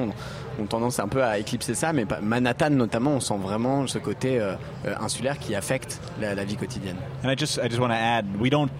ont, 0.60 0.66
tendance 0.66 0.98
un 0.98 1.08
peu 1.08 1.22
à 1.22 1.38
éclipser 1.38 1.74
ça, 1.74 1.92
mais 1.92 2.04
Manhattan 2.22 2.70
notamment, 2.70 3.12
on 3.12 3.20
sent 3.20 3.36
vraiment 3.40 3.86
ce 3.86 3.98
côté 3.98 4.40
euh, 4.40 4.54
insulaire 5.00 5.38
qui 5.38 5.54
affecte 5.54 6.00
la, 6.20 6.44
vie 6.44 6.56
quotidienne. 6.56 6.96
And 7.24 7.30
I 7.30 7.36
just 7.36 7.58
I 7.62 7.68
just 7.68 7.80
want 7.80 7.90
to 7.90 7.94
add, 7.94 8.26
we 8.40 8.50
don't 8.50 8.70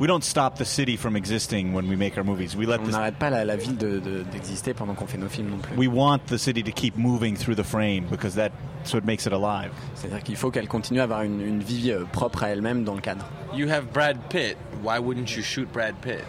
we 0.00 0.06
don't 0.06 0.22
stop 0.24 0.56
the 0.58 0.64
city 0.64 0.96
from 0.96 1.16
existing 1.16 1.72
when 1.74 1.88
we 1.88 1.96
make 1.96 2.16
our 2.18 2.24
movies. 2.24 2.54
We 2.56 2.66
let 2.66 2.80
On 2.80 2.84
the 2.84 2.90
n'arrête 2.92 3.16
pas 3.18 3.30
la, 3.30 3.44
la 3.44 3.56
ville 3.56 3.76
de- 3.76 3.98
de- 3.98 4.22
d'exister 4.30 4.74
pendant 4.74 4.94
qu'on 4.94 5.06
fait 5.06 5.18
nos 5.18 5.28
films 5.28 5.50
non 5.50 5.58
plus. 5.58 5.76
we 5.76 5.88
want 5.88 6.20
the 6.26 6.38
city 6.38 6.62
to 6.62 6.70
keep 6.72 6.96
moving 6.96 7.36
through 7.36 7.54
the 7.56 7.64
frame 7.64 8.04
because 8.10 8.34
that's 8.34 8.54
what 8.92 9.04
makes 9.04 9.26
it 9.26 9.32
alive. 9.32 9.70
C'est-à-dire 9.94 10.22
qu'il 10.22 10.36
faut 10.36 10.50
qu'elle 10.50 10.68
continue 10.68 11.00
à 11.00 11.04
avoir 11.04 11.22
une, 11.22 11.40
une 11.40 11.60
vie 11.62 11.90
euh, 11.90 12.04
propre 12.12 12.44
à 12.44 12.48
elle-même 12.50 12.84
dans 12.84 12.94
le 12.94 13.00
cadre. 13.00 13.24
You 13.54 13.68
have 13.70 13.86
Brad 13.92 14.18
Pitt. 14.28 14.56
Why 14.84 14.98
wouldn't 14.98 15.34
you 15.36 15.42
shoot 15.42 15.66
Brad 15.72 15.94
Pitt? 16.02 16.22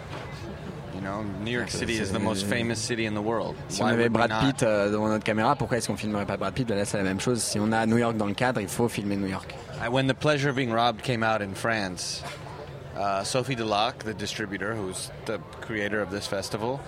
You 0.94 1.02
know, 1.04 1.22
New 1.44 1.52
York 1.52 1.70
City 1.70 1.92
is 2.00 2.10
the 2.10 2.18
most 2.18 2.44
famous 2.46 2.74
city 2.76 3.06
in 3.06 3.12
the 3.12 3.22
world. 3.24 3.54
Si 3.68 3.80
Why 3.82 3.90
on 3.90 3.92
avait 3.92 4.08
Brad? 4.08 4.32
Pitt 4.40 4.62
euh, 4.64 4.90
devant 4.90 5.06
notre 5.08 5.22
caméra, 5.22 5.54
pourquoi 5.54 5.76
est-ce 5.78 5.86
qu'on 5.86 5.96
filmerait 5.96 6.26
pas 6.26 6.36
Brad 6.36 6.52
Pitt? 6.54 6.68
Là, 6.68 6.84
c'est 6.84 6.96
la 6.96 7.04
même 7.04 7.20
chose. 7.20 7.40
Si 7.40 7.60
on 7.60 7.70
a 7.70 7.86
New 7.86 7.98
York 7.98 8.16
dans 8.16 8.26
le 8.26 8.34
cadre, 8.34 8.60
il 8.60 8.66
faut 8.66 8.88
filmer 8.88 9.16
New 9.16 9.28
York. 9.28 9.54
I- 9.80 9.88
When 9.88 10.08
The 10.08 10.14
Pleasure 10.14 10.50
of 10.50 10.56
Being 10.56 10.72
Robbed 10.72 11.02
came 11.02 11.22
out 11.22 11.40
in 11.40 11.54
France, 11.54 12.24
uh, 12.98 13.24
Sophie 13.24 13.56
Delac, 13.56 14.00
the 14.00 14.14
distributor, 14.14 14.74
who's 14.74 15.10
the 15.26 15.38
creator 15.60 16.00
of 16.00 16.10
this 16.10 16.26
festival, 16.26 16.80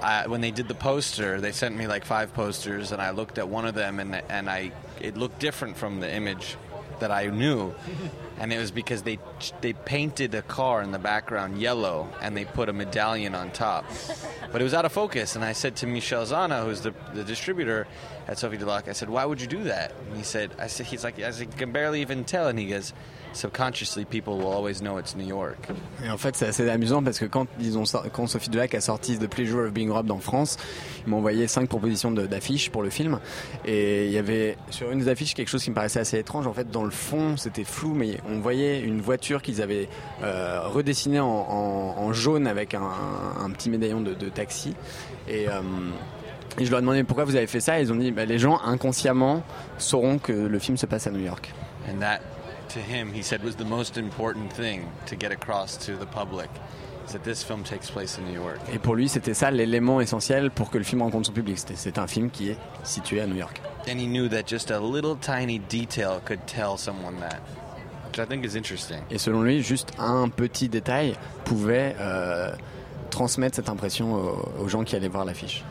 I, 0.00 0.28
when 0.28 0.40
they 0.40 0.52
did 0.52 0.68
the 0.68 0.74
poster, 0.74 1.40
they 1.40 1.52
sent 1.52 1.76
me 1.76 1.86
like 1.86 2.04
five 2.04 2.32
posters, 2.32 2.92
and 2.92 3.02
I 3.02 3.10
looked 3.10 3.38
at 3.38 3.48
one 3.48 3.66
of 3.66 3.74
them, 3.74 3.98
and 3.98 4.14
and 4.28 4.48
I 4.48 4.72
it 5.00 5.16
looked 5.16 5.40
different 5.40 5.76
from 5.76 6.00
the 6.00 6.12
image 6.12 6.56
that 7.00 7.10
I 7.10 7.26
knew, 7.26 7.74
and 8.38 8.52
it 8.52 8.58
was 8.58 8.70
because 8.70 9.02
they 9.02 9.18
they 9.60 9.72
painted 9.72 10.34
a 10.34 10.42
car 10.42 10.82
in 10.82 10.92
the 10.92 10.98
background 11.00 11.60
yellow, 11.60 12.08
and 12.22 12.36
they 12.36 12.44
put 12.44 12.68
a 12.68 12.72
medallion 12.72 13.34
on 13.34 13.50
top, 13.50 13.84
but 14.52 14.60
it 14.60 14.64
was 14.64 14.74
out 14.74 14.84
of 14.84 14.92
focus. 14.92 15.34
And 15.34 15.44
I 15.44 15.52
said 15.52 15.74
to 15.76 15.86
Michel 15.86 16.24
Zana, 16.24 16.64
who's 16.64 16.82
the 16.82 16.94
the 17.14 17.24
distributor 17.24 17.88
at 18.28 18.38
Sophie 18.38 18.58
Delac, 18.58 18.88
I 18.88 18.92
said, 18.92 19.08
"Why 19.08 19.24
would 19.24 19.40
you 19.40 19.48
do 19.48 19.64
that?" 19.64 19.92
And 20.08 20.16
he 20.16 20.22
said, 20.22 20.50
"I 20.58 20.68
said 20.68 20.86
he's 20.86 21.04
like 21.04 21.18
I 21.18 21.30
said, 21.30 21.48
you 21.50 21.58
can 21.58 21.72
barely 21.72 22.00
even 22.02 22.24
tell," 22.24 22.48
and 22.48 22.58
he 22.58 22.66
goes. 22.66 22.92
Subconsciously, 23.32 24.04
people 24.04 24.38
will 24.38 24.50
always 24.50 24.80
know 24.80 24.98
it's 24.98 25.14
New 25.14 25.26
York. 25.26 25.68
Et 26.04 26.10
en 26.10 26.16
fait, 26.16 26.34
c'est 26.34 26.46
assez 26.46 26.68
amusant 26.68 27.02
parce 27.02 27.18
que 27.18 27.26
quand, 27.26 27.46
ils 27.60 27.74
quand 28.12 28.26
Sophie 28.26 28.48
Delac 28.48 28.74
a 28.74 28.80
sorti 28.80 29.18
The 29.18 29.26
Pleasure 29.26 29.66
of 29.66 29.72
Being 29.72 29.90
Robbed 29.90 30.10
en 30.10 30.18
France, 30.18 30.56
ils 31.06 31.10
m'ont 31.10 31.18
envoyé 31.18 31.46
cinq 31.46 31.68
propositions 31.68 32.10
d'affiches 32.10 32.70
pour 32.70 32.82
le 32.82 32.90
film. 32.90 33.20
Et 33.64 34.06
il 34.06 34.12
y 34.12 34.18
avait 34.18 34.56
sur 34.70 34.90
une 34.90 35.00
des 35.00 35.08
affiches 35.08 35.34
quelque 35.34 35.48
chose 35.48 35.62
qui 35.62 35.70
me 35.70 35.74
paraissait 35.74 36.00
assez 36.00 36.18
étrange. 36.18 36.46
En 36.46 36.52
fait, 36.52 36.70
dans 36.70 36.84
le 36.84 36.90
fond, 36.90 37.36
c'était 37.36 37.64
flou, 37.64 37.94
mais 37.94 38.18
on 38.28 38.40
voyait 38.40 38.80
une 38.80 39.00
voiture 39.00 39.42
qu'ils 39.42 39.60
avaient 39.62 39.88
euh, 40.22 40.62
redessinée 40.64 41.20
en, 41.20 42.12
jaune 42.12 42.46
avec 42.46 42.74
un, 42.74 43.50
petit 43.50 43.68
médaillon 43.68 44.00
de, 44.00 44.14
taxi. 44.28 44.74
Euh, 45.28 45.60
et 46.58 46.64
je 46.64 46.70
leur 46.70 46.78
ai 46.78 46.82
demandé 46.82 47.04
pourquoi 47.04 47.24
vous 47.24 47.36
avez 47.36 47.46
fait 47.46 47.60
ça? 47.60 47.78
Et 47.78 47.82
ils 47.82 47.92
ont 47.92 47.96
dit 47.96 48.10
bah, 48.10 48.24
les 48.24 48.38
gens 48.38 48.60
inconsciemment 48.64 49.42
sauront 49.78 50.18
que 50.18 50.32
le 50.32 50.58
film 50.58 50.76
se 50.76 50.86
passe 50.86 51.06
à 51.06 51.10
New 51.10 51.24
York. 51.24 51.52
And 51.88 52.00
that, 52.00 52.20
to 52.74 52.80
him, 52.80 53.12
he 53.14 53.22
said 53.22 53.42
was 53.44 53.56
the 53.56 53.68
most 53.68 53.96
important 53.96 54.52
thing 54.52 54.82
to 55.06 55.16
get 55.18 55.30
across 55.32 55.76
to 55.86 55.92
the 55.92 56.06
public 56.06 56.48
is 57.06 57.12
that 57.12 57.22
this 57.24 57.42
film 57.42 57.62
takes 57.62 57.90
place 57.90 58.18
in 58.18 58.24
New 58.24 58.34
York. 58.34 58.58
Et 58.72 58.78
pour 58.78 58.94
lui, 58.94 59.08
c'était 59.08 59.34
ça 59.34 59.50
l'élément 59.50 60.00
essentiel 60.00 60.50
pour 60.50 60.70
que 60.70 60.78
le 60.78 60.84
film 60.84 61.02
rencontre 61.02 61.26
son 61.26 61.32
public. 61.32 61.58
C'est 61.74 61.98
un 61.98 62.06
film 62.06 62.30
qui 62.30 62.50
est 62.50 62.56
situé 62.84 63.20
à 63.20 63.26
New 63.26 63.36
York. 63.36 63.60
And 63.88 63.98
he 63.98 64.06
knew 64.06 64.28
that 64.28 64.46
just 64.46 64.70
a 64.70 64.80
little 64.80 65.16
tiny 65.16 65.60
detail 65.70 66.20
could 66.24 66.40
tell 66.46 66.76
someone 66.76 67.18
that, 67.20 67.40
which 68.06 68.18
I 68.18 68.26
think 68.26 68.44
is 68.44 68.56
interesting. 68.56 68.98
Et 69.10 69.18
selon 69.18 69.42
lui, 69.42 69.62
juste 69.62 69.92
un 69.98 70.28
petit 70.28 70.68
détail 70.68 71.14
pouvait 71.44 71.96
euh, 71.98 72.50
transmettre 73.10 73.56
cette 73.56 73.70
impression 73.70 74.14
aux, 74.14 74.64
aux 74.64 74.68
gens 74.68 74.84
qui 74.84 74.94
allaient 74.94 75.08
voir 75.08 75.24
l'affiche. 75.24 75.64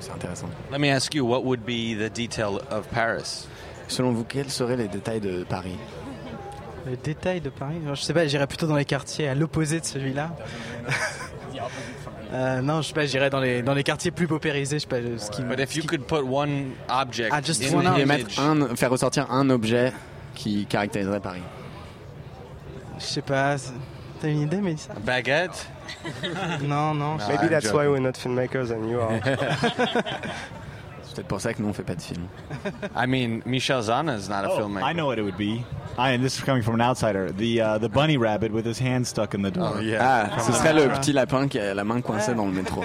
C'est 0.00 0.12
intéressant. 0.12 0.48
Let 0.72 0.78
me 0.78 0.88
ask 0.92 1.14
you, 1.14 1.24
what 1.26 1.42
would 1.44 1.60
be 1.64 1.96
the 1.98 2.12
detail 2.12 2.60
of 2.70 2.86
Paris? 2.92 3.46
Selon 3.88 4.12
vous, 4.12 4.24
quels 4.24 4.50
seraient 4.50 4.76
les 4.76 4.88
détails 4.88 5.20
de 5.20 5.44
Paris? 5.44 5.76
Le 6.86 6.96
détail 6.96 7.40
de 7.40 7.50
Paris, 7.50 7.76
je 7.94 8.00
sais 8.00 8.14
pas, 8.14 8.26
j'irais 8.26 8.46
plutôt 8.46 8.66
dans 8.66 8.76
les 8.76 8.84
quartiers 8.84 9.28
à 9.28 9.34
l'opposé 9.34 9.80
de 9.80 9.84
celui-là. 9.84 10.30
Euh, 12.30 12.60
non, 12.60 12.82
je 12.82 12.88
sais 12.88 12.92
pas, 12.94 13.06
j'irais 13.06 13.30
dans 13.30 13.40
les, 13.40 13.62
dans 13.62 13.72
les 13.72 13.82
quartiers 13.82 14.10
plus 14.10 14.26
paupérisés, 14.28 14.76
je 14.76 14.82
sais 14.82 14.86
pas, 14.86 14.98
ce 15.16 15.30
qui 15.30 15.40
me- 15.42 15.48
But 15.48 15.60
if 15.60 15.74
you 15.76 15.82
could 15.84 16.02
put 16.02 16.20
one 16.22 16.72
object 16.90 17.30
Ah, 17.32 17.40
just 17.42 17.62
in 17.64 17.74
one 17.74 17.84
the 17.84 17.86
Et 17.86 18.02
object. 18.02 18.06
mettre 18.06 18.38
image, 18.38 18.70
un, 18.72 18.76
faire 18.76 18.90
ressortir 18.90 19.30
un 19.30 19.48
objet 19.48 19.94
qui 20.34 20.66
caractériserait 20.66 21.20
Paris. 21.20 21.40
Je 22.98 23.04
sais 23.04 23.22
pas, 23.22 23.56
t'as 24.20 24.28
une 24.28 24.42
idée, 24.42 24.60
Mélissa? 24.60 24.94
Baguette. 25.04 25.68
Non, 26.62 26.94
non. 26.94 27.18
je- 27.18 27.26
Maybe 27.28 27.42
I'm 27.44 27.48
that's 27.50 27.64
joking. 27.66 27.78
why 27.80 27.88
we're 27.88 28.00
not 28.00 28.12
filmmakers 28.16 28.70
and 28.70 28.88
you 28.88 29.00
are. 29.00 29.10
C'est 31.02 31.14
peut-être 31.24 31.28
pour 31.28 31.40
ça 31.40 31.52
que 31.54 31.60
nous 31.62 31.68
on 31.68 31.72
fait 31.72 31.82
pas 31.82 31.94
de 31.96 32.02
film. 32.02 32.28
I 32.94 33.06
mean, 33.06 33.40
Michel 33.46 33.80
Zana 33.82 34.16
is 34.16 34.28
not 34.28 34.44
a 34.44 34.50
Oh, 34.52 34.58
filmmaker. 34.60 34.84
I 34.84 34.92
know 34.92 35.06
what 35.06 35.18
it 35.18 35.22
would 35.22 35.36
be. 35.38 35.64
I 35.96 36.10
and 36.14 36.22
this 36.22 36.36
is 36.38 36.44
coming 36.44 36.62
from 36.62 36.74
an 36.74 36.80
outsider. 36.82 37.32
The 37.32 37.60
uh, 37.60 37.78
the 37.78 37.88
bunny 37.88 38.16
rabbit 38.18 38.52
with 38.52 38.64
his 38.66 38.78
hand 38.78 39.06
stuck 39.06 39.34
in 39.34 39.42
the 39.42 39.50
door. 39.50 39.72
Oh 39.76 39.80
yeah. 39.80 40.28
Ah, 40.36 40.38
ce 40.40 40.52
serait 40.52 40.74
le 40.74 40.88
petit 40.90 41.12
lapin 41.12 41.48
qui 41.48 41.58
a 41.58 41.74
la 41.74 41.82
main 41.84 42.00
coincée 42.02 42.34
dans 42.34 42.46
le 42.46 42.52
métro. 42.52 42.84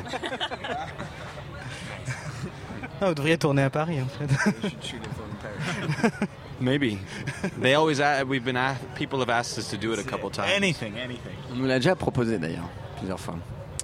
Ah, 3.01 3.07
vous 3.09 3.13
devriez 3.15 3.37
tourner 3.37 3.63
à 3.63 3.69
Paris, 3.69 3.99
en 4.01 4.07
fait. 4.07 4.29
Maybe. 6.63 6.97
they 7.62 7.76
always 7.76 7.99
a 7.99 8.23
we've 8.23 8.43
been 8.43 8.56
asked, 8.56 8.82
people 8.95 9.19
have 9.19 9.30
asked 9.30 9.58
us 9.58 9.69
to 9.69 9.78
do 9.78 9.91
it 9.93 9.99
a 9.99 10.04
couple 10.04 10.30
times. 10.30 10.49
Anything, 10.56 10.93
anything. 10.97 11.34
On 11.52 11.58
nous 11.58 11.65
l'a 11.65 11.80
déjà 11.80 11.95
proposé 11.95 12.38
d'ailleurs, 12.38 12.69
plusieurs 12.97 13.19
fois. 13.19 13.36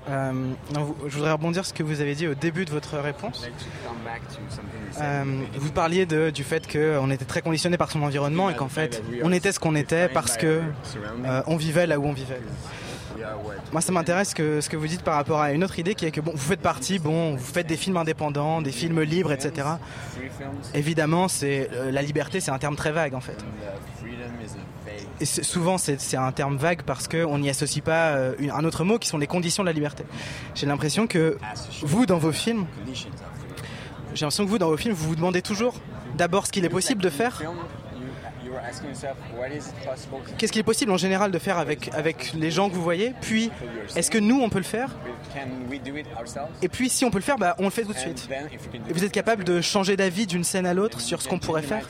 Euh, 0.09 0.31
non, 0.73 0.95
je 1.05 1.15
voudrais 1.15 1.33
rebondir 1.33 1.65
sur 1.65 1.75
ce 1.75 1.77
que 1.77 1.83
vous 1.83 2.01
avez 2.01 2.15
dit 2.15 2.25
au 2.25 2.33
début 2.33 2.65
de 2.65 2.71
votre 2.71 2.97
réponse. 2.97 3.47
Euh, 5.01 5.23
vous 5.55 5.71
parliez 5.71 6.05
de, 6.05 6.29
du 6.29 6.43
fait 6.43 6.71
qu'on 6.71 7.11
était 7.11 7.25
très 7.25 7.41
conditionné 7.41 7.77
par 7.77 7.91
son 7.91 8.01
environnement 8.01 8.49
et 8.49 8.55
qu'en 8.55 8.69
fait, 8.69 9.03
on 9.23 9.31
était 9.31 9.51
ce 9.51 9.59
qu'on 9.59 9.75
était 9.75 10.07
parce 10.07 10.37
que 10.37 10.61
euh, 11.25 11.41
on 11.45 11.57
vivait 11.57 11.85
là 11.85 11.99
où 11.99 12.05
on 12.05 12.13
vivait. 12.13 12.39
Moi, 13.71 13.81
ça 13.81 13.91
m'intéresse 13.91 14.33
ce 14.35 14.69
que 14.69 14.77
vous 14.77 14.87
dites 14.87 15.03
par 15.03 15.15
rapport 15.15 15.41
à 15.41 15.51
une 15.51 15.63
autre 15.63 15.79
idée 15.79 15.95
qui 15.95 16.05
est 16.05 16.11
que 16.11 16.21
bon, 16.21 16.31
vous 16.33 16.37
faites 16.37 16.61
partie, 16.61 16.99
bon, 16.99 17.35
vous 17.35 17.43
faites 17.43 17.67
des 17.67 17.77
films 17.77 17.97
indépendants, 17.97 18.61
des 18.61 18.71
films 18.71 19.01
libres, 19.01 19.31
etc. 19.31 19.67
Évidemment, 20.73 21.27
c'est 21.27 21.69
euh, 21.73 21.91
la 21.91 22.01
liberté, 22.01 22.39
c'est 22.39 22.51
un 22.51 22.57
terme 22.57 22.75
très 22.75 22.91
vague 22.91 23.13
en 23.13 23.19
fait. 23.19 23.37
Souvent, 25.23 25.77
c'est 25.77 26.17
un 26.17 26.31
terme 26.31 26.57
vague 26.57 26.83
parce 26.83 27.07
qu'on 27.07 27.39
n'y 27.39 27.49
associe 27.49 27.83
pas 27.83 28.11
euh, 28.11 28.33
un 28.53 28.63
autre 28.63 28.83
mot 28.83 28.97
qui 28.97 29.09
sont 29.09 29.17
les 29.17 29.27
conditions 29.27 29.63
de 29.63 29.67
la 29.67 29.73
liberté. 29.73 30.05
J'ai 30.55 30.65
l'impression 30.65 31.07
que 31.07 31.37
vous, 31.81 32.05
dans 32.05 32.17
vos 32.17 32.31
films, 32.31 32.65
j'ai 34.13 34.25
l'impression 34.25 34.45
que 34.45 34.49
vous, 34.49 34.57
dans 34.57 34.69
vos 34.69 34.77
films, 34.77 34.93
vous 34.93 35.09
vous 35.09 35.15
demandez 35.15 35.41
toujours 35.41 35.75
d'abord 36.15 36.47
ce 36.47 36.51
qu'il 36.51 36.65
est 36.65 36.69
possible 36.69 37.01
de 37.01 37.09
faire. 37.09 37.41
Qu'est-ce 40.37 40.51
qu'il 40.51 40.61
est 40.61 40.63
possible 40.63 40.91
en 40.91 40.97
général 40.97 41.31
de 41.31 41.39
faire 41.39 41.57
avec, 41.57 41.89
avec 41.93 42.33
les 42.33 42.51
gens 42.51 42.69
que 42.69 42.75
vous 42.75 42.83
voyez? 42.83 43.13
Puis, 43.21 43.51
est-ce 43.95 44.11
que 44.11 44.17
nous, 44.17 44.41
on 44.41 44.49
peut 44.49 44.57
le 44.59 44.63
faire? 44.63 44.95
Et 46.61 46.69
puis, 46.69 46.89
si 46.89 47.05
on 47.05 47.11
peut 47.11 47.17
le 47.19 47.23
faire, 47.23 47.37
bah, 47.37 47.55
on 47.59 47.65
le 47.65 47.69
fait 47.69 47.83
tout 47.83 47.93
de 47.93 47.97
suite. 47.97 48.29
Et 48.89 48.93
vous 48.93 49.03
êtes 49.03 49.11
capable 49.11 49.43
de 49.43 49.61
changer 49.61 49.95
d'avis 49.97 50.27
d'une 50.27 50.43
scène 50.43 50.65
à 50.65 50.73
l'autre 50.73 51.01
sur 51.01 51.21
ce 51.21 51.27
qu'on 51.27 51.39
pourrait 51.39 51.61
faire? 51.61 51.87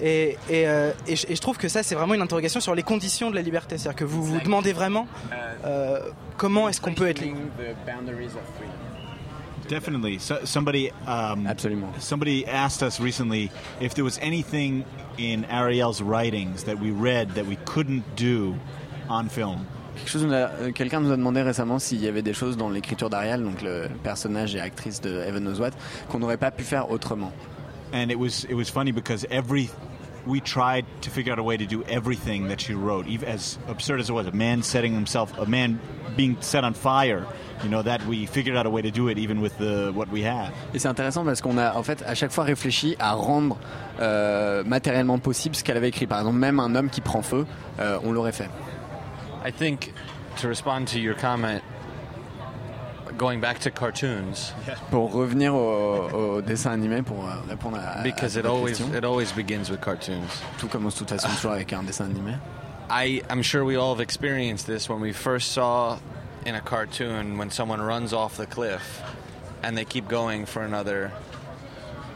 Et, 0.00 0.36
et, 0.50 0.66
euh, 0.68 0.92
et 1.06 1.16
je, 1.16 1.26
et 1.28 1.36
je 1.36 1.40
trouve 1.40 1.58
que 1.58 1.68
ça, 1.68 1.82
c'est 1.82 1.94
vraiment 1.94 2.14
une 2.14 2.22
interrogation 2.22 2.60
sur 2.60 2.74
les 2.74 2.82
conditions 2.82 3.30
de 3.30 3.36
la 3.36 3.42
liberté. 3.42 3.78
C'est-à-dire 3.78 3.96
que 3.96 4.04
vous 4.04 4.22
vous 4.24 4.40
demandez 4.40 4.72
vraiment 4.72 5.06
euh, 5.64 6.00
comment 6.36 6.68
est-ce 6.68 6.80
qu'on 6.80 6.94
peut 6.94 7.08
être 7.08 7.20
libre. 7.20 7.38
Definitely. 9.72 10.18
So, 10.18 10.44
somebody 10.44 10.90
um, 11.06 11.46
Absolument. 11.46 12.02
somebody 12.02 12.46
asked 12.46 12.82
us 12.82 13.00
recently 13.00 13.50
if 13.80 13.94
there 13.94 14.04
was 14.04 14.18
anything 14.20 14.84
in 15.16 15.46
Ariel's 15.46 16.02
writings 16.02 16.64
that 16.64 16.78
we 16.78 16.90
read 16.90 17.30
that 17.36 17.46
we 17.46 17.56
couldn't 17.64 18.04
do 18.14 18.54
on 19.08 19.30
film. 19.30 19.66
Quelque 19.96 20.32
euh, 20.32 20.72
Quelqu'un 20.72 21.00
nous 21.00 21.10
a 21.10 21.16
demandé 21.16 21.42
récemment 21.42 21.78
s'il 21.78 22.02
y 22.02 22.08
avait 22.08 22.22
des 22.22 22.34
choses 22.34 22.56
dans 22.56 22.68
l'écriture 22.68 23.08
d'Ariel, 23.08 23.42
donc 23.42 23.62
le 23.62 23.88
personnage 24.02 24.54
et 24.56 24.60
actrice 24.60 25.00
de 25.00 25.22
Evan 25.22 25.46
What, 25.58 25.70
qu'on 26.10 26.18
n'aurait 26.18 26.38
pas 26.38 26.50
pu 26.50 26.64
faire 26.64 26.90
autrement. 26.90 27.32
and 27.92 28.10
it 28.10 28.18
was 28.18 28.44
it 28.44 28.54
was 28.54 28.68
funny 28.70 28.90
because 28.90 29.26
every 29.30 29.70
we 30.26 30.40
tried 30.40 30.84
to 31.02 31.10
figure 31.10 31.32
out 31.32 31.38
a 31.38 31.42
way 31.42 31.56
to 31.56 31.66
do 31.66 31.82
everything 31.84 32.48
that 32.48 32.60
she 32.60 32.74
wrote, 32.74 33.06
even 33.06 33.28
as 33.28 33.58
absurd 33.68 34.00
as 34.00 34.08
it 34.08 34.12
was. 34.12 34.26
A 34.26 34.32
man 34.32 34.62
setting 34.62 34.94
himself, 34.94 35.36
a 35.38 35.46
man 35.46 35.80
being 36.16 36.36
set 36.40 36.64
on 36.64 36.74
fire. 36.74 37.26
You 37.62 37.68
know 37.68 37.82
that 37.82 38.04
we 38.06 38.26
figured 38.26 38.56
out 38.56 38.66
a 38.66 38.70
way 38.70 38.82
to 38.82 38.90
do 38.90 39.08
it 39.08 39.18
even 39.18 39.40
with 39.40 39.56
the, 39.58 39.92
what 39.94 40.08
we 40.08 40.22
had. 40.22 40.52
Et 40.74 40.78
c'est 40.78 40.88
intéressant 40.88 41.24
parce 41.24 41.40
qu'on 41.40 41.58
a 41.58 41.74
en 41.74 41.82
fait 41.82 42.02
à 42.06 42.14
chaque 42.14 42.32
fois 42.32 42.44
réfléchi 42.44 42.96
à 42.98 43.12
rendre 43.12 43.56
euh, 44.00 44.64
matériellement 44.64 45.18
possible 45.18 45.54
ce 45.54 45.62
qu'elle 45.62 45.76
avait 45.76 45.88
écrit. 45.88 46.06
Par 46.06 46.18
exemple, 46.18 46.38
même 46.38 46.58
un 46.58 46.74
homme 46.74 46.90
qui 46.90 47.00
prend 47.00 47.22
feu, 47.22 47.46
euh, 47.78 47.98
on 48.04 48.12
l'aurait 48.12 48.32
fait. 48.32 48.50
I 49.44 49.52
think 49.52 49.92
to 50.40 50.48
respond 50.48 50.86
to 50.86 50.98
your 50.98 51.14
comment, 51.14 51.60
going 53.22 53.40
back 53.40 53.60
to 53.60 53.70
cartoons, 53.70 54.52
Pour 54.90 55.12
revenir 55.12 55.54
au, 55.54 56.08
au 56.10 56.42
dessin 56.42 56.72
animé, 56.72 57.02
pour 57.02 57.24
euh, 57.24 57.30
répondre 57.48 57.78
à, 57.78 58.00
à 58.00 58.02
because 58.02 58.36
it 58.36 58.44
always 58.44 58.72
question, 58.78 58.92
it 58.96 59.04
always 59.04 59.30
begins 59.32 59.70
with 59.70 59.80
cartoons. 59.80 60.42
tout 60.58 60.66
commence 60.68 60.94
de 60.94 60.98
toute 61.04 61.10
façon 61.10 61.28
toujours 61.36 61.52
avec 61.52 61.72
un 61.72 61.84
dessin 61.84 62.06
animé. 62.06 62.32
I 62.90 63.22
I'm 63.30 63.42
sure 63.42 63.64
we 63.64 63.76
all 63.76 63.94
have 63.94 64.00
experienced 64.00 64.66
this 64.66 64.88
when 64.88 65.00
we 65.00 65.12
first 65.12 65.52
saw 65.52 65.98
in 66.44 66.56
a 66.56 66.60
cartoon 66.60 67.38
when 67.38 67.48
someone 67.50 67.80
runs 67.80 68.12
off 68.12 68.36
the 68.36 68.46
cliff 68.46 69.00
and 69.62 69.76
they 69.76 69.84
keep 69.84 70.08
going 70.08 70.44
for 70.44 70.64
another 70.64 71.12
30 71.30 71.31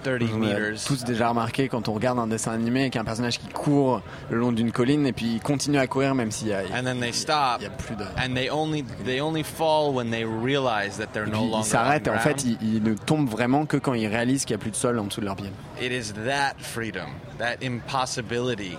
On 0.07 0.43
a 0.43 0.77
tous 0.87 1.05
déjà 1.05 1.29
remarqué 1.29 1.69
quand 1.69 1.89
on 1.89 1.93
regarde 1.93 2.19
un 2.19 2.27
dessin 2.27 2.53
animé 2.53 2.83
avec 2.83 2.97
un 2.97 3.05
personnage 3.05 3.39
qui 3.39 3.49
court 3.49 4.03
le 4.31 4.39
long 4.39 4.53
d'une 4.53 4.73
colline 4.73 5.07
et 5.07 5.13
puis 5.13 5.35
il 5.35 5.41
continue 5.41 5.79
à 5.79 5.87
courir 5.87 6.15
même 6.15 6.31
s'il 6.31 6.49
y 6.49 6.53
a, 6.53 6.61
And 6.75 6.85
then 6.85 7.01
they 7.01 7.13
stop 7.13 7.59
il 7.61 7.65
y 7.65 7.67
a 7.67 7.71
plus 7.71 7.97
de... 7.97 8.05
and 8.05 8.35
they 8.35 8.49
only 8.51 8.85
they 9.05 9.21
only 9.21 9.43
fall 9.43 9.93
when 9.95 10.11
they 10.11 10.25
realize 10.25 10.97
that 10.99 11.09
they're 11.13 11.27
Et 11.27 11.31
no 11.31 11.39
puis 11.41 11.51
longer 11.51 11.67
ils 11.67 11.71
s'arrêtent 11.71 12.07
et 12.07 12.11
en 12.11 12.19
fait 12.19 12.45
ils, 12.45 12.59
ils 12.63 12.83
ne 12.83 12.95
tombent 12.95 13.29
vraiment 13.29 13.67
que 13.67 13.77
quand 13.77 13.95
ils 13.95 14.07
réalisent 14.07 14.45
qu'il 14.45 14.57
n'y 14.57 14.61
a 14.61 14.63
plus 14.63 14.71
de 14.71 14.77
sol 14.77 14.99
en 14.99 15.05
dessous 15.05 15.21
de 15.21 15.27
leurs 15.27 15.37
pieds. 15.37 15.51
It 15.81 15.93
is 15.93 16.13
that 16.27 16.55
freedom, 16.59 17.09
that 17.39 17.57
impossibility 17.63 18.77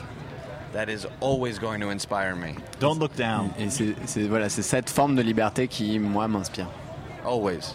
that 0.74 0.90
is 0.90 1.08
always 1.22 1.60
going 1.60 1.80
to 1.80 1.90
inspire 1.90 2.36
me. 2.36 2.56
Don't 2.80 3.00
look 3.00 3.16
down. 3.16 3.50
Et 3.60 3.70
c'est 3.70 4.28
voilà, 4.28 4.50
c'est 4.50 4.62
cette 4.62 4.90
forme 4.90 5.16
de 5.16 5.22
liberté 5.22 5.68
qui, 5.68 6.00
moi, 6.00 6.28
m'inspire. 6.28 6.68
Always. 7.26 7.74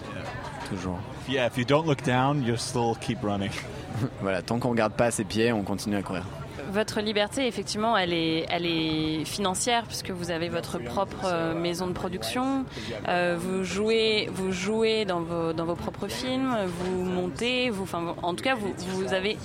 Toujours. 0.68 0.98
Yeah, 1.29 1.46
if 1.46 1.57
you 1.57 1.64
don't 1.64 1.87
look 1.87 2.03
down, 2.03 2.42
you'll 2.44 2.57
still 2.59 2.94
keep 3.01 3.22
running. 3.22 3.51
Voilà, 4.22 4.40
tant 4.42 4.59
qu'on 4.59 4.70
regarde 4.70 4.94
pas 4.94 5.11
ses 5.11 5.25
pieds, 5.25 5.53
on 5.53 5.62
continue 5.62 5.96
à 5.96 6.03
courir. 6.03 6.25
Votre 6.73 7.03
liberté, 7.03 7.47
effectivement, 7.47 7.99
elle 7.99 8.15
est, 8.15 8.47
elle 8.49 8.65
est 8.65 9.27
financière 9.27 9.85
puisque 9.87 10.11
vous 10.11 10.31
avez 10.31 10.49
votre 10.49 10.79
propre 10.79 11.27
euh, 11.27 11.55
maison 11.55 11.87
de 11.87 11.93
production. 11.93 12.65
Euh, 13.09 13.37
vous 13.39 13.63
jouez, 13.63 14.31
vous 14.33 14.53
jouez 14.53 15.05
dans 15.05 15.21
vos, 15.21 15.53
dans 15.53 15.67
vos 15.67 15.75
propres 15.75 16.09
films. 16.09 16.57
Vous 16.67 17.05
montez. 17.05 17.71
Enfin, 17.71 18.15
en 18.23 18.35
tout 18.35 18.43
cas, 18.43 18.55
vous, 18.55 18.73
vous 18.95 19.13
avez 19.13 19.37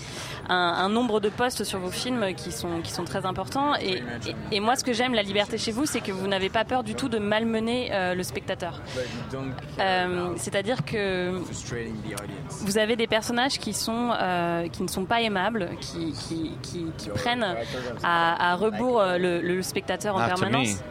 un, 0.48 0.88
nombre 0.88 1.20
de 1.20 1.28
postes 1.28 1.66
sur 1.66 1.80
vos 1.80 1.92
films 1.92 2.34
qui 2.34 2.54
sont, 2.54 2.80
qui 2.82 2.92
sont 2.92 3.04
très 3.04 3.26
importants. 3.26 3.76
Et, 3.76 4.02
et, 4.54 4.62
moi, 4.62 4.78
ce 4.78 4.86
que 4.86 4.94
j'aime 4.94 5.14
la 5.14 5.24
liberté 5.24 5.58
chez 5.58 5.74
vous, 5.74 5.86
c'est 5.86 6.00
que 6.00 6.14
vous 6.14 6.28
n'avez 6.28 6.50
pas 6.50 6.64
peur 6.64 6.84
du 6.84 6.96
tout 6.96 7.10
de 7.10 7.18
malmener 7.20 7.90
euh, 7.92 8.16
le 8.16 8.24
spectateur. 8.24 8.82
Euh, 9.80 10.30
C'est-à-dire 10.38 10.86
que 10.86 11.42
vous 12.62 12.78
avez 12.78 12.96
des 12.96 13.08
personnages 13.08 13.60
qui 13.60 13.74
sont 13.74 14.14
qui 14.72 14.84
ne 14.84 14.88
sont 14.88 15.06
pas 15.06 15.22
aimables, 15.22 15.70
qui, 15.82 16.14
qui, 16.14 16.52
qui 16.62 17.12
prennent 17.18 17.46
à, 18.04 18.52
à 18.52 18.56
rebours 18.56 19.00
euh, 19.02 19.18
le, 19.18 19.42
le 19.42 19.62
spectateur 19.62 20.16
en 20.16 20.20
Not 20.20 20.30
to 20.30 20.40
permanence. 20.42 20.84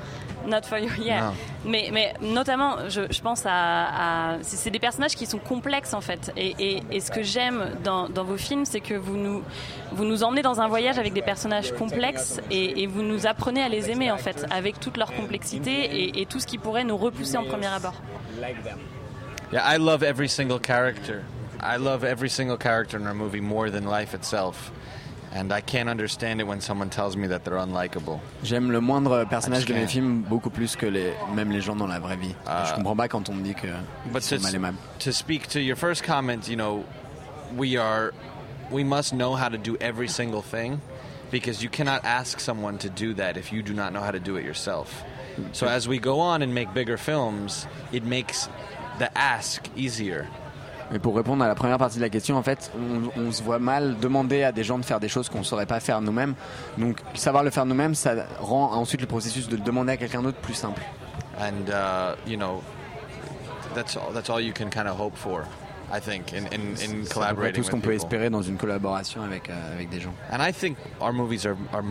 Not 0.47 0.63
for 0.69 0.79
you, 0.79 0.91
yeah. 1.03 1.33
Mais, 1.65 1.91
mais 1.93 2.15
notamment, 2.21 2.89
je, 2.89 3.01
je 3.11 3.21
pense 3.21 3.43
à, 3.47 4.35
à- 4.35 4.37
c'est 4.43 4.71
des 4.71 4.79
personnages 4.79 5.17
qui 5.17 5.27
sont 5.27 5.39
complexes 5.41 5.93
en 5.93 6.01
fait. 6.01 6.33
Et, 6.37 6.55
et, 6.61 6.83
et 6.93 7.01
ce 7.01 7.11
que 7.11 7.25
j'aime 7.25 7.71
dans, 7.83 8.09
dans 8.09 8.23
vos 8.23 8.37
films, 8.37 8.65
c'est 8.65 8.79
que 8.81 8.95
vous 8.95 9.17
nous 9.17 9.43
vous 9.91 10.05
nous 10.05 10.23
emmenez 10.23 10.43
dans 10.43 10.61
un 10.61 10.69
voyage 10.69 10.99
avec 11.01 11.15
des 11.15 11.23
personnages 11.23 11.73
complexes 11.73 12.41
et, 12.53 12.83
et 12.83 12.87
vous 12.87 13.03
nous 13.03 13.27
apprenez 13.27 13.61
à 13.63 13.69
les 13.69 13.91
aimer 13.91 14.13
en 14.13 14.19
fait, 14.19 14.47
avec 14.53 14.79
toute 14.79 14.97
leur 14.99 15.13
complexité 15.15 15.73
et, 15.73 16.21
et 16.23 16.27
tout 16.27 16.39
ce 16.39 16.47
qui 16.47 16.59
pourrait 16.59 16.85
nous 16.85 16.97
repousser 16.97 17.37
en 17.39 17.45
premier 17.45 17.67
abord. 17.67 17.95
Yeah, 19.53 19.63
I 19.75 19.79
love 19.79 20.03
every 20.05 20.29
single 20.29 20.61
character. 20.65 21.23
I 21.61 21.77
love 21.79 22.05
every 22.05 22.29
single 22.31 22.59
character 22.59 22.99
in 23.01 23.07
our 23.07 23.15
movie 23.15 23.41
more 23.41 23.69
than 23.71 23.87
life 23.91 24.15
itself. 24.15 24.71
And 25.37 25.53
I 25.53 25.61
can't 25.61 25.91
understand 25.91 26.41
it 26.41 26.47
when 26.47 26.63
someone 26.63 26.89
tells 26.89 27.15
me 27.15 27.27
that 27.29 27.45
they're 27.45 27.59
unlikable. 27.59 28.21
J'aime 28.43 28.73
le 28.73 28.81
moindre 28.81 29.27
personnage 29.27 29.67
de 29.67 29.75
mes 29.75 29.87
films 29.87 30.23
beaucoup 30.23 30.51
plus 30.51 30.77
que 30.77 30.87
les, 30.87 31.13
même 31.35 31.51
les 31.51 31.61
gens 31.61 31.77
dans 31.77 31.87
la 31.87 31.99
vraie 31.99 32.17
vie. 32.17 32.31
Et 32.31 32.67
je 32.67 32.73
ah. 32.73 32.73
comprends 32.75 32.97
pas 32.97 33.09
quand 33.09 33.29
on 33.29 33.35
me 33.35 33.43
dit 33.43 33.55
que 33.55 33.69
But 34.11 34.23
to, 34.23 34.39
mal 34.39 34.55
aimable. 34.55 34.79
to 35.01 35.13
speak 35.13 35.49
to 35.49 35.61
your 35.61 35.77
first 35.77 36.03
comment, 36.03 36.49
you 36.49 36.57
know, 36.57 36.85
we 37.55 37.77
are, 37.77 38.15
we 38.71 38.83
must 38.83 39.13
know 39.13 39.35
how 39.35 39.51
to 39.51 39.59
do 39.59 39.77
every 39.79 40.09
single 40.09 40.41
thing 40.41 40.81
because 41.31 41.63
you 41.63 41.69
cannot 41.69 42.05
ask 42.05 42.41
someone 42.41 42.79
to 42.79 42.89
do 42.89 43.13
that 43.15 43.37
if 43.37 43.53
you 43.53 43.63
do 43.63 43.75
not 43.75 43.93
know 43.93 44.01
how 44.01 44.13
to 44.13 44.21
do 44.21 44.37
it 44.37 44.45
yourself. 44.45 45.05
So 45.53 45.67
as 45.67 45.87
we 45.87 45.99
go 45.99 46.21
on 46.21 46.41
and 46.41 46.55
make 46.55 46.73
bigger 46.73 46.97
films, 46.97 47.67
it 47.93 48.05
makes 48.05 48.49
the 48.99 49.17
ask 49.17 49.69
easier. 49.77 50.29
Mais 50.93 50.99
pour 50.99 51.17
répondre 51.17 51.43
à 51.43 51.49
la 51.49 51.55
première 51.55 51.79
partie 51.79 51.97
de 51.97 52.03
la 52.03 52.09
question, 52.11 52.37
en 52.37 52.43
fait, 52.43 52.71
on, 52.77 53.21
on 53.21 53.33
se 53.33 53.43
voit 53.43 53.59
mal 53.59 53.97
demander 54.01 54.45
à 54.45 54.53
des 54.53 54.63
gens 54.65 54.79
de 54.79 54.85
faire 54.85 55.01
des 55.01 55.09
choses 55.09 55.29
qu'on 55.29 55.41
ne 55.41 55.45
saurait 55.45 55.67
pas 55.67 55.81
faire 55.81 56.01
nous-mêmes. 56.01 56.35
Donc, 56.79 56.99
savoir 57.15 57.43
le 57.43 57.51
faire 57.51 57.67
nous-mêmes, 57.67 57.95
ça 57.95 58.15
rend 58.39 58.73
ensuite 58.73 59.01
le 59.01 59.07
processus 59.09 59.49
de 59.49 59.57
le 59.57 59.63
demander 59.63 59.93
à 59.93 59.97
quelqu'un 59.97 60.23
d'autre 60.23 60.39
plus 60.39 60.55
simple. 60.55 60.83
and 61.39 61.69
uh, 61.71 62.17
you 62.27 62.37
know 62.37 62.63
that's 63.75 63.97
all 63.97 64.11
that's 64.13 64.31
all 64.31 64.41
you 64.41 64.53
can 64.53 64.71
kind 64.71 64.89
of 64.89 64.97
hope 64.97 65.17
for 65.17 65.47
I 65.93 66.01
think 66.01 66.33
in, 66.33 66.47
in, 66.47 67.05
collaborating 67.07 67.63
tout 67.63 67.67
ce 67.67 67.71
qu'on 67.71 67.77
with 67.77 67.85
peut 67.85 67.93
espérer 67.95 68.31
dans 68.31 68.43
une 68.43 68.57
collaboration 68.57 69.23
avec, 69.23 69.49
euh, 69.51 69.75
avec 69.75 69.89
des 69.91 70.01
gens. 70.01 70.15
and 70.33 70.41
I 70.43 70.51
think 70.53 70.79
our 71.01 71.13
movies 71.13 71.47
are, 71.47 71.57
are 71.73 71.83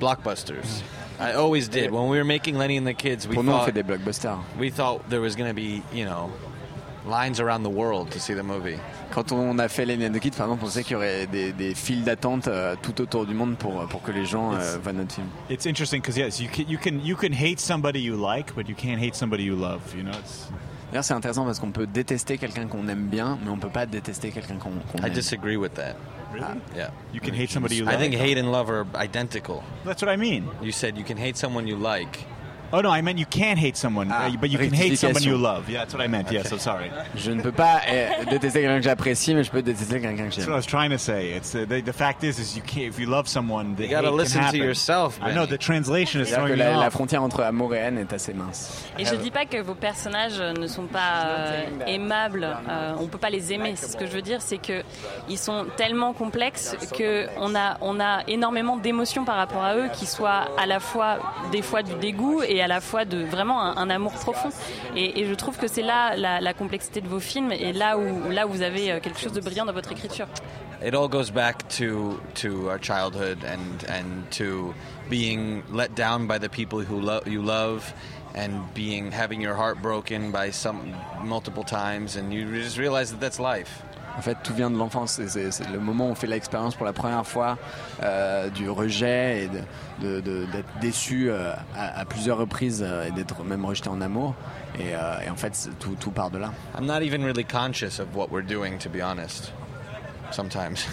blockbusters 0.00 0.82
I 1.20 1.34
always 1.34 1.68
did 1.68 1.90
when 1.90 2.08
we 2.08 2.16
were 2.16 2.24
making 2.24 2.56
Lenny 2.56 2.78
and 2.78 2.86
the 2.86 2.94
Kids 2.94 3.28
we 3.28 3.34
Pour 3.34 3.44
nous, 3.44 3.52
on 3.52 3.58
thought 3.58 3.66
fait 3.66 3.72
des 3.72 3.82
blockbusters. 3.82 4.38
we 4.58 4.70
thought 4.70 5.02
there 5.10 5.20
was 5.20 5.36
going 5.36 5.48
to 5.48 5.54
be 5.54 5.82
you 5.92 6.04
know 6.04 6.30
lines 7.06 7.40
around 7.40 7.62
the 7.62 7.70
world 7.74 8.10
to 8.10 8.18
see 8.18 8.34
the 8.34 8.42
movie 8.42 8.76
Quand 9.12 9.32
on 9.32 9.58
a 9.58 9.68
fait 9.68 9.84
les 9.86 9.96
Nine 9.96 10.18
Kids, 10.20 10.32
par 10.36 10.46
exemple, 10.46 10.64
on 10.64 10.68
sait 10.68 10.82
qu'il 10.82 10.92
y 10.92 10.96
aurait 10.96 11.26
des, 11.26 11.52
des 11.52 11.74
files 11.74 12.04
d'attente 12.04 12.46
euh, 12.48 12.76
tout 12.82 13.00
autour 13.00 13.24
du 13.26 13.34
monde 13.34 13.56
pour, 13.56 13.86
pour 13.88 14.02
que 14.02 14.10
les 14.12 14.26
gens 14.26 14.52
euh, 14.54 14.76
voient 14.82 14.92
notre 14.92 15.14
film. 15.14 15.26
It's 15.50 15.66
interesting 15.66 16.00
because 16.00 16.16
yes, 16.18 16.40
you 16.40 16.48
can 16.48 16.64
you 16.68 16.78
can 16.78 17.00
you 17.02 17.16
can 17.16 17.32
hate 17.32 17.58
somebody 17.60 18.00
you 18.00 18.16
like, 18.16 18.54
but 18.54 18.68
you 18.68 18.74
can't 18.74 19.00
hate 19.00 19.14
somebody 19.14 19.44
you 19.44 19.56
love. 19.56 19.80
You 19.96 20.02
know, 20.02 20.12
it's, 20.18 20.48
D'ailleurs, 20.90 21.04
c'est 21.04 21.14
intéressant 21.14 21.44
parce 21.44 21.58
qu'on 21.60 21.70
peut 21.70 21.86
détester 21.86 22.38
quelqu'un 22.38 22.66
qu'on 22.66 22.88
aime 22.88 23.08
bien, 23.08 23.38
mais 23.44 23.50
on 23.50 23.58
peut 23.58 23.68
pas 23.68 23.84
détester 23.84 24.30
quelqu'un 24.30 24.56
qu'on 24.56 24.70
qu'on 24.70 25.06
I 25.06 25.10
disagree 25.10 25.56
with 25.56 25.74
that 25.74 25.96
ah, 26.40 26.54
yeah 26.76 26.90
you 27.12 27.20
can 27.20 27.34
hate 27.34 27.50
somebody 27.50 27.76
you 27.76 27.84
I 27.84 27.92
like. 27.92 27.98
think 27.98 28.14
hate 28.14 28.38
and 28.38 28.50
love 28.52 28.70
are 28.70 28.86
identical 28.94 29.62
That's 29.84 30.02
what 30.02 30.10
I 30.12 30.16
mean. 30.16 30.44
you 30.62 30.72
said 30.72 30.96
you 30.96 31.04
can 31.04 31.16
hate 31.18 31.36
someone 31.36 31.66
you 31.66 31.76
like 31.76 32.24
Oh 32.70 32.82
no, 32.82 32.90
I 32.90 33.00
meant 33.00 33.18
you 33.18 33.24
can't 33.24 33.58
hate 33.58 33.76
someone, 33.76 34.08
Ah, 34.12 34.28
but 34.38 34.50
you 34.50 34.58
can 34.58 34.72
hate 34.72 34.96
someone 34.98 35.22
you 35.22 35.36
love. 35.38 35.70
Yeah, 35.70 35.78
that's 35.80 35.94
what 35.94 36.02
I 36.04 36.06
meant. 36.08 36.30
Yes, 36.30 36.52
I'm 36.52 36.58
sorry. 36.58 36.90
Je 37.16 37.30
ne 37.30 37.40
peux 37.40 37.50
pas 37.52 37.80
euh, 37.88 38.08
détester 38.30 38.60
quelqu'un 38.60 38.76
que 38.78 38.82
j'apprécie, 38.84 39.34
mais 39.34 39.42
je 39.42 39.50
peux 39.50 39.62
détester 39.62 40.00
quelqu'un 40.02 40.28
que 40.28 40.34
That's 40.34 40.36
what 40.36 40.42
I 40.42 40.46
j'aime. 40.46 40.54
was 40.54 40.66
trying 40.66 40.90
to 40.90 40.98
say. 40.98 41.32
It's 41.34 41.54
uh, 41.54 41.64
the, 41.66 41.80
the 41.82 41.92
fact 41.94 42.22
is, 42.24 42.38
is 42.38 42.56
you 42.56 42.62
can't 42.62 42.88
if 42.92 42.98
you 42.98 43.06
love 43.08 43.26
someone, 43.26 43.74
the 43.74 43.84
You 43.84 43.88
gotta 43.90 44.08
hate 44.08 44.10
can 44.10 44.16
listen 44.18 44.44
to 44.50 44.56
yourself, 44.58 45.18
I 45.22 45.32
know 45.32 45.46
Benny. 45.46 45.56
the 45.56 45.58
translation 45.58 46.20
is 46.20 46.26
throwing 46.30 46.48
que 46.52 46.58
me 46.58 46.62
la, 46.62 46.76
la 46.76 46.90
frontière 46.90 47.22
entre 47.22 47.42
amour 47.42 47.74
et 47.74 47.78
haine 47.78 47.96
est 47.98 48.12
assez 48.12 48.34
mince. 48.34 48.84
Et 48.98 49.06
je 49.06 49.14
dis 49.14 49.30
pas 49.30 49.46
que 49.46 49.62
vos 49.62 49.74
personnages 49.74 50.38
ne 50.40 50.66
sont 50.66 50.86
pas 50.86 51.24
euh, 51.26 51.62
aimables, 51.86 52.44
euh, 52.68 52.92
on 53.00 53.06
peut 53.06 53.16
pas 53.18 53.30
les 53.30 53.52
aimer. 53.54 53.76
Ce 53.76 53.96
que 53.96 54.04
je 54.06 54.12
veux 54.12 54.20
dire, 54.22 54.42
c'est 54.42 54.58
que 54.58 54.82
ils 55.30 55.38
sont 55.38 55.64
tellement 55.78 56.12
complexes 56.12 56.76
que 56.96 57.26
on 57.38 57.54
a 57.54 57.78
on 57.80 57.98
a 57.98 58.24
énormément 58.28 58.76
d'émotions 58.76 59.24
par 59.24 59.36
rapport 59.36 59.64
à 59.64 59.74
eux, 59.76 59.88
qui 59.94 60.04
soient 60.04 60.48
à 60.58 60.66
la 60.66 60.80
fois 60.80 61.18
des 61.50 61.62
fois 61.62 61.82
du 61.82 61.94
dégoût 61.94 62.42
et 62.42 62.57
à 62.60 62.66
la 62.68 62.80
fois 62.80 63.04
de 63.04 63.24
vraiment 63.24 63.62
un, 63.62 63.76
un 63.76 63.90
amour 63.90 64.12
profond. 64.12 64.50
Et, 64.96 65.20
et 65.20 65.26
je 65.26 65.34
trouve 65.34 65.56
que 65.56 65.68
c'est 65.68 65.82
là 65.82 66.16
la, 66.16 66.40
la 66.40 66.54
complexité 66.54 67.00
de 67.00 67.08
vos 67.08 67.20
films 67.20 67.52
et 67.52 67.72
là 67.72 67.96
où 67.98 68.30
là 68.30 68.46
où 68.46 68.50
vous 68.50 68.62
avez 68.62 68.92
euh, 68.92 69.00
quelque 69.00 69.18
chose 69.20 69.32
de 69.32 69.40
brillant 69.40 69.64
dans 69.64 69.72
votre 69.72 69.92
écriture. 69.92 70.26
it 70.80 70.94
all 70.94 71.08
goes 71.08 71.30
back 71.30 71.68
to 71.68 72.20
to 72.34 72.68
our 72.68 72.78
childhood 72.78 73.38
and 73.44 73.84
and 73.88 74.30
to 74.30 74.72
being 75.10 75.62
let 75.72 75.92
down 75.96 76.26
by 76.28 76.38
the 76.38 76.48
people 76.48 76.78
who 76.80 77.00
lo- 77.00 77.22
you 77.26 77.42
love 77.42 77.92
and 78.36 78.62
being 78.74 79.10
having 79.10 79.40
your 79.40 79.56
heart 79.56 79.82
broken 79.82 80.30
by 80.30 80.50
some 80.52 80.94
multiple 81.24 81.64
times 81.64 82.14
and 82.16 82.32
you 82.32 82.44
just 82.54 82.78
realize 82.78 83.10
that 83.10 83.18
that's 83.20 83.40
life 83.40 83.82
En 84.18 84.20
fait, 84.22 84.36
tout 84.42 84.52
vient 84.52 84.70
de 84.70 84.76
l'enfance. 84.76 85.20
C'est- 85.26 85.70
le 85.72 85.78
moment 85.78 86.08
où 86.08 86.10
on 86.10 86.14
fait 86.14 86.26
l'expérience 86.26 86.74
pour 86.74 86.84
la 86.84 86.92
première 86.92 87.26
fois 87.26 87.56
euh, 88.02 88.50
du 88.50 88.68
rejet 88.68 89.44
et 89.44 89.48
d'être 90.00 90.68
déçu 90.80 91.30
euh, 91.30 91.52
à, 91.76 92.04
plusieurs 92.04 92.38
reprises 92.38 92.84
euh, 92.86 93.06
et 93.06 93.12
d'être 93.12 93.42
même 93.44 93.64
rejeté 93.64 93.88
en 93.88 94.00
amour. 94.00 94.34
Et, 94.78 94.94
en 95.30 95.36
fait, 95.36 95.68
tout 95.78 96.10
part 96.10 96.30
de 96.30 96.38
là. 96.38 96.52
i'm 96.78 96.86
not 96.86 97.02
even 97.02 97.24
really 97.24 97.44
conscious 97.44 97.98
of 98.00 98.14
what 98.14 98.28
we're 98.30 98.46
doing 98.46 98.78
to 98.78 98.88
be 98.88 99.02
honest 99.02 99.52
sometimes 100.30 100.86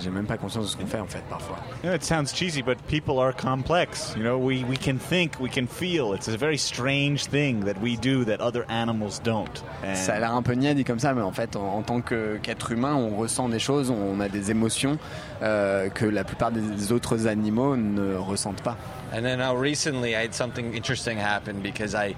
j'ai- 0.00 0.10
même 0.10 0.26
pas 0.26 0.36
conscience 0.36 0.64
de 0.64 0.70
ce 0.70 0.76
qu'on 0.76 0.86
fait 0.86 0.98
en 1.00 1.06
fait 1.06 1.22
parfois. 1.28 1.56
You 1.82 1.90
know, 1.90 1.94
it 1.96 2.02
sounds 2.04 2.32
cheesy, 2.34 2.62
but 2.62 2.76
people 2.88 3.18
are 3.20 3.32
complex. 3.34 4.14
You 4.16 4.22
know, 4.22 4.36
we, 4.38 4.64
we 4.64 4.76
can 4.78 4.96
think, 4.98 5.32
we 5.40 5.50
can 5.50 5.66
feel. 5.66 6.14
It's 6.14 6.28
a 6.28 6.36
very 6.36 6.58
strange 6.58 7.26
thing 7.26 7.64
that 7.64 7.80
we 7.82 7.96
do 7.96 8.24
that 8.24 8.40
other 8.40 8.64
animals 8.68 9.20
don't. 9.22 9.62
And 9.84 9.94
Ça 9.94 10.14
a 10.14 10.20
l'air 10.20 10.32
un 10.34 10.42
peu 10.42 10.52
niais 10.54 10.74
dit 10.74 10.84
comme 10.84 10.98
ça, 10.98 11.14
mais 11.14 11.22
en 11.22 11.32
fait, 11.32 11.56
en, 11.56 11.76
en 11.78 11.82
tant 11.82 12.00
qu'être 12.00 12.72
humain, 12.72 12.94
on 12.94 13.16
ressent 13.16 13.48
des 13.48 13.58
choses, 13.58 13.90
on 13.90 14.20
a 14.20 14.28
des 14.28 14.50
émotions 14.50 14.98
euh, 15.42 15.88
que 15.90 16.04
la 16.06 16.24
plupart 16.24 16.50
des 16.52 16.92
autres 16.92 17.26
animaux 17.26 17.76
ne 17.76 18.16
ressentent 18.16 18.62
pas. 18.62 18.76
And 19.12 19.22
then 19.22 19.38
now 19.38 19.54
recently 19.54 20.14
I 20.16 20.24
had 20.24 20.34
something 20.34 20.74
interesting 20.74 21.18
happen 21.18 21.60
because 21.62 21.94
I 21.94 22.14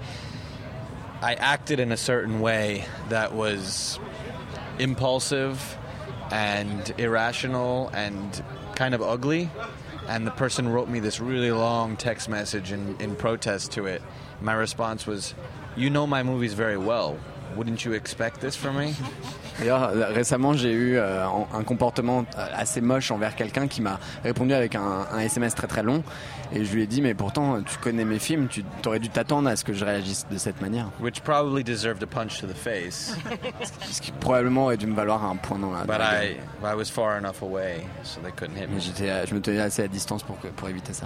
I 1.21 1.35
acted 1.39 1.79
in 1.79 1.91
a 1.91 1.97
certain 1.97 2.39
way 2.41 2.85
that 3.09 3.33
was 3.33 3.99
impulsive 4.79 5.57
and 6.31 6.93
irrational 6.97 7.89
and 7.93 8.43
kind 8.75 8.93
of 8.93 9.01
ugly. 9.01 9.49
And 10.07 10.25
the 10.25 10.31
person 10.31 10.69
wrote 10.69 10.89
me 10.89 10.99
this 10.99 11.19
really 11.19 11.51
long 11.51 11.95
text 11.95 12.29
message 12.29 12.71
in, 12.71 12.95
in 12.99 13.15
protest 13.15 13.71
to 13.73 13.85
it. 13.85 14.01
My 14.41 14.53
response 14.53 15.05
was, 15.05 15.35
You 15.75 15.89
know 15.89 16.07
my 16.07 16.23
movies 16.23 16.53
very 16.53 16.77
well. 16.77 17.17
Wouldn't 17.55 17.85
you 17.85 17.93
expect 17.93 18.41
this 18.41 18.55
from 18.55 18.77
me? 18.77 18.95
D'ailleurs, 19.59 19.91
récemment, 20.13 20.53
j'ai 20.53 20.71
eu 20.71 20.95
euh, 20.97 21.25
un 21.53 21.63
comportement 21.63 22.25
euh, 22.37 22.45
assez 22.55 22.81
moche 22.81 23.11
envers 23.11 23.35
quelqu'un 23.35 23.67
qui 23.67 23.81
m'a 23.81 23.99
répondu 24.23 24.53
avec 24.53 24.75
un, 24.75 25.05
un 25.11 25.19
SMS 25.19 25.53
très 25.55 25.67
très 25.67 25.83
long. 25.83 26.03
Et 26.51 26.65
je 26.65 26.73
lui 26.73 26.81
ai 26.83 26.87
dit, 26.87 27.01
mais 27.01 27.13
pourtant, 27.13 27.61
tu 27.61 27.77
connais 27.77 28.05
mes 28.05 28.17
films, 28.19 28.47
tu 28.47 28.63
aurais 28.87 28.99
dû 28.99 29.09
t'attendre 29.09 29.49
à 29.49 29.55
ce 29.55 29.63
que 29.63 29.73
je 29.73 29.85
réagisse 29.85 30.25
de 30.31 30.37
cette 30.37 30.61
manière. 30.61 30.89
Which 30.99 31.21
probably 31.21 31.63
deserved 31.63 32.01
a 32.01 32.07
punch 32.07 32.39
to 32.41 32.47
the 32.47 32.55
face. 32.57 33.15
Ce 33.91 34.01
qui 34.01 34.11
probablement 34.11 34.63
aurait 34.65 34.77
dû 34.77 34.87
me 34.87 34.95
valoir 34.95 35.23
un 35.25 35.35
point 35.35 35.59
dans 35.59 35.71
la, 35.71 35.81
But 35.83 35.97
la 35.99 36.23
I, 36.25 36.27
gueule. 36.61 36.71
I 36.71 36.75
was 36.75 36.85
far 36.85 37.17
enough 37.17 37.41
away, 37.43 37.81
so 38.03 38.19
they 38.21 38.31
couldn't 38.31 38.55
hit 38.57 38.67
me. 38.69 38.75
Mais 38.75 38.81
j'étais, 38.81 39.09
euh, 39.09 39.25
je 39.27 39.35
me 39.35 39.41
tenais 39.41 39.59
assez 39.59 39.83
à 39.83 39.87
distance 39.87 40.23
pour, 40.23 40.39
que- 40.39 40.47
pour 40.47 40.69
éviter 40.69 40.93
ça. 40.93 41.05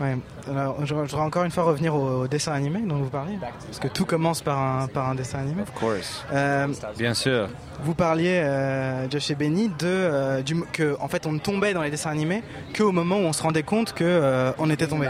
Ouais. 0.00 0.16
Alors, 0.50 0.76
je, 0.80 0.86
je 0.86 0.94
voudrais 0.94 1.20
encore 1.20 1.44
une 1.44 1.50
fois 1.52 1.62
revenir 1.64 1.94
au, 1.94 2.22
au 2.22 2.26
dessin 2.28 2.52
animé 2.52 2.80
dont 2.80 2.96
vous 2.96 3.10
parliez, 3.10 3.38
parce 3.40 3.78
que 3.78 3.86
tout 3.88 4.04
commence 4.04 4.42
par 4.42 4.58
un, 4.58 4.86
par 4.88 5.08
un 5.08 5.14
dessin 5.14 5.38
animé. 5.38 5.62
Of 5.62 5.70
course. 5.72 6.24
Euh, 6.32 6.66
Bien 6.98 7.14
sûr. 7.14 7.48
vous 7.82 7.94
parliez, 7.94 8.40
euh, 8.42 9.08
Josh 9.08 9.30
et 9.30 9.34
Benny, 9.36 9.68
de 9.68 9.74
euh, 9.84 10.42
du, 10.42 10.56
que 10.72 10.96
en 11.00 11.06
fait 11.08 11.26
on 11.26 11.32
ne 11.32 11.38
tombait 11.38 11.74
dans 11.74 11.82
les 11.82 11.90
dessins 11.90 12.10
animés 12.10 12.42
qu'au 12.76 12.90
moment 12.90 13.16
où 13.18 13.22
on 13.24 13.32
se 13.32 13.42
rendait 13.42 13.62
compte 13.62 13.92
que 13.92 14.02
euh, 14.04 14.52
on 14.58 14.68
était 14.68 14.88
tombé. 14.88 15.08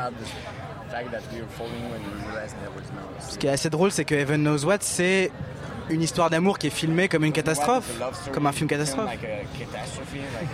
Ce 3.21 3.39
qui 3.39 3.47
est 3.47 3.51
assez 3.51 3.71
drôle, 3.71 3.91
c'est 3.91 4.05
que 4.05 4.15
Heaven 4.15 4.43
Knows 4.43 4.65
What, 4.65 4.79
c'est 4.81 5.31
une 5.91 6.03
histoire 6.03 6.31
d'amour 6.31 6.59
qui 6.59 6.69
est 6.69 6.71
filmée 6.71 7.09
comme 7.09 7.25
une 7.25 7.33
catastrophe, 7.33 7.85
comme 8.33 8.47
un 8.47 8.53
film 8.53 8.69
catastrophe. 8.69 9.11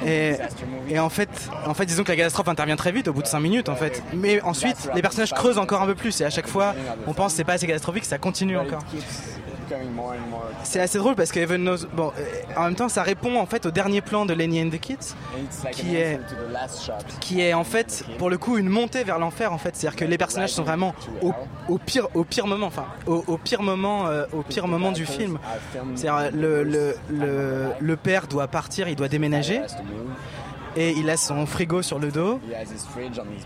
Et, 0.07 0.99
en 0.99 1.09
fait, 1.09 1.29
en 1.67 1.75
fait, 1.75 1.87
disons 1.87 2.05
que 2.05 2.11
la 2.11 2.17
catastrophe 2.17 2.49
intervient 2.49 2.77
très 2.77 2.93
vite, 2.93 3.09
au 3.09 3.13
bout 3.13 3.23
de 3.23 3.27
5 3.27 3.41
minutes, 3.41 3.69
en 3.69 3.77
fait. 3.77 4.03
Mais 4.13 4.41
ensuite, 4.43 4.91
les 4.95 5.03
personnages 5.03 5.33
creusent 5.33 5.59
encore 5.59 5.83
un 5.83 5.87
peu 5.87 5.95
plus, 5.95 6.21
et 6.21 6.25
à 6.25 6.31
chaque 6.31 6.49
fois, 6.49 6.75
on 7.07 7.15
pense 7.15 7.33
que 7.33 7.37
c'est 7.37 7.45
pas 7.45 7.55
assez 7.55 7.67
catastrophique, 7.67 8.05
ça 8.05 8.19
continue 8.19 8.59
encore. 8.59 8.83
C'est 10.63 10.81
assez 10.81 10.99
drôle 10.99 11.15
parce 11.15 11.33
que 11.33 11.41
Heaven 11.41 11.63
Knows. 11.63 11.87
Bon, 11.93 12.13
euh, 12.19 12.25
en 12.57 12.65
même 12.65 12.75
temps, 12.75 12.89
ça 12.89 13.03
répond 13.03 13.39
en 13.39 13.47
fait 13.47 13.67
au 13.67 13.71
dernier 13.71 14.01
plan 14.01 14.27
de 14.27 14.35
Lenny 14.35 14.63
and 14.63 14.71
the 14.71 14.79
Kids, 14.79 15.15
qui 15.73 15.97
est 15.97 16.21
qui 17.21 17.41
est 17.41 17.55
en 17.55 17.65
fait 17.65 18.05
pour 18.19 18.31
le 18.31 18.39
coup 18.39 18.59
une 18.59 18.69
montée 18.69 19.05
vers 19.05 19.19
l'enfer 19.19 19.53
en 19.53 19.59
fait. 19.59 19.77
C'est-à-dire 19.77 19.99
que 19.99 20.05
les 20.05 20.19
personnages 20.19 20.53
sont 20.53 20.65
vraiment 20.65 20.95
au, 21.69 21.79
pire 21.79 22.09
au 22.15 22.25
pire 22.25 22.47
moment, 22.47 22.67
enfin 22.67 22.87
au, 23.07 23.37
pire 23.37 23.63
moment 23.63 24.07
euh, 24.07 24.27
au 24.33 24.43
pire 24.43 24.67
moment 24.67 24.93
du 24.93 25.07
film. 25.07 25.39
C'est-à-dire 25.95 26.31
le, 26.33 26.63
le, 26.63 26.95
le 27.79 27.97
père 27.97 28.27
doit 28.27 28.49
partir, 28.49 28.89
il 28.89 28.97
doit 28.97 29.09
déménager 29.09 29.61
et 30.77 30.91
il 30.93 31.09
a 31.11 31.17
son 31.17 31.47
frigo 31.47 31.83
sur 31.83 31.99
le 31.99 32.11
dos. 32.11 32.41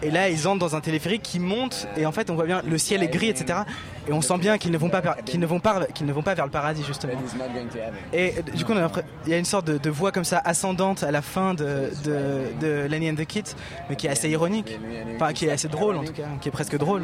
Et 0.03 0.11
là, 0.11 0.29
ils 0.29 0.47
entrent 0.49 0.59
dans 0.61 0.77
un 0.77 0.81
téléphérique 0.81 1.23
qui 1.23 1.41
monte 1.41 1.87
et 1.97 2.07
en 2.07 2.13
fait, 2.13 2.31
on 2.31 2.35
voit 2.35 2.45
bien 2.47 2.63
le 2.67 2.79
ciel 2.79 3.03
est 3.03 3.09
gris, 3.09 3.29
etc. 3.29 3.61
Et 4.09 4.13
on 4.13 4.21
sent 4.21 4.37
bien 4.39 4.59
qu'ils 4.59 4.71
ne 4.73 4.79
vont 4.79 4.91
pas 4.91 5.01
vers- 5.01 5.17
qu'ils 5.25 5.41
ne 5.41 5.47
vont 5.47 5.61
pas 5.61 5.87
qu'ils 5.87 6.07
ne 6.07 6.13
vont 6.13 6.23
pas 6.23 6.35
vers 6.35 6.45
le 6.45 6.51
paradis 6.51 6.85
justement. 6.85 7.13
Et 8.13 8.35
euh, 8.39 8.43
du 8.55 8.65
coup, 8.65 8.73
on 8.73 8.77
a 8.77 8.81
l'impression- 8.81 9.09
il 9.27 9.31
y 9.33 9.35
a 9.35 9.39
une 9.39 9.45
sorte 9.47 9.67
de, 9.67 9.79
de 9.79 9.91
voix 9.91 10.13
comme 10.13 10.25
ça 10.25 10.43
ascendante 10.45 11.03
à 11.03 11.11
la 11.11 11.23
fin 11.23 11.55
de, 11.55 11.91
de, 12.05 12.43
de 12.61 12.87
Lenny 12.89 13.11
and 13.11 13.15
the 13.15 13.25
Kids, 13.25 13.55
mais 13.89 13.97
qui 13.97 14.07
est 14.07 14.11
assez 14.11 14.29
ironique, 14.29 14.79
enfin 15.17 15.33
qui 15.33 15.47
est 15.47 15.51
assez 15.51 15.69
drôle 15.69 15.97
en 15.97 16.05
tout 16.05 16.13
cas, 16.13 16.25
qui 16.41 16.49
est 16.49 16.53
presque 16.53 16.77
drôle. 16.77 17.03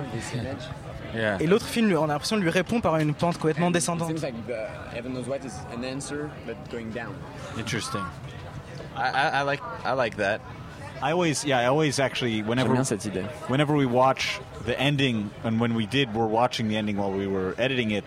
Yeah. 1.13 1.39
Et 1.41 1.47
l'autre 1.49 1.67
film, 1.67 1.93
on 1.99 2.05
a 2.05 2.07
l'impression 2.07 2.37
lui 2.37 2.51
répond 2.51 2.81
par 2.81 2.97
une 2.99 3.15
pente 3.15 3.37
complètement 3.37 3.71
descendante. 3.73 4.11
Interesting. 7.59 8.01
I, 8.97 9.11
I, 9.11 9.29
I 9.29 9.43
like 9.43 9.63
I 9.85 9.93
like 9.93 10.17
that. 10.17 10.41
I 11.03 11.13
always, 11.13 11.45
yeah, 11.47 11.59
I 11.59 11.67
always 11.67 11.99
actually, 11.99 12.43
whenever, 12.43 12.75
bien 12.75 12.85
cette 12.85 13.01
idée. 13.01 13.27
whenever 13.49 13.75
we 13.75 13.87
watch 13.87 14.39
the 14.67 14.79
ending, 14.79 15.31
and 15.45 15.59
when 15.59 15.75
we 15.75 15.87
did, 15.87 16.15
we're 16.15 16.27
watching 16.27 16.69
the 16.69 16.77
ending 16.77 16.99
while 16.99 17.11
we 17.11 17.27
were 17.27 17.55
editing 17.57 17.91
it, 17.91 18.05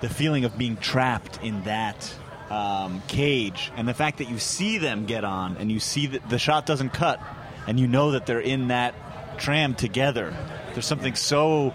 the 0.00 0.08
feeling 0.08 0.46
of 0.46 0.56
being 0.56 0.78
trapped 0.78 1.38
in 1.42 1.62
that 1.64 2.14
um, 2.48 3.02
cage, 3.08 3.70
and 3.76 3.86
the 3.86 3.92
fact 3.92 4.18
that 4.18 4.30
you 4.30 4.38
see 4.38 4.78
them 4.78 5.04
get 5.04 5.24
on, 5.24 5.58
and 5.58 5.70
you 5.70 5.80
see 5.80 6.06
that 6.06 6.28
the 6.30 6.38
shot 6.38 6.64
doesn't 6.64 6.94
cut, 6.94 7.20
and 7.66 7.78
you 7.78 7.86
know 7.86 8.12
that 8.12 8.24
they're 8.24 8.40
in 8.40 8.68
that 8.68 8.94
tram 9.38 9.74
together. 9.74 10.34
There's 10.72 10.86
something 10.86 11.14
so, 11.14 11.74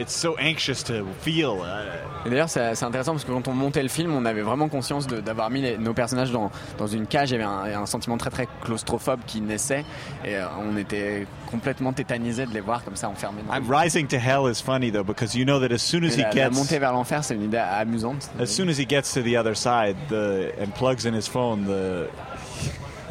it's 0.00 0.14
so 0.14 0.36
anxious 0.40 0.82
to 0.84 1.04
feel. 1.22 1.60
Uh, 1.60 2.26
Et 2.26 2.30
d'ailleurs, 2.30 2.48
c'est 2.50 2.74
c'est 2.74 2.84
intéressant 2.84 3.12
parce 3.12 3.24
que 3.24 3.32
quand 3.32 3.48
on 3.48 3.54
montait 3.54 3.82
le 3.82 3.88
film, 3.88 4.12
on 4.14 4.24
avait 4.26 4.42
vraiment 4.42 4.68
conscience 4.68 5.06
de- 5.06 5.20
d'avoir 5.20 5.48
mis 5.50 5.62
les- 5.62 5.78
nos 5.78 5.94
personnages 5.94 6.30
dans, 6.30 6.50
dans 6.78 6.86
une 6.86 7.06
cage. 7.06 7.30
Il 7.30 7.34
y 7.40 7.42
avait 7.42 7.44
un, 7.74 7.82
un 7.82 7.86
sentiment 7.86 8.16
très 8.18 8.30
très 8.30 8.46
claustrophobe 8.62 9.20
qui 9.26 9.40
naissait 9.40 9.84
et 10.24 10.36
euh, 10.36 10.44
on 10.60 10.76
était 10.76 11.26
complètement 11.50 11.92
tétanisés 11.92 12.46
de 12.46 12.52
les 12.52 12.60
voir 12.60 12.84
comme 12.84 12.96
ça 12.96 13.08
enfermés. 13.08 13.42
Dans 13.46 13.54
I'm 13.54 13.70
rising 13.70 14.06
to 14.08 14.16
hell 14.16 14.50
is 14.50 14.60
funny 14.62 14.90
though 14.90 15.04
because 15.04 15.34
you 15.34 15.44
know 15.44 15.58
that 15.60 15.72
as 15.72 15.78
soon 15.82 16.04
as 16.04 16.14
he 16.14 16.22
la, 16.22 16.30
gets 16.30 16.50
montée 16.50 16.78
vers 16.78 16.92
l'enfer, 16.92 17.24
c'est 17.24 17.34
une 17.34 17.44
idée 17.44 17.58
amusante. 17.58 18.28
As 18.38 18.46
soon 18.46 18.68
as 18.68 18.78
he 18.78 18.86
gets 18.88 19.12
to 19.14 19.22
the 19.22 19.36
other 19.36 19.54
side 19.56 19.96
the, 20.08 20.52
and 20.60 20.70
plugs 20.74 21.06
in 21.06 21.14
his 21.14 21.26
phone, 21.28 21.64
the 21.66 22.08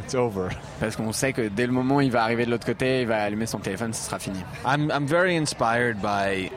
it's 0.04 0.14
over. 0.16 0.50
Parce 0.80 0.96
qu'on 0.96 1.12
sait 1.12 1.34
que 1.34 1.50
dès 1.50 1.66
le 1.68 1.74
moment 1.74 1.98
où 1.98 2.02
il 2.02 2.12
va 2.12 2.24
arriver 2.24 2.46
de 2.46 2.52
l'autre 2.52 2.66
côté, 2.66 3.02
il 3.02 3.08
va 3.08 3.24
allumer 3.24 3.46
son 3.46 3.60
téléphone, 3.60 3.94
ce 3.94 4.04
sera 4.06 4.18
fini. 4.20 4.40
I'm 4.66 4.92
I'm 4.92 5.06
very 5.06 5.36
inspired 5.38 5.98
by 6.02 6.50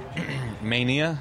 mania. 0.62 1.20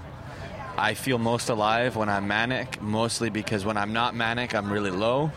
I 0.78 0.94
feel 0.94 1.18
most 1.18 1.50
alive 1.50 1.96
when 1.96 2.10
I'm 2.10 2.28
manic, 2.28 2.82
mostly 2.82 3.30
because 3.30 3.66
when 3.66 3.78
I'm 3.78 3.94
not 3.94 4.16
manic, 4.16 4.56
I'm 4.56 4.72
really 4.72 4.92
low. 4.92 5.32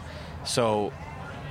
So 0.45 0.93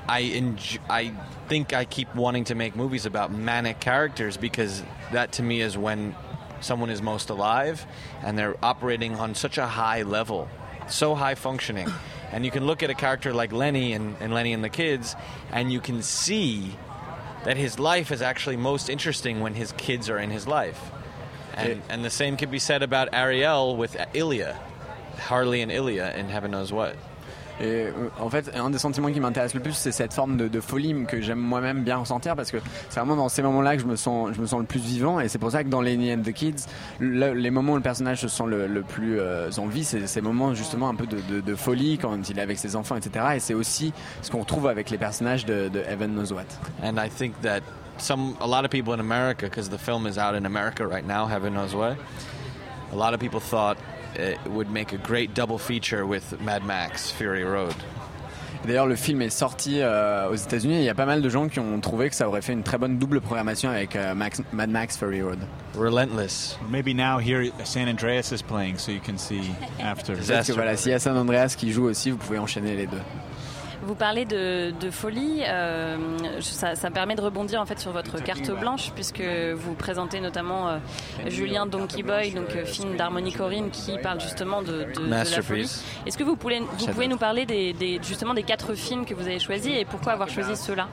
I 0.08 0.56
I 0.90 1.14
think 1.48 1.74
I 1.74 1.86
keep 1.86 2.14
wanting 2.16 2.46
to 2.46 2.56
make 2.56 2.76
movies 2.76 3.06
about 3.06 3.32
manic 3.32 3.80
characters 3.80 4.38
because 4.38 4.84
that 5.12 5.34
to 5.34 5.44
me 5.44 5.62
is 5.62 5.78
when 5.78 6.16
someone 6.62 6.90
is 6.90 7.02
most 7.02 7.30
alive 7.30 7.86
and 8.24 8.38
they're 8.38 8.56
operating 8.64 9.16
on 9.16 9.36
such 9.36 9.58
a 9.58 9.68
high 9.68 10.02
level, 10.04 10.48
so 10.88 11.16
high 11.16 11.36
functioning. 11.36 11.92
And 12.32 12.46
you 12.46 12.52
can 12.52 12.66
look 12.66 12.82
at 12.82 12.90
a 12.90 12.96
character 12.96 13.34
like 13.34 13.52
Lenny 13.52 13.94
and, 13.94 14.16
and 14.20 14.34
Lenny 14.34 14.54
and 14.54 14.64
the 14.64 14.70
kids, 14.70 15.16
and 15.52 15.72
you 15.72 15.80
can 15.80 16.02
see 16.02 16.76
that 17.44 17.58
his 17.58 17.78
life 17.78 18.12
is 18.12 18.22
actually 18.22 18.58
most 18.58 18.90
interesting 18.90 19.42
when 19.42 19.54
his 19.54 19.72
kids 19.74 20.10
are 20.10 20.18
in 20.18 20.32
his 20.32 20.48
life. 20.48 20.92
And, 21.58 21.78
and 21.90 22.04
the 22.04 22.10
same 22.10 22.36
could 22.38 22.50
be 22.52 22.60
said 22.60 22.82
about 22.84 23.10
Ariel 23.14 23.76
with 23.78 23.96
Ilya, 24.14 24.56
Harley 25.30 25.62
and 25.62 25.72
Ilya 25.72 26.14
in 26.18 26.28
Heaven 26.30 26.52
Knows 26.52 26.72
What. 26.74 26.94
Et 27.62 27.66
euh, 27.86 27.92
en 28.20 28.32
fait, 28.32 28.50
un 28.56 28.72
des 28.72 28.80
sentiments 28.80 29.12
qui 29.12 29.20
m'intéresse 29.20 29.54
le 29.54 29.60
plus, 29.60 29.74
c'est 29.74 29.92
cette 29.92 30.12
forme 30.12 30.38
de, 30.38 30.48
de 30.48 30.60
folie 30.60 31.06
que 31.08 31.22
j'aime 31.22 31.38
moi-même 31.38 31.84
bien 31.84 31.98
ressentir 31.98 32.36
parce 32.36 32.50
que 32.50 32.58
c'est 32.90 33.00
vraiment 33.00 33.16
dans 33.16 33.30
ces 33.30 33.44
moments-là 33.44 33.76
que 33.76 33.84
je 33.84 33.86
me 33.88 33.96
sens, 33.96 34.32
je 34.34 34.42
me 34.42 34.48
sens 34.48 34.60
le 34.60 34.66
plus 34.66 34.80
vivant. 34.80 35.20
Et 35.20 35.28
c'est 35.30 35.38
pour 35.38 35.52
ça 35.52 35.64
que 35.64 35.70
dans 35.70 35.80
Lenny 35.80 36.12
and 36.12 36.24
the 36.24 36.34
Kids, 36.34 36.66
le- 37.00 37.34
les 37.34 37.52
moments 37.52 37.74
où 37.74 37.76
le 37.76 37.84
personnage 37.84 38.22
se 38.22 38.28
sent 38.28 38.46
le, 38.48 38.66
le 38.66 38.82
plus 38.82 39.20
euh, 39.20 39.52
en 39.58 39.68
vie, 39.68 39.84
c'est 39.84 40.08
ces 40.08 40.20
moments 40.22 40.56
justement 40.56 40.90
un 40.90 40.96
peu 40.96 41.06
de, 41.06 41.18
de- 41.30 41.42
de 41.42 41.56
folie 41.56 42.00
quand 42.00 42.28
il 42.28 42.40
est 42.40 42.42
avec 42.42 42.58
ses 42.58 42.76
enfants, 42.76 42.96
etc. 42.96 43.24
Et 43.36 43.40
c'est 43.40 43.54
aussi 43.54 43.94
ce 44.24 44.32
qu'on 44.32 44.40
retrouve 44.40 44.66
avec 44.68 44.90
les 44.90 44.98
personnages 44.98 45.46
de, 45.46 45.70
Heaven 45.88 46.12
Knows 46.16 46.34
What. 46.34 46.46
And 46.84 46.96
I 46.98 47.08
think 47.08 47.40
that 47.44 47.60
some 47.98 48.36
a 48.40 48.48
lot 48.48 48.66
of 48.66 48.72
people 48.72 48.94
in 48.94 49.00
America, 49.00 49.46
because 49.46 49.70
the 49.70 49.78
film 49.78 50.06
is 50.08 50.18
out 50.18 50.36
in 50.36 50.46
America 50.46 50.86
right 50.88 51.06
now, 51.06 51.26
Heaven 51.28 51.54
Knows 51.54 51.74
What, 51.76 51.98
a 52.92 52.96
lot 52.96 53.14
of 53.14 53.20
people 53.20 53.40
thought 53.40 53.78
it 54.16 54.38
would 54.48 54.70
make 54.70 54.94
a 54.94 54.98
great 54.98 55.34
double 55.34 55.58
feature 55.58 56.06
with 56.06 56.40
Mad 56.42 56.64
Max 56.66 57.12
Fury 57.12 57.44
Road. 57.44 57.76
D'ailleurs, 58.66 58.86
le 58.88 58.96
film 58.96 59.22
est 59.22 59.30
sorti 59.30 59.82
euh, 59.82 60.30
aux 60.30 60.36
États-Unis 60.36 60.76
et 60.76 60.80
il 60.80 60.86
y 60.86 60.90
a 60.90 60.96
pas 60.96 61.06
mal 61.06 61.22
de 61.22 61.28
gens 61.28 61.50
qui 61.50 61.60
ont 61.60 61.82
trouvé 61.82 62.10
que 62.10 62.16
ça 62.16 62.30
aurait 62.30 62.42
fait 62.42 62.54
une 62.54 62.64
très 62.64 62.78
bonne 62.78 62.98
double 62.98 63.20
programmation 63.20 63.70
avec 63.70 63.94
euh, 63.98 64.16
Max- 64.16 64.42
Mad 64.54 64.70
Max 64.70 64.96
Fury 64.96 65.22
Road. 65.22 65.40
Relentless. 65.76 66.58
Maybe 66.70 66.94
now 66.94 67.18
here 67.20 67.52
San 67.66 67.90
Andreas 67.90 68.32
is 68.32 68.42
playing, 68.42 68.78
so 68.78 68.94
you 68.94 69.02
can 69.06 69.18
see 69.18 69.42
after. 69.82 70.16
Peut-être 70.16 70.48
que 70.48 70.54
voilà, 70.54 70.78
s'il 70.78 70.92
y 70.94 70.96
a 70.96 71.00
San 71.00 71.18
Andreas 71.18 71.56
qui 71.58 71.74
joue 71.74 71.90
aussi, 71.90 72.12
vous 72.12 72.18
pouvez 72.18 72.40
enchaîner 72.40 72.78
les 72.78 72.86
deux. 72.88 73.02
Vous 73.86 73.96
parlez 73.96 74.24
de, 74.26 74.72
de 74.80 74.90
folie, 74.92 75.42
euh, 75.46 75.98
ça, 76.40 76.76
ça, 76.76 76.90
permet 76.90 77.16
de 77.16 77.22
rebondir 77.22 77.60
en 77.60 77.66
fait 77.66 77.80
sur 77.80 77.92
votre 77.92 78.24
carte 78.24 78.50
blanche 78.52 78.92
puisque 78.96 79.22
vous 79.56 79.74
présentez 79.74 80.22
notamment 80.22 80.70
euh, 80.70 80.78
Julien 81.28 81.66
Donkey 81.66 82.02
Boy, 82.02 82.32
donc 82.32 82.56
euh, 82.56 82.66
film 82.66 82.96
d'Harmony 82.96 83.34
Corinne 83.34 83.72
qui 83.72 83.98
parle 83.98 84.22
justement 84.22 84.62
de, 84.62 84.86
de, 84.96 85.06
de 85.06 85.10
la 85.10 85.26
folie. 85.26 85.70
Est-ce 86.06 86.18
que 86.18 86.24
vous 86.24 86.38
pouvez, 86.38 86.60
vous 86.60 86.86
pouvez 86.88 87.08
nous 87.08 87.18
parler 87.18 87.46
des, 87.46 87.74
des, 87.74 88.00
justement 88.02 88.34
des 88.34 88.44
quatre 88.44 88.74
films 88.74 89.06
que 89.06 89.14
vous 89.14 89.28
avez 89.28 89.40
choisis 89.40 89.74
et 89.76 89.86
pourquoi 89.86 90.14
avoir 90.14 90.30
choisi 90.30 90.56
ceux-là? 90.56 90.88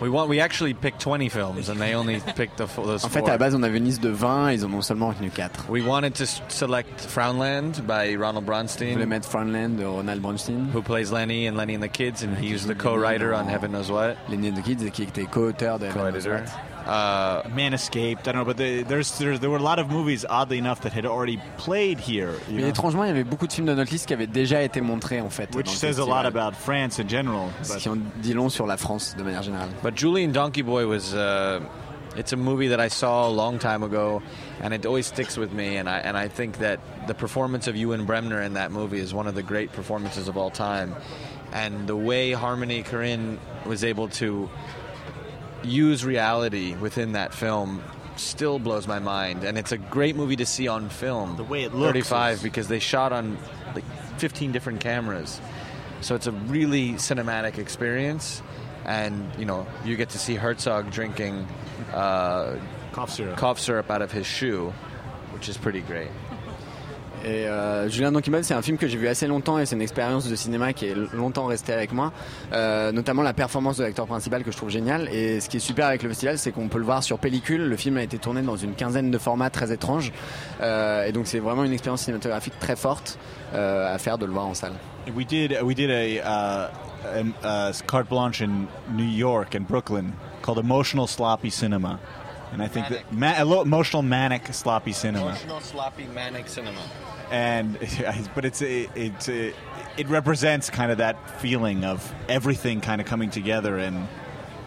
We 0.00 0.08
want, 0.08 0.28
we 0.28 0.40
actually 0.40 0.74
picked 0.74 1.00
20 1.00 1.28
films 1.28 1.68
and 1.68 1.80
they 1.80 1.94
only 1.94 2.20
picked 2.34 2.56
the, 2.58 2.66
those 2.82 3.04
En 3.04 3.08
fait, 3.08 3.20
four. 3.20 3.28
à 3.28 3.32
la 3.32 3.38
base, 3.38 3.54
on 3.54 3.62
avait 3.62 3.78
une 3.78 3.84
liste 3.84 4.02
de 4.02 4.10
20, 4.10 4.52
ils 4.52 4.64
en 4.64 4.72
ont 4.74 4.82
seulement 4.82 5.08
retenu 5.08 5.30
4. 5.30 5.70
We 5.70 5.82
wanted 5.82 6.14
to 6.16 6.26
select 6.48 7.00
Frownland 7.00 7.86
by 7.86 8.16
Ronald 8.16 8.36
On 8.36 8.40
voulait 8.40 8.46
Bronstein, 8.46 9.06
mettre 9.06 9.28
Frontland 9.28 9.76
de 9.76 9.84
Ronald 9.84 10.20
Bronstein, 10.20 10.70
who 10.74 10.82
plays 10.82 11.12
Lenny 11.12 11.46
and 11.46 11.56
Lenny 11.56 11.74
and 11.74 11.82
the 11.82 11.88
Kids, 11.88 12.22
and 12.22 12.36
he 12.36 12.52
was 12.52 12.66
the 12.66 12.74
co-writer 12.74 13.32
on 13.34 13.46
Heaven 13.46 13.72
Knows 13.72 13.90
What, 13.90 14.16
Lenny 14.28 14.48
and 14.48 14.56
the 14.56 14.62
Kids, 14.62 14.82
qui 14.90 15.04
était 15.04 15.30
co-auteur 15.30 15.78
de 15.78 15.86
Heaven 15.86 16.12
Knows 16.12 16.24
co-editor. 16.24 16.44
What. 16.44 16.73
Uh, 16.86 17.42
Man 17.54 17.72
Escaped. 17.72 18.28
I 18.28 18.32
don't 18.32 18.40
know, 18.40 18.44
but 18.44 18.58
the, 18.58 18.82
there's, 18.82 19.16
there's 19.18 19.40
there 19.40 19.48
were 19.48 19.56
a 19.56 19.62
lot 19.62 19.78
of 19.78 19.88
movies, 19.90 20.26
oddly 20.28 20.58
enough, 20.58 20.82
that 20.82 20.92
had 20.92 21.06
already 21.06 21.40
played 21.56 21.98
here. 21.98 22.34
Mais 22.50 22.60
know, 22.60 22.68
étrangement, 22.68 23.04
il 23.04 23.08
y 23.08 23.10
avait 23.10 23.24
beaucoup 23.24 23.46
de 23.46 23.52
films 23.52 23.66
de 23.66 23.74
notre 23.74 23.90
liste 23.90 24.06
qui 24.06 24.12
avaient 24.12 24.26
déjà 24.26 24.62
été 24.62 24.82
montrés 24.82 25.20
en 25.22 25.30
fait. 25.30 25.54
which 25.54 25.68
says 25.70 25.98
a 25.98 26.04
lot 26.04 26.26
about 26.26 26.54
France 26.54 26.98
in 26.98 27.08
general. 27.08 27.48
Ce 27.62 27.72
But 27.72 27.80
qui 27.80 27.88
en 27.88 27.96
dit 28.20 28.34
long 28.34 28.50
sur 28.50 28.66
la 28.66 28.76
France 28.76 29.14
de 29.16 29.22
manière 29.22 29.42
générale. 29.42 29.70
but 29.82 29.94
Julie 29.96 30.24
and 30.24 30.32
Donkey 30.34 30.62
Boy 30.62 30.86
was. 30.86 31.14
Uh, 31.14 31.60
it's 32.16 32.32
a 32.32 32.36
movie 32.36 32.68
that 32.68 32.78
I 32.80 32.88
saw 32.88 33.26
a 33.28 33.32
long 33.32 33.58
time 33.58 33.82
ago, 33.82 34.22
and 34.62 34.72
it 34.74 34.84
always 34.86 35.06
sticks 35.06 35.36
with 35.38 35.52
me. 35.52 35.78
And 35.78 35.88
I 35.88 35.98
and 36.00 36.16
I 36.18 36.28
think 36.28 36.58
that 36.58 36.80
the 37.06 37.14
performance 37.14 37.66
of 37.66 37.76
Ewan 37.76 38.04
Bremner 38.04 38.42
in 38.42 38.54
that 38.54 38.70
movie 38.70 39.00
is 39.00 39.14
one 39.14 39.26
of 39.26 39.34
the 39.34 39.42
great 39.42 39.72
performances 39.72 40.28
of 40.28 40.36
all 40.36 40.50
time. 40.50 40.94
And 41.52 41.86
the 41.86 41.96
way 41.96 42.32
Harmony 42.32 42.82
Korine 42.82 43.38
was 43.64 43.84
able 43.84 44.08
to 44.20 44.50
use 45.64 46.04
reality 46.04 46.74
within 46.74 47.12
that 47.12 47.32
film 47.34 47.82
still 48.16 48.58
blows 48.58 48.86
my 48.86 48.98
mind. 48.98 49.44
And 49.44 49.58
it's 49.58 49.72
a 49.72 49.78
great 49.78 50.14
movie 50.16 50.36
to 50.36 50.46
see 50.46 50.68
on 50.68 50.88
film. 50.88 51.36
The 51.36 51.44
way 51.44 51.64
it 51.64 51.74
looks 51.74 51.88
35 52.08 52.36
is- 52.36 52.42
because 52.42 52.68
they 52.68 52.78
shot 52.78 53.12
on 53.12 53.36
like 53.74 53.84
15 54.18 54.52
different 54.52 54.80
cameras. 54.80 55.40
So 56.00 56.14
it's 56.14 56.26
a 56.26 56.32
really 56.32 56.92
cinematic 56.92 57.58
experience. 57.58 58.42
And, 58.84 59.30
you 59.38 59.46
know, 59.46 59.66
you 59.84 59.96
get 59.96 60.10
to 60.10 60.18
see 60.18 60.34
Herzog 60.34 60.90
drinking 60.90 61.48
uh, 61.92 62.56
cough 62.92 63.10
syrup. 63.10 63.36
cough 63.38 63.58
syrup 63.58 63.90
out 63.90 64.02
of 64.02 64.12
his 64.12 64.26
shoe, 64.26 64.72
which 65.32 65.48
is 65.48 65.56
pretty 65.56 65.80
great. 65.80 66.08
Et 67.24 67.46
euh, 67.48 67.88
Julien 67.88 68.12
Donkey 68.12 68.30
Boy, 68.30 68.44
c'est 68.44 68.52
un 68.52 68.60
film 68.60 68.76
que 68.76 68.86
j'ai 68.86 68.98
vu 68.98 69.08
assez 69.08 69.26
longtemps 69.26 69.58
et 69.58 69.64
c'est 69.64 69.76
une 69.76 69.80
expérience 69.82 70.28
de 70.28 70.36
cinéma 70.36 70.74
qui 70.74 70.86
est 70.86 70.94
longtemps 71.14 71.46
restée 71.46 71.72
avec 71.72 71.92
moi. 71.92 72.12
Euh, 72.52 72.92
notamment 72.92 73.22
la 73.22 73.32
performance 73.32 73.78
de 73.78 73.82
l'acteur 73.84 74.06
principal 74.06 74.44
que 74.44 74.50
je 74.52 74.56
trouve 74.58 74.68
génial. 74.68 75.08
Et 75.08 75.40
ce 75.40 75.48
qui 75.48 75.56
est 75.56 75.60
super 75.60 75.86
avec 75.86 76.02
le 76.02 76.10
festival, 76.10 76.36
c'est 76.36 76.52
qu'on 76.52 76.68
peut 76.68 76.76
le 76.78 76.84
voir 76.84 77.02
sur 77.02 77.18
pellicule. 77.18 77.62
Le 77.62 77.76
film 77.76 77.96
a 77.96 78.02
été 78.02 78.18
tourné 78.18 78.42
dans 78.42 78.56
une 78.56 78.74
quinzaine 78.74 79.10
de 79.10 79.16
formats 79.18 79.48
très 79.48 79.72
étranges. 79.72 80.12
Euh, 80.60 81.06
et 81.06 81.12
donc 81.12 81.26
c'est 81.26 81.38
vraiment 81.38 81.64
une 81.64 81.72
expérience 81.72 82.02
cinématographique 82.02 82.58
très 82.60 82.76
forte 82.76 83.18
euh, 83.54 83.94
à 83.94 83.96
faire 83.96 84.18
de 84.18 84.26
le 84.26 84.32
voir 84.32 84.46
en 84.46 84.54
salle. 84.54 84.74
We 85.14 85.26
did 85.26 85.56
we 85.62 85.74
did 85.74 85.90
a, 85.90 86.68
uh, 86.68 87.24
a 87.42 87.72
carte 87.86 88.08
blanche 88.08 88.42
in 88.42 88.66
New 88.94 89.04
York 89.04 89.54
and 89.54 89.66
Brooklyn 89.68 90.12
called 90.42 90.58
Emotional 90.58 91.06
Sloppy 91.06 91.50
Cinema, 91.50 91.98
and 92.54 92.62
I 92.62 92.68
think 92.68 92.88
that 92.88 93.12
ma- 93.12 93.34
elo- 93.38 93.62
emotional 93.64 94.02
manic 94.02 94.52
sloppy 94.54 94.92
cinema. 94.92 95.34
sloppy, 95.60 96.06
manic 96.14 96.48
cinema. 96.48 96.80
And 97.30 97.78
but 98.34 98.44
it's 98.44 98.62
a, 98.62 98.88
it's 98.94 99.28
a, 99.28 99.52
it 99.96 100.08
represents 100.08 100.70
kind 100.70 100.90
of 100.90 100.98
that 100.98 101.40
feeling 101.40 101.84
of 101.84 102.12
everything 102.28 102.80
kind 102.80 103.00
of 103.00 103.06
coming 103.06 103.30
together 103.30 103.78
and 103.78 104.08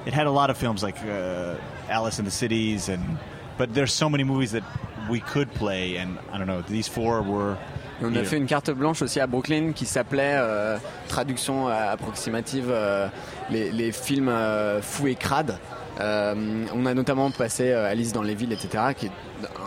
it 0.05 0.13
had 0.13 0.27
a 0.27 0.31
lot 0.31 0.49
of 0.49 0.57
films 0.57 0.83
like 0.83 0.97
uh, 1.03 1.55
Alice 1.89 2.19
in 2.19 2.25
the 2.25 2.31
Cities 2.31 2.89
and 2.89 3.17
but 3.57 3.73
there's 3.73 3.93
so 3.93 4.09
many 4.09 4.23
movies 4.23 4.51
that 4.51 4.63
we 5.09 5.19
could 5.19 5.51
play 5.53 5.97
and 5.97 6.17
I 6.31 6.37
don't 6.37 6.47
know 6.47 6.61
these 6.61 6.87
four 6.87 7.21
were 7.21 7.57
Et 7.99 8.05
on 8.05 8.15
a 8.15 8.23
fait 8.23 8.37
une 8.37 8.45
carte 8.45 8.69
blanche 8.69 9.01
aussi 9.01 9.19
à 9.19 9.25
Brooklyn 9.25 9.71
qui 9.73 9.87
s'appelait 9.87 10.35
euh, 10.35 10.77
traduction 11.07 11.67
approximative 11.67 12.67
euh, 12.69 13.07
les, 13.49 13.71
les 13.71 13.91
films 13.91 14.29
euh, 14.29 14.83
fous 14.83 15.07
et 15.07 15.15
crades. 15.15 15.57
Euh, 15.99 16.65
on 16.73 16.85
a 16.85 16.93
notamment 16.93 17.31
passé 17.31 17.71
euh, 17.71 17.89
Alice 17.89 18.13
dans 18.13 18.21
les 18.21 18.35
villes, 18.35 18.53
etc., 18.53 18.83
qui 18.95 19.07
est 19.07 19.11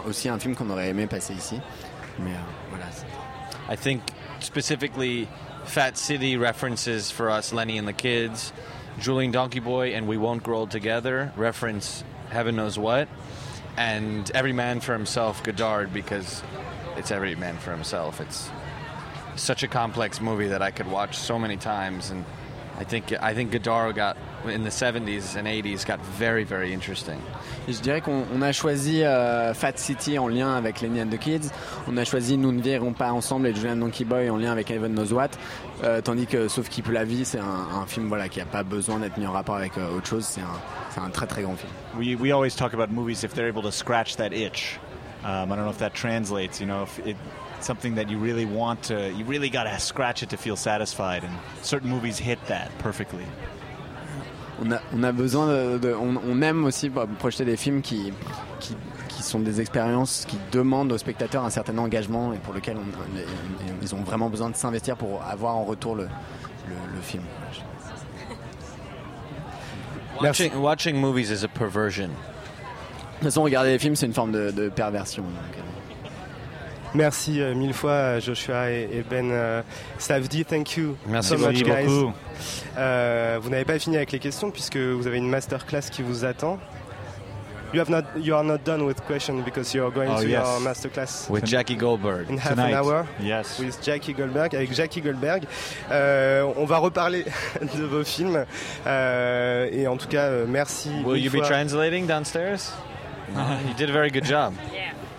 aussi 0.08 0.28
un 0.28 0.38
film 0.38 0.54
qu'on 0.54 0.70
aurait 0.70 0.88
aimé 0.88 1.06
passer 1.06 1.34
ici. 1.34 1.60
Mais 2.20 2.30
euh, 2.30 2.69
I 3.70 3.76
think 3.76 4.02
specifically 4.40 5.28
Fat 5.64 5.96
City 5.96 6.36
references 6.36 7.12
for 7.12 7.30
us 7.30 7.52
Lenny 7.52 7.78
and 7.78 7.86
the 7.86 7.92
Kids, 7.92 8.52
Julian 8.98 9.30
Donkey 9.30 9.60
Boy 9.60 9.94
and 9.94 10.08
We 10.08 10.16
Won't 10.16 10.42
Grow 10.42 10.58
Old 10.58 10.72
Together 10.72 11.32
reference 11.36 12.02
Heaven 12.30 12.56
Knows 12.56 12.76
What, 12.76 13.08
and 13.76 14.28
Every 14.32 14.52
Man 14.52 14.80
for 14.80 14.92
Himself 14.92 15.44
Godard 15.44 15.92
because 15.92 16.42
it's 16.96 17.12
Every 17.12 17.36
Man 17.36 17.58
for 17.58 17.70
Himself. 17.70 18.20
It's 18.20 18.50
such 19.36 19.62
a 19.62 19.68
complex 19.68 20.20
movie 20.20 20.48
that 20.48 20.62
I 20.62 20.72
could 20.72 20.88
watch 20.88 21.16
so 21.16 21.38
many 21.38 21.56
times, 21.56 22.10
and 22.10 22.24
I 22.80 22.84
think 22.84 23.12
I 23.20 23.34
think 23.34 23.50
Godard 23.52 23.94
got 23.96 24.16
in 24.46 24.64
the 24.64 24.70
70s 24.70 25.36
and 25.36 25.46
80s 25.46 25.84
got 25.86 26.00
very 26.18 26.44
very 26.44 26.72
interesting. 26.72 27.18
Et 27.68 27.72
je 27.74 27.80
dirais 27.80 28.00
qu'on 28.00 28.24
on 28.34 28.40
a 28.42 28.52
choisi 28.52 29.02
euh, 29.04 29.52
Fat 29.52 29.76
City 29.76 30.18
en 30.18 30.28
lien 30.28 30.56
avec 30.56 30.80
Lenny 30.80 31.02
and 31.02 31.08
the 31.10 31.18
Kids. 31.18 31.50
On 31.86 31.96
a 31.98 32.04
choisi 32.04 32.38
Nous 32.38 32.52
ne 32.52 32.62
verrons 32.62 32.94
pas 32.94 33.12
ensemble 33.12 33.48
et 33.48 33.54
Julian 33.54 33.76
Donkey 33.76 34.04
Boy 34.04 34.30
en 34.30 34.38
lien 34.38 34.50
avec 34.50 34.70
Heaven 34.70 34.92
Knows 34.94 35.12
What. 35.12 35.30
Euh, 35.84 36.00
tandis 36.00 36.26
que 36.26 36.48
Sauf 36.48 36.68
qui 36.68 36.80
peut 36.82 36.92
la 36.92 37.04
vie, 37.04 37.24
c'est 37.24 37.38
un, 37.38 37.80
un 37.82 37.86
film 37.86 38.08
voilà, 38.08 38.28
qui 38.28 38.38
n'a 38.38 38.46
pas 38.46 38.62
besoin 38.62 38.98
d'être 38.98 39.18
mis 39.18 39.26
en 39.26 39.32
rapport 39.32 39.56
avec 39.56 39.76
euh, 39.76 39.96
autre 39.96 40.06
chose. 40.08 40.24
C'est 40.24 40.40
un, 40.40 40.60
c'est 40.90 41.00
un 41.00 41.10
très 41.10 41.26
très 41.26 41.42
grand 41.42 41.56
film. 41.56 41.70
we 41.98 42.14
we 42.18 42.32
always 42.32 42.54
talk 42.56 42.72
about 42.72 42.90
movies 42.90 43.24
if 43.24 43.34
they're 43.34 43.48
able 43.48 43.62
to 43.62 43.70
scratch 43.70 44.16
that 44.16 44.32
itch 44.32 44.78
um, 45.24 45.52
I 45.52 45.56
don't 45.56 45.64
know 45.64 45.70
if 45.70 45.78
that 45.78 45.90
translates 45.92 46.60
you 46.60 46.66
know 46.66 46.84
if 46.84 46.98
it 47.06 47.16
something 47.62 47.94
that 47.94 48.08
you 48.10 48.18
really 48.18 48.44
want 48.46 48.82
to 48.82 49.10
you 49.12 49.24
really 49.26 49.50
got 49.50 49.64
to 49.64 49.78
scratch 49.78 50.22
it 50.22 50.28
to 50.30 50.36
feel 50.36 50.56
satisfied 50.56 51.22
and 51.24 51.32
certain 51.62 51.88
movies 51.90 52.18
hit 52.18 52.38
that 52.46 52.68
perfectly 52.78 53.24
On 54.62 54.72
a, 54.72 54.80
on 54.94 55.02
a 55.04 55.10
besoin 55.12 55.46
de, 55.48 55.78
de- 55.78 55.94
on, 55.94 56.16
on 56.18 56.42
aime 56.42 56.66
aussi 56.66 56.90
bah, 56.90 57.06
projeter 57.18 57.46
des 57.46 57.56
films 57.56 57.80
qui, 57.80 58.12
qui, 58.60 58.76
qui 59.08 59.22
sont 59.22 59.40
des 59.40 59.58
expériences 59.62 60.26
qui 60.28 60.36
demandent 60.52 60.92
aux 60.92 60.98
spectateurs 60.98 61.44
un 61.46 61.50
certain 61.50 61.78
engagement 61.78 62.34
et 62.34 62.38
pour 62.38 62.52
lequel 62.52 62.76
on- 62.76 62.80
on- 62.80 63.74
ils 63.82 63.94
ont 63.94 64.02
vraiment 64.02 64.28
besoin 64.28 64.50
de 64.50 64.56
s'investir 64.56 64.96
pour 64.98 65.22
avoir 65.22 65.56
en 65.56 65.64
retour 65.64 65.96
le, 65.96 66.02
le, 66.68 66.74
le 66.94 67.00
film. 67.00 67.22
Watching, 70.20 70.52
watching 70.60 70.96
movies 71.00 71.30
is 71.30 71.42
a 71.44 71.48
perversion. 71.48 72.08
De 72.08 72.12
toute 73.14 73.24
façon, 73.24 73.42
regarder 73.42 73.70
les 73.70 73.78
films, 73.78 73.96
c'est 73.96 74.06
une 74.06 74.12
forme 74.14 74.32
de, 74.32 74.50
de 74.50 74.68
perversion. 74.68 75.22
donc, 75.22 75.32
euh. 75.56 75.60
Merci 76.94 77.40
euh, 77.40 77.54
mille 77.54 77.72
fois 77.72 77.92
euh, 77.92 78.20
Joshua 78.20 78.70
et, 78.70 78.88
et 78.92 79.04
Ben 79.08 79.30
euh, 79.30 79.62
Savdi, 79.98 80.44
thank 80.44 80.76
you 80.76 80.96
Merci 81.06 81.28
so 81.30 81.38
much, 81.38 81.62
guys. 81.62 81.84
beaucoup. 81.86 82.12
Euh, 82.76 83.38
vous 83.40 83.48
n'avez 83.50 83.64
pas 83.64 83.78
fini 83.78 83.96
avec 83.96 84.10
les 84.12 84.18
questions 84.18 84.50
puisque 84.50 84.76
vous 84.76 85.06
avez 85.06 85.18
une 85.18 85.28
masterclass 85.28 85.82
qui 85.90 86.02
vous 86.02 86.24
attend. 86.24 86.58
You, 87.72 87.78
have 87.78 87.88
not, 87.88 88.02
you 88.16 88.34
are 88.34 88.42
not 88.42 88.58
done 88.64 88.82
with 88.82 89.00
questions 89.06 89.44
because 89.44 89.72
you 89.72 89.84
are 89.84 89.92
going 89.92 90.10
Oh, 90.12 90.20
to 90.20 90.26
yes. 90.26 90.44
your 90.44 90.60
masterclass 90.60 91.30
With 91.30 91.44
Jackie 91.46 91.76
Goldberg. 91.76 92.28
in 92.28 92.36
half 92.36 92.54
Tonight. 92.56 92.72
an 92.72 92.84
hour 92.84 93.06
yes 93.22 93.60
with 93.60 93.78
Jackie 93.80 94.12
Goldberg, 94.12 94.56
avec 94.56 94.72
Jackie 94.74 95.00
Goldberg. 95.00 95.44
Euh, 95.92 96.52
on 96.56 96.64
va 96.64 96.78
reparler 96.78 97.24
de 97.78 97.84
vos 97.84 98.02
films 98.02 98.44
Euh, 98.88 99.68
et 99.70 99.86
en 99.86 99.96
tout 99.96 100.08
cas 100.08 100.28
merci. 100.48 100.90
Will 101.04 101.22
you 101.22 101.30
be 101.30 101.36
fois. 101.36 101.46
translating 101.46 102.06
downstairs? 102.08 102.72
you 103.28 103.74
did 103.76 103.88
a 103.88 103.92
very 103.92 104.10
good 104.10 104.24
job. 104.24 104.52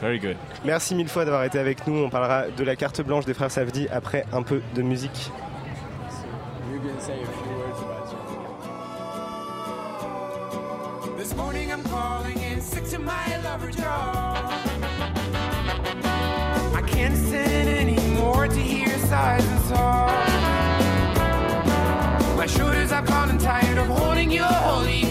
Very 0.01 0.19
good 0.19 0.35
Merci 0.65 0.95
mille 0.95 1.07
fois 1.07 1.23
d'avoir 1.25 1.43
été 1.43 1.59
avec 1.59 1.87
nous. 1.87 1.97
On 2.03 2.09
parlera 2.09 2.47
de 2.49 2.63
la 2.63 2.75
carte 2.75 3.01
blanche 3.01 3.25
des 3.25 3.33
frères 3.33 3.51
Savdi 3.51 3.87
après 3.91 4.25
un 4.33 4.41
peu 4.41 4.61
de 4.75 4.81
musique. 4.81 5.31
This 11.17 11.35
morning 11.35 11.71
I'm 11.71 11.83
calling 11.83 12.37
in 12.39 12.61
sick 12.61 12.89
to 12.89 12.99
my 12.99 13.37
lover 13.43 13.71
jaw. 13.71 14.33
I 16.73 16.81
can't 16.87 17.15
stand 17.15 17.69
anymore 17.69 18.47
to 18.47 18.59
hear 18.59 18.89
sighs 19.07 19.45
and 19.45 19.61
sobs. 19.65 20.31
My 22.37 22.47
shoulders 22.47 22.91
are 22.91 23.05
calling 23.05 23.37
tired 23.37 23.77
of 23.77 23.87
holding 23.87 24.31
your 24.31 24.45
holy 24.45 25.10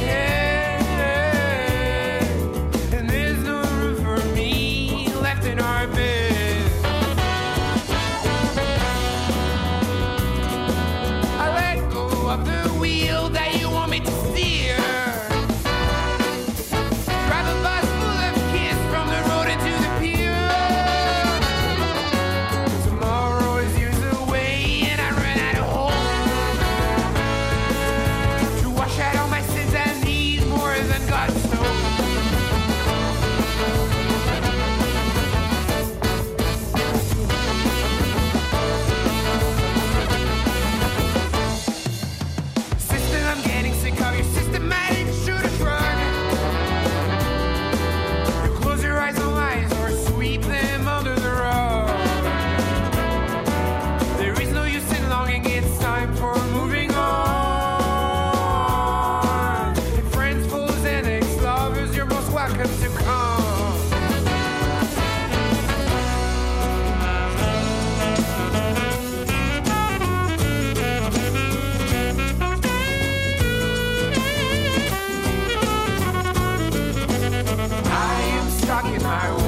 哪 79.02 79.39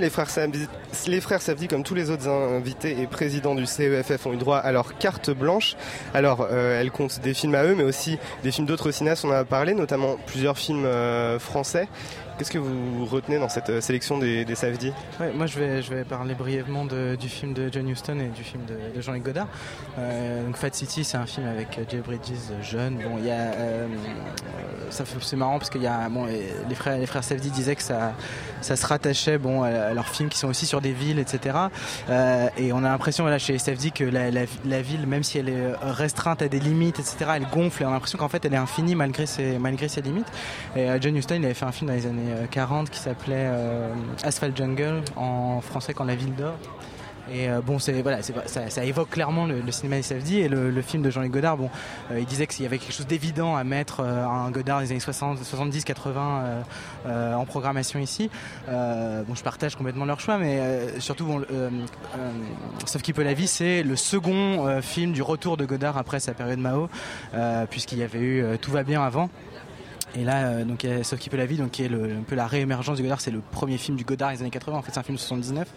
Les 0.00 0.08
frères 1.20 1.42
Savdi, 1.42 1.68
comme 1.68 1.82
tous 1.82 1.94
les 1.94 2.10
autres 2.10 2.26
invités 2.28 3.00
et 3.00 3.06
présidents 3.06 3.54
du 3.54 3.66
CEFF, 3.66 4.26
ont 4.26 4.32
eu 4.32 4.36
droit 4.38 4.56
à 4.56 4.72
leur 4.72 4.96
carte 4.96 5.30
blanche. 5.30 5.76
Alors, 6.14 6.46
euh, 6.50 6.80
elles 6.80 6.90
comptent 6.90 7.20
des 7.20 7.34
films 7.34 7.54
à 7.54 7.64
eux, 7.64 7.74
mais 7.74 7.84
aussi 7.84 8.18
des 8.42 8.50
films 8.50 8.66
d'autres 8.66 8.92
cinéastes. 8.92 9.24
On 9.26 9.28
en 9.28 9.32
a 9.32 9.44
parlé, 9.44 9.74
notamment 9.74 10.16
plusieurs 10.26 10.56
films 10.56 10.86
euh, 10.86 11.38
français. 11.38 11.88
Qu'est-ce 12.38 12.50
que 12.50 12.58
vous 12.58 13.04
retenez 13.06 13.38
dans 13.38 13.48
cette 13.48 13.70
euh, 13.70 13.80
sélection 13.80 14.18
des, 14.18 14.44
des 14.44 14.54
Safdie 14.54 14.92
moi, 15.34 15.46
je 15.46 15.58
vais, 15.58 16.04
parler 16.04 16.34
brièvement 16.34 16.86
du 16.86 17.28
film 17.28 17.52
de 17.52 17.68
John 17.70 17.88
Huston 17.88 18.18
et 18.18 18.28
du 18.28 18.42
film 18.42 18.62
de, 18.64 19.00
Jean-Luc 19.00 19.22
Godard. 19.22 19.48
Euh, 19.98 20.50
Fat 20.54 20.72
City, 20.72 21.04
c'est 21.04 21.16
un 21.16 21.26
film 21.26 21.46
avec 21.46 21.78
euh, 21.78 21.84
Jeff 21.88 22.02
Bridges 22.02 22.62
jeune. 22.62 22.96
Bon, 22.96 23.18
il 23.18 23.26
y 23.26 23.30
a, 23.30 23.52
c'est 24.90 25.36
marrant 25.36 25.58
parce 25.58 25.70
qu'il 25.70 25.82
les 25.82 26.74
frères, 26.74 26.98
les 26.98 27.06
Safdie 27.06 27.50
disaient 27.50 27.76
que 27.76 27.82
ça, 27.82 28.14
se 28.62 28.86
rattachait, 28.86 29.38
bon, 29.38 29.62
à, 29.62 29.92
leurs 29.92 30.08
films 30.08 30.28
qui 30.28 30.38
sont 30.38 30.48
aussi 30.48 30.66
sur 30.66 30.80
des 30.80 30.92
villes, 30.92 31.18
etc. 31.18 31.56
Et 32.56 32.72
on 32.72 32.78
a 32.78 32.88
l'impression, 32.88 33.24
voilà, 33.24 33.38
chez 33.38 33.58
Safdie 33.58 33.92
que 33.92 34.04
la, 34.04 34.80
ville, 34.82 35.06
même 35.06 35.22
si 35.22 35.38
elle 35.38 35.48
est 35.48 35.74
restreinte 35.82 36.42
à 36.42 36.48
des 36.48 36.60
limites, 36.60 36.98
etc., 36.98 37.32
elle 37.36 37.46
gonfle. 37.48 37.82
Et 37.82 37.86
on 37.86 37.90
a 37.90 37.92
l'impression 37.92 38.18
qu'en 38.18 38.28
fait, 38.28 38.44
elle 38.44 38.54
est 38.54 38.58
infinie 38.58 38.94
malgré 38.94 39.26
ses, 39.26 39.58
malgré 39.58 39.88
ses 39.88 40.00
limites. 40.00 40.28
Et 40.76 40.88
John 41.00 41.14
Huston, 41.16 41.36
il 41.36 41.44
avait 41.44 41.54
fait 41.54 41.66
un 41.66 41.72
film 41.72 41.88
dans 41.88 41.96
les 41.96 42.06
années 42.06 42.29
euh, 42.30 42.46
40 42.50 42.90
qui 42.90 42.98
s'appelait 42.98 43.48
euh, 43.48 43.92
Asphalt 44.22 44.56
Jungle, 44.56 45.02
en 45.16 45.60
français 45.60 45.94
quand 45.94 46.04
la 46.04 46.16
ville 46.16 46.34
dort. 46.34 46.58
Et 47.32 47.48
euh, 47.48 47.60
bon, 47.60 47.78
c'est 47.78 48.02
voilà, 48.02 48.20
ça, 48.22 48.84
évoque 48.84 49.10
clairement 49.10 49.46
le, 49.46 49.70
cinéma 49.70 49.96
des 49.96 50.02
Safdie 50.02 50.40
et 50.40 50.48
le, 50.48 50.82
film 50.82 51.02
de 51.02 51.10
Jean-Luc 51.10 51.32
Godard. 51.32 51.56
Bon, 51.56 51.70
euh, 52.10 52.18
il 52.18 52.26
disait 52.26 52.46
qu'il 52.46 52.62
y 52.62 52.66
avait 52.66 52.78
quelque 52.78 52.92
chose 52.92 53.06
d'évident 53.06 53.56
à 53.56 53.62
mettre 53.62 54.00
euh, 54.00 54.24
un 54.26 54.50
Godard 54.50 54.80
des 54.80 54.90
années 54.90 55.00
60, 55.00 55.38
70, 55.38 55.84
80 55.84 56.20
euh, 56.20 56.62
euh, 57.06 57.34
en 57.34 57.44
programmation 57.44 58.00
ici. 58.00 58.30
Euh, 58.68 59.22
bon, 59.22 59.34
je 59.34 59.42
partage 59.42 59.76
complètement 59.76 60.04
leur 60.04 60.18
choix, 60.18 60.38
mais 60.38 60.58
euh, 60.58 61.00
surtout, 61.00 61.26
euh, 61.30 61.44
euh, 61.52 62.30
sauf 62.86 63.02
qui 63.02 63.12
peut 63.12 63.22
la 63.22 63.34
vie, 63.34 63.46
c'est 63.46 63.82
le 63.82 63.96
second 63.96 64.66
euh, 64.66 64.82
film 64.82 65.12
du 65.12 65.22
retour 65.22 65.56
de 65.56 65.64
Godard 65.64 65.98
après 65.98 66.18
sa 66.18 66.34
période 66.34 66.58
Mao, 66.58 66.88
euh, 67.34 67.66
puisqu'il 67.66 67.98
y 67.98 68.02
avait 68.02 68.18
eu 68.18 68.42
euh, 68.42 68.56
Tout 68.60 68.72
va 68.72 68.82
bien 68.82 69.02
avant. 69.02 69.30
Et 70.16 70.24
là, 70.24 70.44
euh, 70.46 70.64
donc, 70.64 70.84
il 70.84 70.90
y 70.90 70.92
a 70.92 71.04
Sauf 71.04 71.18
qui 71.18 71.30
peut 71.30 71.36
la 71.36 71.46
vie, 71.46 71.56
donc 71.56 71.70
qui 71.70 71.84
est 71.84 71.88
un 71.92 72.22
peu 72.26 72.34
la 72.34 72.46
réémergence 72.46 72.96
du 72.96 73.02
Godard. 73.02 73.20
C'est 73.20 73.30
le 73.30 73.40
premier 73.40 73.78
film 73.78 73.96
du 73.96 74.04
Godard 74.04 74.32
des 74.32 74.40
années 74.40 74.50
80. 74.50 74.76
En 74.76 74.82
fait, 74.82 74.92
c'est 74.92 75.00
un 75.00 75.02
film 75.02 75.16
de 75.16 75.20
79. 75.20 75.68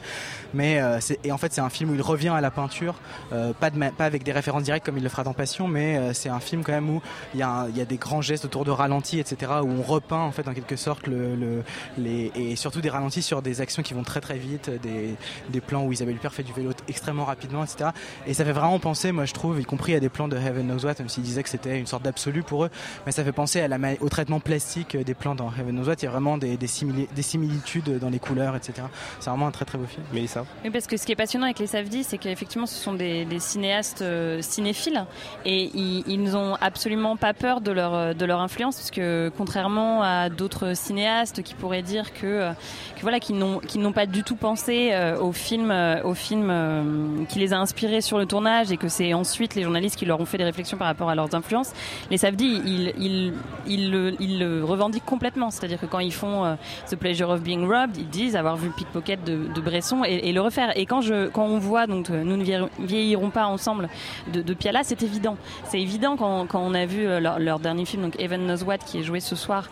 Mais 0.53 0.79
euh, 0.81 0.99
et 1.23 1.31
en 1.31 1.37
fait, 1.37 1.53
c'est 1.53 1.61
un 1.61 1.69
film 1.69 1.91
où 1.91 1.95
il 1.95 2.01
revient 2.01 2.29
à 2.29 2.41
la 2.41 2.51
peinture, 2.51 2.95
euh, 3.31 3.53
pas, 3.53 3.69
avec 3.99 4.23
des 4.23 4.31
références 4.31 4.63
directes 4.63 4.85
comme 4.85 4.97
il 4.97 5.03
le 5.03 5.09
fera 5.09 5.23
dans 5.23 5.33
Passion, 5.33 5.67
mais 5.67 5.97
euh, 5.97 6.13
c'est 6.13 6.29
un 6.29 6.39
film 6.39 6.63
quand 6.63 6.71
même 6.71 6.89
où 6.89 7.01
il 7.33 7.39
y, 7.39 7.43
a 7.43 7.67
des 7.67 7.97
grands 7.97 8.21
gestes 8.21 8.45
autour 8.45 8.65
de 8.65 8.71
ralentis, 8.71 9.19
etc. 9.19 9.51
Où 9.63 9.69
on 9.69 9.81
repeint 9.81 10.19
en 10.19 10.31
fait 10.31 10.47
en 10.47 10.53
quelque 10.53 10.75
sorte 10.75 11.07
le, 11.07 11.35
le- 11.35 11.63
les 11.97 12.31
et 12.35 12.55
surtout 12.55 12.81
des 12.81 12.89
ralentis 12.89 13.21
sur 13.21 13.41
des 13.41 13.61
actions 13.61 13.83
qui 13.83 13.93
vont 13.93 14.03
très 14.03 14.21
très 14.21 14.37
vite, 14.37 14.69
des, 14.81 15.61
plans 15.61 15.85
où 15.85 15.91
Isabelle 15.93 16.15
Huppert 16.15 16.33
fait 16.33 16.43
du 16.43 16.51
vélo 16.51 16.71
extrêmement 16.87 17.25
rapidement, 17.25 17.63
etc. 17.63 17.91
Et 18.27 18.33
ça 18.33 18.43
fait 18.43 18.51
vraiment 18.51 18.79
penser, 18.79 19.11
moi 19.11 19.25
je 19.25 19.33
trouve, 19.33 19.59
y 19.61 19.65
compris 19.65 19.95
à 19.95 19.99
des 19.99 20.09
plans 20.09 20.27
de 20.27 20.35
Heaven 20.35 20.67
Knows 20.67 20.85
What, 20.85 20.95
même 20.99 21.09
s'ils 21.09 21.23
disaient 21.23 21.43
que 21.43 21.49
c'était 21.49 21.79
une 21.79 21.85
sorte 21.85 22.03
d'absolu 22.03 22.43
pour 22.43 22.65
eux, 22.65 22.69
mais 23.05 23.11
ça 23.11 23.23
fait 23.23 23.31
penser 23.31 23.61
à 23.61 23.67
la, 23.67 23.77
au 24.01 24.09
traitement 24.23 24.39
plastique 24.39 24.95
des 24.95 25.13
plans 25.13 25.35
dans 25.35 25.49
Heaven 25.51 25.75
Knows 25.75 25.89
What. 25.89 25.95
Il 26.01 26.05
y 26.05 26.07
a 26.07 26.11
vraiment 26.11 26.37
des, 26.37 26.55
des, 26.55 26.67
simili- 26.67 27.09
des 27.13 27.21
similitudes 27.21 27.99
dans 27.99 28.09
les 28.09 28.19
couleurs, 28.19 28.55
etc. 28.55 28.87
C'est 29.19 29.29
vraiment 29.29 29.47
un 29.47 29.51
très 29.51 29.65
très 29.65 29.77
beau 29.77 29.85
film. 29.85 30.01
Mélissa 30.13 30.45
Oui, 30.63 30.69
parce 30.69 30.87
que 30.87 30.95
ce 30.95 31.05
qui 31.05 31.11
est 31.11 31.15
passionnant 31.17 31.43
avec 31.45 31.59
les 31.59 31.67
Safdie, 31.67 32.05
c'est 32.05 32.17
qu'effectivement, 32.17 32.65
ce 32.65 32.75
sont 32.81 32.93
des, 32.93 33.25
des 33.25 33.39
cinéastes 33.39 34.01
euh, 34.01 34.41
cinéphiles 34.41 35.03
et 35.43 35.69
ils, 35.73 36.05
ils 36.07 36.23
n'ont 36.23 36.55
absolument 36.61 37.17
pas 37.17 37.33
peur 37.33 37.59
de 37.59 37.71
leur, 37.73 37.93
euh, 37.93 38.13
de 38.13 38.23
leur 38.23 38.39
influence, 38.39 38.77
parce 38.77 38.91
que 38.91 39.29
contrairement 39.37 40.01
à 40.03 40.29
d'autres 40.29 40.73
cinéastes 40.73 41.43
qui 41.43 41.53
pourraient 41.53 41.81
dire 41.81 42.13
que, 42.13 42.25
euh, 42.25 42.51
que 42.95 43.01
voilà, 43.01 43.19
qu'ils 43.19 43.37
n'ont, 43.37 43.59
n'ont 43.75 43.91
pas 43.91 44.05
du 44.05 44.23
tout 44.23 44.37
pensé 44.37 44.91
euh, 44.93 45.19
au 45.19 45.33
film, 45.33 45.69
euh, 45.69 46.01
au 46.03 46.13
film 46.13 46.47
euh, 46.49 47.25
qui 47.27 47.39
les 47.39 47.51
a 47.51 47.59
inspirés 47.59 47.99
sur 47.99 48.17
le 48.17 48.25
tournage 48.25 48.71
et 48.71 48.77
que 48.77 48.87
c'est 48.87 49.13
ensuite 49.13 49.55
les 49.55 49.63
journalistes 49.63 49.97
qui 49.97 50.05
leur 50.05 50.21
ont 50.21 50.25
fait 50.25 50.37
des 50.37 50.45
réflexions 50.45 50.77
par 50.77 50.87
rapport 50.87 51.09
à 51.09 51.15
leurs 51.15 51.35
influences. 51.35 51.73
Les 52.09 52.17
Safdie, 52.17 52.61
ils, 52.65 52.93
ils, 52.97 53.33
ils, 53.67 54.12
ils 54.19 54.39
le 54.39 54.63
revendiquent 54.63 55.05
complètement, 55.05 55.51
c'est-à-dire 55.51 55.79
que 55.79 55.85
quand 55.85 55.99
ils 55.99 56.13
font 56.13 56.45
euh, 56.45 56.55
The 56.89 56.95
Pleasure 56.95 57.29
of 57.29 57.41
Being 57.41 57.67
Robbed, 57.67 57.97
ils 57.97 58.09
disent 58.09 58.35
avoir 58.35 58.57
vu 58.57 58.69
Pickpocket 58.69 59.23
de, 59.23 59.61
Bresson 59.61 60.03
et, 60.03 60.31
le 60.33 60.41
refaire. 60.41 60.77
Et 60.77 60.85
quand 60.85 61.01
on 61.35 61.59
voit 61.59 61.87
donc 61.87 62.09
euh, 62.09 62.23
nous 62.23 62.37
ne 62.37 62.43
vieillir- 62.43 62.69
vieillirons 62.79 63.29
pas 63.29 63.45
ensemble 63.45 63.89
de, 64.31 64.41
de 64.41 64.53
Piala, 64.53 64.83
c'est 64.83 65.01
évident. 65.03 65.37
C'est 65.65 65.79
évident 65.79 66.17
quand, 66.17 66.47
on 66.53 66.73
a 66.73 66.85
vu 66.85 67.05
euh, 67.05 67.19
leur, 67.19 67.59
dernier 67.59 67.85
film, 67.85 68.03
donc 68.03 68.19
Evan 68.19 68.45
Knows 68.45 68.63
What, 68.63 68.79
qui 68.79 68.99
est 68.99 69.03
joué 69.03 69.19
ce 69.19 69.35
soir 69.35 69.69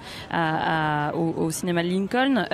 au, 1.14 1.52
cinéma 1.52 1.84
de 1.84 1.89
Lincoln. 1.89 2.46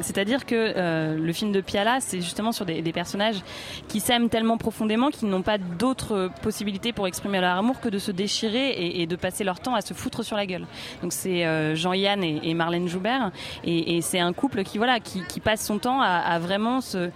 C'est-à-dire 0.00 0.46
que 0.46 1.16
le 1.16 1.32
film 1.32 1.52
de 1.52 1.60
Piala, 1.60 2.00
c'est 2.00 2.20
justement 2.20 2.52
sur 2.52 2.66
des, 2.66 2.82
personnages 2.92 3.40
qui 3.88 4.00
s'aiment 4.00 4.28
tellement 4.28 4.58
profondément 4.58 5.10
qu'ils 5.10 5.28
n'ont 5.28 5.42
pas 5.42 5.58
d'autre 5.58 6.30
possibilité 6.42 6.92
pour 6.92 7.06
exprimer 7.06 7.40
leur 7.40 7.56
amour 7.56 7.80
que 7.80 7.88
de 7.88 7.98
se 7.98 8.10
déchirer 8.10 8.70
et, 8.70 9.02
et 9.02 9.06
de 9.06 9.16
passer 9.16 9.44
leur 9.44 9.60
temps 9.60 9.74
à 9.74 9.80
se 9.80 9.94
foutre 9.94 10.24
sur 10.24 10.36
la 10.36 10.46
gueule. 10.46 10.66
Donc 11.02 11.12
c'est 11.12 11.29
euh, 11.30 11.74
Jean-Yann 11.74 12.22
et, 12.22 12.54
Marlène 12.54 12.88
Joubert. 12.88 13.30
Et, 13.64 14.00
c'est 14.02 14.20
un 14.20 14.32
couple 14.32 14.62
qui 14.64 14.78
voilà 14.78 15.00
qui, 15.00 15.40
passe 15.40 15.64
son 15.64 15.78
temps 15.78 16.00
à 16.00 16.38
vraiment 16.38 16.80
se 16.80 17.10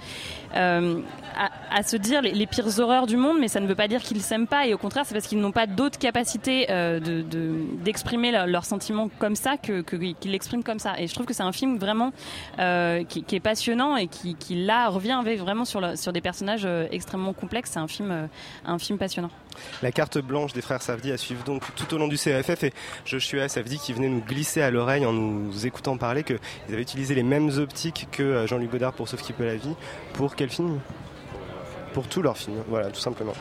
euh, 0.57 1.01
à, 1.37 1.51
à 1.79 1.83
se 1.83 1.97
dire 1.97 2.23
les, 2.23 2.33
les 2.33 2.47
pires 2.47 2.79
horreurs 2.79 3.07
du 3.07 3.17
monde, 3.17 3.39
mais 3.41 3.49
ça 3.49 3.61
ne 3.61 3.67
veut 3.67 3.75
pas 3.75 3.89
dire 3.89 4.01
qu'ils 4.03 4.23
s'aiment 4.23 4.47
pas. 4.47 4.67
Et 4.67 4.75
au 4.75 4.79
contraire, 4.79 5.05
c'est 5.07 5.15
parce 5.15 5.27
qu'ils 5.27 5.41
n'ont 5.41 5.51
pas 5.53 5.67
d'autres 5.67 5.99
capacités 5.99 6.67
euh, 6.71 7.01
de- 7.01 7.23
de- 7.23 7.57
d'exprimer 7.85 8.31
leur- 8.31 8.47
leurs 8.47 8.65
sentiments 8.65 9.09
comme 9.19 9.35
ça 9.37 9.57
que 9.57 9.81
qu'ils 9.83 10.31
l'expriment 10.31 10.63
comme 10.63 10.79
ça. 10.79 10.95
Et 10.99 11.07
je 11.09 11.15
trouve 11.15 11.27
que 11.27 11.35
c'est 11.35 11.43
un 11.43 11.53
film 11.53 11.77
vraiment 11.79 12.13
euh, 12.59 13.03
qui, 13.05 13.23
qui 13.25 13.37
est 13.37 13.41
passionnant 13.41 13.97
et 13.97 14.07
qui, 14.07 14.35
qui 14.37 14.55
là 14.65 14.89
revient 14.89 15.21
vraiment 15.39 15.65
sur, 15.65 15.99
sur 15.99 16.13
des 16.13 16.21
personnages 16.21 16.63
euh, 16.65 16.87
extrêmement 16.93 17.33
complexes. 17.33 17.71
C'est 17.75 17.81
un 17.81 17.89
film, 17.89 18.11
euh, 18.11 18.27
un 18.65 18.79
film 18.79 18.99
passionnant. 18.99 19.31
La 19.83 19.93
carte 19.93 20.19
blanche 20.19 20.53
des 20.53 20.63
frères 20.63 20.83
Savdi 20.83 21.13
à 21.13 21.17
suivre 21.17 21.45
donc 21.45 21.63
tout 21.77 21.95
au 21.95 21.99
long 21.99 22.09
du 22.09 22.17
CFF 22.17 22.65
et 22.65 22.73
Joshua 23.05 23.49
Savdi 23.49 23.79
qui 23.79 23.93
venait 23.93 24.09
nous 24.09 24.21
glisser 24.21 24.63
à 24.63 24.71
l'oreille 24.73 25.07
en 25.07 25.13
nous 25.13 25.65
écoutant 25.65 25.97
parler 25.97 26.25
qu'ils 26.25 26.39
avaient 26.69 26.83
utilisé 26.83 27.15
les 27.15 27.23
mêmes 27.23 27.51
optiques 27.59 28.09
que 28.11 28.23
euh, 28.25 28.47
Jean-Luc 28.49 28.71
Godard 28.73 28.93
pour 28.95 29.09
Sauf 29.09 29.23
qui 29.23 29.33
peut 29.33 29.45
la 29.45 29.55
vie. 29.57 29.75
Pour 30.15 30.35
quel 30.45 30.51
film 30.51 30.79
pour 31.95 32.07
tous 32.07 32.21
leurs 32.21 32.37
films, 32.37 32.63
voilà, 32.69 32.89
tout 32.89 33.01
simplement. 33.01 33.33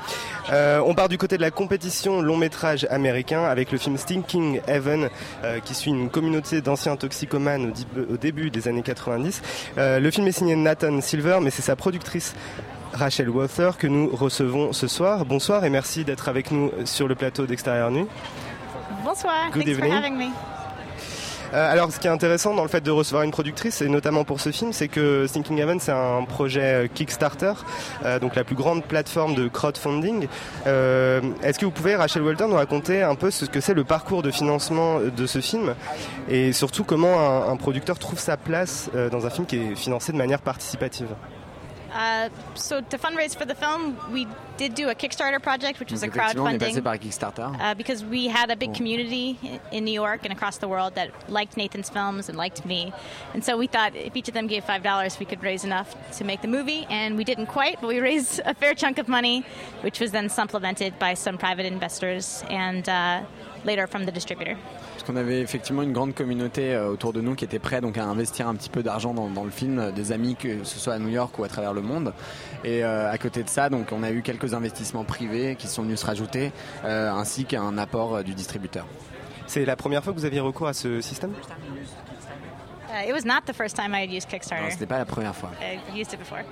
Euh, 0.52 0.80
on 0.86 0.94
part 0.94 1.10
du 1.10 1.18
côté 1.18 1.36
de 1.38 1.42
la 1.42 1.52
compétition 1.52 2.22
long 2.22 2.38
métrage 2.38 2.88
américain 2.90 3.44
avec 3.44 3.72
le 3.72 3.78
film 3.78 3.98
Stinking 3.98 4.62
Heaven 4.68 5.10
euh, 5.44 5.60
qui 5.60 5.74
suit 5.74 5.90
une 5.90 6.10
communauté 6.10 6.62
d'anciens 6.62 6.96
toxicomanes 6.96 7.74
au, 8.10 8.16
début 8.16 8.52
des 8.52 8.68
années 8.68 8.84
90. 8.84 9.42
Euh, 9.78 10.00
le 10.00 10.12
film 10.12 10.28
est 10.28 10.32
signé 10.32 10.56
Nathan 10.56 11.02
Silver, 11.02 11.40
mais 11.42 11.50
c'est 11.50 11.64
sa 11.64 11.76
productrice 11.76 12.36
Rachel 12.94 13.30
Wather 13.30 13.72
que 13.78 13.88
nous 13.88 14.10
recevons 14.16 14.72
ce 14.72 14.88
soir. 14.88 15.26
Bonsoir 15.26 15.66
et 15.66 15.70
merci 15.70 16.06
d'être 16.06 16.30
avec 16.30 16.52
nous 16.52 16.72
sur 16.86 17.08
le 17.08 17.16
plateau 17.16 17.48
d'Extérieur 17.48 17.92
Nu. 17.92 18.06
Bonsoir. 19.04 19.50
Good 19.52 19.66
Thanks 19.66 19.78
evening. 19.78 19.92
for 19.92 19.98
having 19.98 20.18
me. 20.18 20.32
Euh, 21.54 21.72
alors, 21.72 21.92
ce 21.92 22.00
qui 22.00 22.08
est 22.08 22.12
intéressant 22.12 22.56
dans 22.56 22.64
le 22.64 22.70
fait 22.70 22.82
de 22.82 22.90
recevoir 22.90 23.24
une 23.24 23.32
productrice, 23.32 23.82
et 23.82 23.90
notamment 23.90 24.24
pour 24.24 24.42
ce 24.42 24.52
film, 24.52 24.74
c'est 24.74 24.88
que 24.88 25.28
Thinking 25.32 25.60
Heaven, 25.60 25.80
c'est 25.80 25.92
un 25.92 26.24
projet 26.24 26.86
euh, 26.86 26.88
Kickstarter, 26.88 27.54
euh, 28.06 28.20
donc 28.20 28.36
la 28.36 28.44
plus 28.44 28.56
grande 28.56 28.84
plateforme 28.84 29.36
de 29.36 29.48
crowdfunding. 29.48 30.28
Est-ce 30.66 31.60
que 31.60 31.66
vous 31.66 31.72
pouvez, 31.72 31.96
Rachel 31.96 32.24
Walter, 32.24 32.46
nous 32.48 32.56
raconter 32.56 33.04
un 33.04 33.16
peu 33.16 33.30
ce 33.30 33.46
que 33.46 33.60
c'est 33.60 33.74
le 33.74 33.84
parcours 33.84 34.24
de 34.24 34.32
financement 34.32 35.00
de 35.00 35.28
ce 35.28 35.42
film, 35.42 35.76
et 36.28 36.54
surtout 36.54 36.84
comment 36.84 37.50
un, 37.50 37.56
producteur 37.56 38.00
trouve 38.00 38.20
sa 38.20 38.38
place 38.38 38.90
dans 39.12 39.26
un 39.26 39.30
film 39.30 39.46
qui 39.46 39.58
est 39.58 39.76
financé 39.76 40.12
de 40.12 40.18
manière 40.18 40.42
participative? 40.42 41.08
Uh, 41.94 42.30
so 42.56 42.82
to 42.82 42.98
fundraise 42.98 43.36
for 43.36 43.46
the 43.46 43.54
film, 43.54 43.98
we 44.12 44.28
did 44.58 44.74
do 44.74 44.90
a 44.90 44.96
Kickstarter 44.96 45.42
project, 45.42 45.80
which 45.80 45.92
was 45.92 46.02
a 46.04 46.08
effectivement, 46.08 46.48
on 46.48 46.56
est 46.56 46.60
passé 46.60 46.82
crowdfunding. 46.82 46.84
par 46.84 46.98
Kickstarter. 46.98 47.56
Uh, 47.60 47.74
because 47.76 48.04
we 48.04 48.28
had 48.28 48.50
a 48.50 48.56
big 48.56 48.74
community 48.74 49.38
in 49.72 49.86
New 49.86 49.94
York 49.94 50.22
and 50.24 50.34
across 50.34 50.58
the 50.58 50.68
world 50.68 50.96
that 50.96 51.12
liked 51.30 51.56
Nathan's 51.56 51.90
films 51.90 52.30
and 52.30 52.38
liked 52.38 52.66
me. 52.66 52.92
And 53.34 53.44
so 53.44 53.58
we 53.58 53.68
thought 53.68 53.96
if 53.96 54.16
each 54.16 54.28
of 54.28 54.34
them 54.34 54.48
gave 54.48 54.66
$5, 54.66 55.20
we 55.20 55.26
could 55.26 55.44
raise 55.44 55.64
enough 55.64 55.96
to 56.18 56.24
make 56.24 56.42
the 56.42 56.48
movie. 56.48 56.88
And 56.90 57.16
we 57.16 57.24
didn't 57.24 57.48
quite, 57.48 57.80
but 57.80 57.88
we 57.88 58.00
raised 58.10 58.42
a 58.44 58.56
fair 58.56 58.74
chunk 58.74 58.98
of 58.98 59.08
money, 59.08 59.46
which 59.82 60.00
was 60.00 60.12
then 60.12 60.30
supplemented 60.30 60.98
by 60.98 61.14
some 61.14 61.38
private 61.38 61.66
investors 61.66 62.44
and 62.50 62.88
uh, 62.90 63.24
later 63.64 63.86
from 63.86 64.06
the 64.06 64.12
distributor. 64.12 64.58
Parce 64.94 65.04
qu'on 65.04 65.16
avait 65.16 65.42
effectivement 65.42 65.82
une 65.82 65.92
grande 65.92 66.14
communauté 66.14 66.74
euh, 66.74 66.90
autour 66.90 67.14
de 67.14 67.22
nous 67.22 67.36
qui 67.36 67.44
était 67.44 67.60
prêt 67.60 67.82
donc 67.82 67.98
à 67.98 68.06
investir 68.06 68.48
un 68.48 68.56
petit 68.56 68.70
peu 68.70 68.84
d'argent 68.84 69.14
dans, 69.14 69.30
dans 69.30 69.44
le 69.44 69.50
film, 69.50 69.80
euh, 69.80 69.92
des 69.92 70.12
amis 70.12 70.36
que 70.36 70.64
ce 70.64 70.80
soit 70.80 70.94
à 70.94 71.00
New 71.00 71.10
York 71.10 71.38
ou 71.40 71.44
à 71.44 71.48
travers 71.48 71.74
le 71.74 71.82
monde. 71.82 72.14
Et 72.64 72.84
euh, 72.84 73.12
à 73.12 73.18
côté 73.18 73.44
de 73.44 73.50
ça, 73.50 73.70
donc 73.70 73.88
on 73.92 74.04
a 74.04 74.12
eu 74.12 74.22
quelques 74.22 74.54
investissements 74.54 75.04
privés 75.04 75.56
qui 75.58 75.68
sont 75.68 75.84
venus 75.84 76.00
se 76.00 76.06
rajouter, 76.06 76.52
euh, 76.86 77.12
ainsi 77.12 77.46
qu'un 77.46 77.78
apport 77.78 78.24
du 78.24 78.34
distributeur. 78.34 78.86
C'est 79.48 79.66
la 79.66 79.76
première 79.76 80.04
fois 80.04 80.14
que 80.14 80.20
vous 80.20 80.26
aviez 80.26 80.40
recours 80.40 80.68
à 80.68 80.74
ce 80.74 81.02
système? 81.02 81.34
Uh, 82.94 83.08
it 83.08 83.14
was 83.14 83.26
not 83.26 83.46
the 83.48 83.54
first 83.54 83.76
time 83.76 83.94
I 83.94 84.04
had 84.04 84.12
used 84.12 84.30
Kickstarter. 84.30 84.64
Non, 84.64 84.70
c'était 84.70 84.86
pas 84.86 85.00
la 85.00 85.06
première 85.06 85.36
fois. 85.36 85.50
I've 85.60 85.98
used 85.98 86.14
it 86.14 86.20
before. 86.20 86.44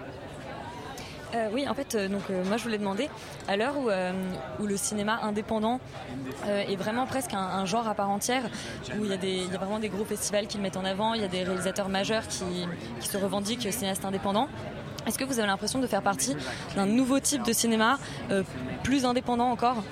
Euh, 1.34 1.50
oui, 1.54 1.68
en 1.68 1.74
fait, 1.74 1.96
euh, 1.96 2.08
donc 2.08 2.24
euh, 2.30 2.44
moi 2.46 2.58
je 2.58 2.64
voulais 2.64 2.78
demander, 2.78 3.10
à 3.48 3.56
l'heure 3.56 3.76
où, 3.78 3.90
où 4.62 4.68
le 4.68 4.78
cinéma 4.78 5.20
indépendant 5.24 5.80
est 6.48 6.76
vraiment 6.76 7.06
presque 7.06 7.34
un, 7.34 7.66
genre 7.66 7.88
à 7.88 7.96
part 7.96 8.10
entière, 8.10 8.44
où 9.00 9.06
il 9.06 9.12
y, 9.12 9.14
a 9.14 9.18
des, 9.18 9.46
vraiment 9.46 9.80
des 9.80 9.90
gros 9.90 10.06
festivals 10.06 10.48
qui 10.48 10.58
le 10.58 10.64
mettent 10.64 10.78
en 10.78 10.86
avant, 10.86 11.14
il 11.14 11.22
y 11.22 11.26
a 11.26 11.28
des 11.28 11.44
réalisateurs 11.44 11.90
majeurs 11.90 12.28
qui, 12.28 12.66
qui 13.00 13.08
se 13.08 13.18
revendiquent 13.18 13.72
cinéastes 13.72 14.06
indépendants. 14.06 14.48
Est-ce 15.08 15.18
que 15.18 15.24
vous 15.24 15.40
avez 15.40 15.48
l'impression 15.48 15.80
de 15.80 15.88
faire 15.88 16.04
partie 16.04 16.36
d'un 16.76 16.86
nouveau 16.86 17.20
type 17.20 17.44
de 17.44 17.54
cinéma, 17.54 17.98
plus 18.84 19.06
indépendant 19.06 19.50
encore? 19.50 19.84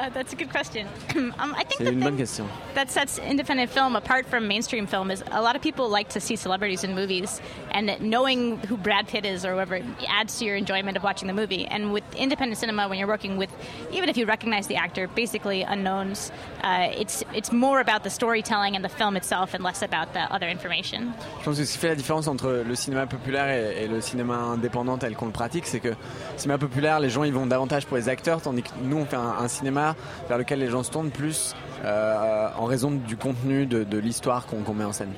Uh, 0.00 0.08
that's 0.08 0.32
a 0.32 0.36
good 0.36 0.48
question. 0.48 0.88
um, 1.16 1.54
I 1.54 1.62
think 1.64 1.82
C'est 1.82 1.92
une 1.92 2.00
bonne 2.00 2.16
question. 2.16 2.46
that 2.74 2.90
sets 2.90 3.18
independent 3.18 3.68
film 3.68 3.96
apart 3.96 4.24
from 4.24 4.48
mainstream 4.48 4.86
film 4.86 5.10
is 5.10 5.22
a 5.30 5.42
lot 5.42 5.56
of 5.56 5.60
people 5.60 5.90
like 5.90 6.08
to 6.08 6.20
see 6.20 6.36
celebrities 6.36 6.84
in 6.84 6.94
movies, 6.94 7.38
and 7.72 8.00
knowing 8.00 8.56
who 8.68 8.78
Brad 8.78 9.08
Pitt 9.08 9.26
is 9.26 9.44
or 9.44 9.52
whoever 9.52 9.78
adds 10.08 10.38
to 10.38 10.46
your 10.46 10.56
enjoyment 10.56 10.96
of 10.96 11.02
watching 11.02 11.28
the 11.28 11.34
movie. 11.34 11.66
And 11.66 11.92
with 11.92 12.04
independent 12.16 12.56
cinema, 12.56 12.88
when 12.88 12.98
you're 12.98 13.08
working 13.08 13.36
with, 13.36 13.50
even 13.92 14.08
if 14.08 14.16
you 14.16 14.24
recognize 14.24 14.68
the 14.68 14.76
actor, 14.76 15.06
basically 15.08 15.62
unknowns, 15.64 16.32
uh, 16.62 16.88
it's 16.96 17.22
it's 17.34 17.52
more 17.52 17.80
about 17.80 18.02
the 18.02 18.10
storytelling 18.10 18.76
and 18.76 18.82
the 18.82 18.88
film 18.88 19.18
itself, 19.18 19.52
and 19.52 19.62
less 19.62 19.82
about 19.82 20.14
the 20.14 20.22
other 20.32 20.48
information. 20.48 21.12
Je 21.40 21.44
pense 21.44 21.58
que 21.58 21.64
ce 21.66 21.72
qui 21.72 21.78
fait 21.78 21.88
la 21.88 21.94
différence 21.94 22.26
entre 22.26 22.64
le 22.66 22.74
cinéma 22.74 23.06
populaire 23.06 23.50
et, 23.50 23.84
et 23.84 23.86
le 23.86 24.00
cinéma 24.00 24.36
indépendant 24.36 24.96
tel 24.96 25.14
qu'on 25.14 25.26
le 25.26 25.32
pratique, 25.32 25.66
c'est 25.66 25.80
que 25.80 25.88
le 25.88 25.96
cinéma 26.38 26.56
populaire, 26.56 27.00
les 27.00 27.10
gens 27.10 27.24
ils 27.24 27.34
vont 27.34 27.46
davantage 27.46 27.84
pour 27.84 27.98
les 27.98 28.08
acteurs, 28.08 28.40
tandis 28.40 28.62
que 28.62 28.70
nous 28.82 28.96
on 28.96 29.04
fait 29.04 29.16
un, 29.16 29.36
un 29.40 29.48
cinéma 29.48 29.89
vers 30.28 30.38
lequel 30.38 30.58
les 30.58 30.68
gens 30.68 30.82
se 30.82 30.90
tournent 30.90 31.10
plus 31.10 31.54
euh, 31.84 32.48
en 32.58 32.64
raison 32.64 32.90
du 32.90 33.16
contenu 33.16 33.66
de, 33.66 33.84
de 33.84 33.98
l'histoire 33.98 34.46
qu'on 34.46 34.62
qu'on 34.62 34.74
met 34.74 34.84
en 34.84 34.92
scène. 34.92 35.12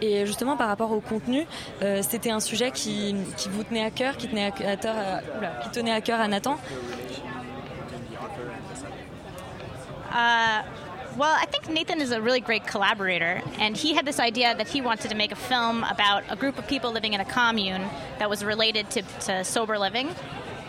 Et 0.00 0.26
justement, 0.26 0.56
par 0.56 0.68
rapport 0.68 0.90
au 0.92 1.00
contenu, 1.00 1.46
euh, 1.82 2.02
c'était 2.02 2.30
un 2.30 2.40
sujet 2.40 2.70
qui, 2.72 3.14
qui 3.36 3.48
vous 3.48 3.62
tenait 3.62 3.84
à 3.84 3.90
cœur, 3.90 4.16
qui 4.16 4.28
tenait 4.28 4.46
à, 4.46 4.50
cœur 4.50 4.94
à- 4.96 5.38
oula, 5.38 5.50
qui 5.62 5.70
tenait 5.70 5.92
à 5.92 6.00
cœur 6.00 6.20
à 6.20 6.28
Nathan? 6.28 6.56
Uh, 10.10 10.62
well, 11.16 11.34
I 11.34 11.46
think 11.46 11.68
Nathan 11.68 12.00
is 12.00 12.12
a 12.12 12.20
really 12.20 12.40
great 12.40 12.66
collaborator, 12.66 13.42
and 13.58 13.76
he 13.76 13.94
had 13.94 14.04
this 14.04 14.20
idea 14.20 14.54
that 14.54 14.68
he 14.68 14.80
wanted 14.80 15.10
to 15.10 15.16
make 15.16 15.32
a 15.32 15.36
film 15.36 15.84
about 15.84 16.22
a 16.28 16.36
group 16.36 16.58
of 16.58 16.66
people 16.68 16.92
living 16.92 17.14
in 17.14 17.20
a 17.20 17.24
commune 17.24 17.82
that 18.18 18.28
was 18.30 18.44
related 18.44 18.90
to, 18.90 19.02
to 19.26 19.44
sober 19.44 19.78
living. 19.78 20.08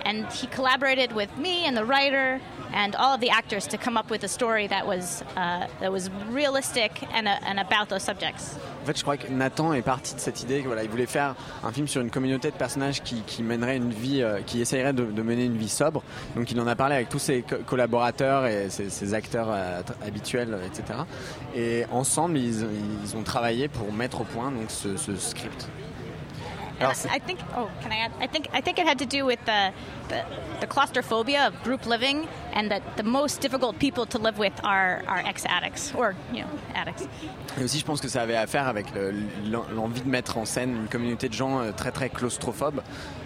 And 0.03 0.31
he 0.31 0.47
collaborated 0.47 1.13
with 1.13 1.35
me 1.37 1.65
and 1.65 1.75
the 1.75 1.83
writer 1.83 2.39
and 2.73 2.95
all 2.95 3.13
of 3.13 3.21
the 3.21 3.29
actors 3.29 3.67
to 3.67 3.77
come 3.77 3.97
up 3.97 4.09
with 4.09 4.23
a 4.23 4.27
story 4.27 4.67
that 4.67 4.85
was 4.85 5.23
uh, 5.35 5.67
that 5.79 5.91
was 5.91 6.09
realistic 6.29 7.03
and, 7.13 7.27
uh, 7.27 7.37
and 7.45 7.59
about 7.59 7.89
those 7.89 8.03
subjects. 8.03 8.57
En 8.85 8.87
fait, 8.87 8.97
je 8.99 9.01
crois 9.01 9.17
que 9.17 9.31
Nathan 9.31 9.73
est 9.73 9.81
parti 9.81 10.13
de 10.13 10.19
cette 10.19 10.43
idée 10.43 10.61
que 10.61 10.67
voilà, 10.67 10.83
il 10.83 10.89
voulait 10.91 11.07
faire 11.07 11.33
un 11.63 11.71
film 11.71 11.87
sur 11.87 12.01
une 12.01 12.11
communauté 12.11 12.51
de 12.51 12.55
personnages 12.55 13.01
qui, 13.01 13.41
mènerait 13.41 13.77
une 13.77 13.89
vie, 13.89 14.21
euh, 14.21 14.41
qui 14.45 14.61
essayerait 14.61 14.93
de, 14.93 15.03
mener 15.23 15.45
une 15.45 15.57
vie 15.57 15.69
sobre. 15.69 16.03
Donc, 16.35 16.51
il 16.51 16.61
en 16.61 16.67
a 16.67 16.75
parlé 16.75 16.93
avec 16.93 17.09
tous 17.09 17.17
ses 17.17 17.41
co- 17.41 17.55
collaborateurs 17.65 18.45
et 18.45 18.69
ses, 18.69 19.13
acteurs 19.15 19.47
euh, 19.49 19.81
habituels, 20.05 20.53
euh, 20.53 20.67
etc. 20.67 20.99
Et 21.55 21.85
ensemble, 21.91 22.37
ils, 22.37 22.63
ont 23.17 23.23
travaillé 23.23 23.69
pour 23.69 23.91
mettre 23.91 24.21
au 24.21 24.23
point 24.23 24.53
ce 24.69 25.15
script. 25.15 25.67
I, 26.81 27.19
think. 27.19 27.39
Oh, 27.55 27.69
can 27.81 27.91
I 27.91 27.97
add? 28.05 28.11
I 28.19 28.27
think. 28.27 28.47
I 28.53 28.61
think 28.61 28.79
it 28.79 28.85
had 28.87 28.99
to 28.99 29.05
do 29.05 29.25
with 29.25 29.39
the, 29.45 29.71
the 30.09 30.23
the 30.61 30.67
claustrophobia 30.67 31.47
of 31.47 31.53
group 31.63 31.85
living, 31.85 32.27
and 32.53 32.69
that 32.69 32.81
the 32.97 33.03
most 33.03 33.39
difficult 33.41 33.77
people 33.79 34.05
to 34.07 34.17
live 34.17 34.37
with 34.37 34.53
are 34.63 35.01
are 35.07 35.21
ex 35.25 35.45
addicts 35.45 35.93
or 35.95 36.15
you 36.33 36.41
know 36.41 36.49
addicts. 36.75 37.07
Et 37.59 37.63
aussi, 37.63 37.79
je 37.79 37.85
pense 37.85 38.01
que 38.01 38.07
ça 38.09 38.21
avait 38.21 38.35
à 38.35 38.47
faire 38.47 38.67
avec 38.67 38.93
le- 38.93 39.13
l'en- 39.49 39.65
l'envie 39.73 40.01
de 40.01 40.09
mettre 40.09 40.37
en 40.37 40.45
scène 40.45 40.75
une 40.75 40.87
communauté 40.87 41.29
de 41.29 41.33
gens 41.33 41.59
euh, 41.61 41.71
très 41.71 41.91
très 41.91 42.09
claustrophobes 42.09 42.81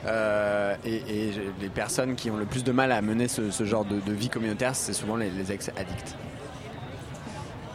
Euh, 0.06 0.76
et, 0.86 0.96
et 0.96 1.34
les 1.60 1.70
personnes 1.70 2.16
qui 2.16 2.32
ont 2.32 2.38
le 2.38 2.46
plus 2.46 2.64
de 2.64 2.72
mal 2.72 2.92
à 2.94 3.02
mener 3.02 3.28
ce, 3.28 3.52
ce 3.52 3.66
genre 3.66 3.84
de, 3.84 4.00
de 4.00 4.14
vie 4.14 4.30
communautaire, 4.30 4.74
c'est 4.76 4.94
souvent 4.94 5.18
les, 5.18 5.30
les 5.30 5.52
ex-addicts. 5.52 6.16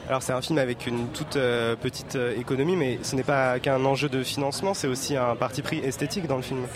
Alors 0.07 0.23
c'est 0.23 0.33
un 0.33 0.43
film 0.43 0.59
avec 0.59 0.87
une 0.87 1.09
toute 1.09 1.37
euh, 1.37 1.77
petite 1.77 2.17
euh, 2.17 2.39
économie, 2.39 2.77
mais 2.77 2.99
ce 3.03 3.17
n'est 3.17 3.23
pas 3.23 3.59
qu'un 3.59 3.83
enjeu 3.87 4.11
de 4.11 4.23
financement, 4.23 4.75
c'est 4.75 4.87
aussi 4.87 5.17
un 5.17 5.35
parti 5.35 5.63
pris 5.63 5.79
esthétique 5.79 6.27
dans 6.27 6.37
le 6.37 6.43
film. 6.43 6.67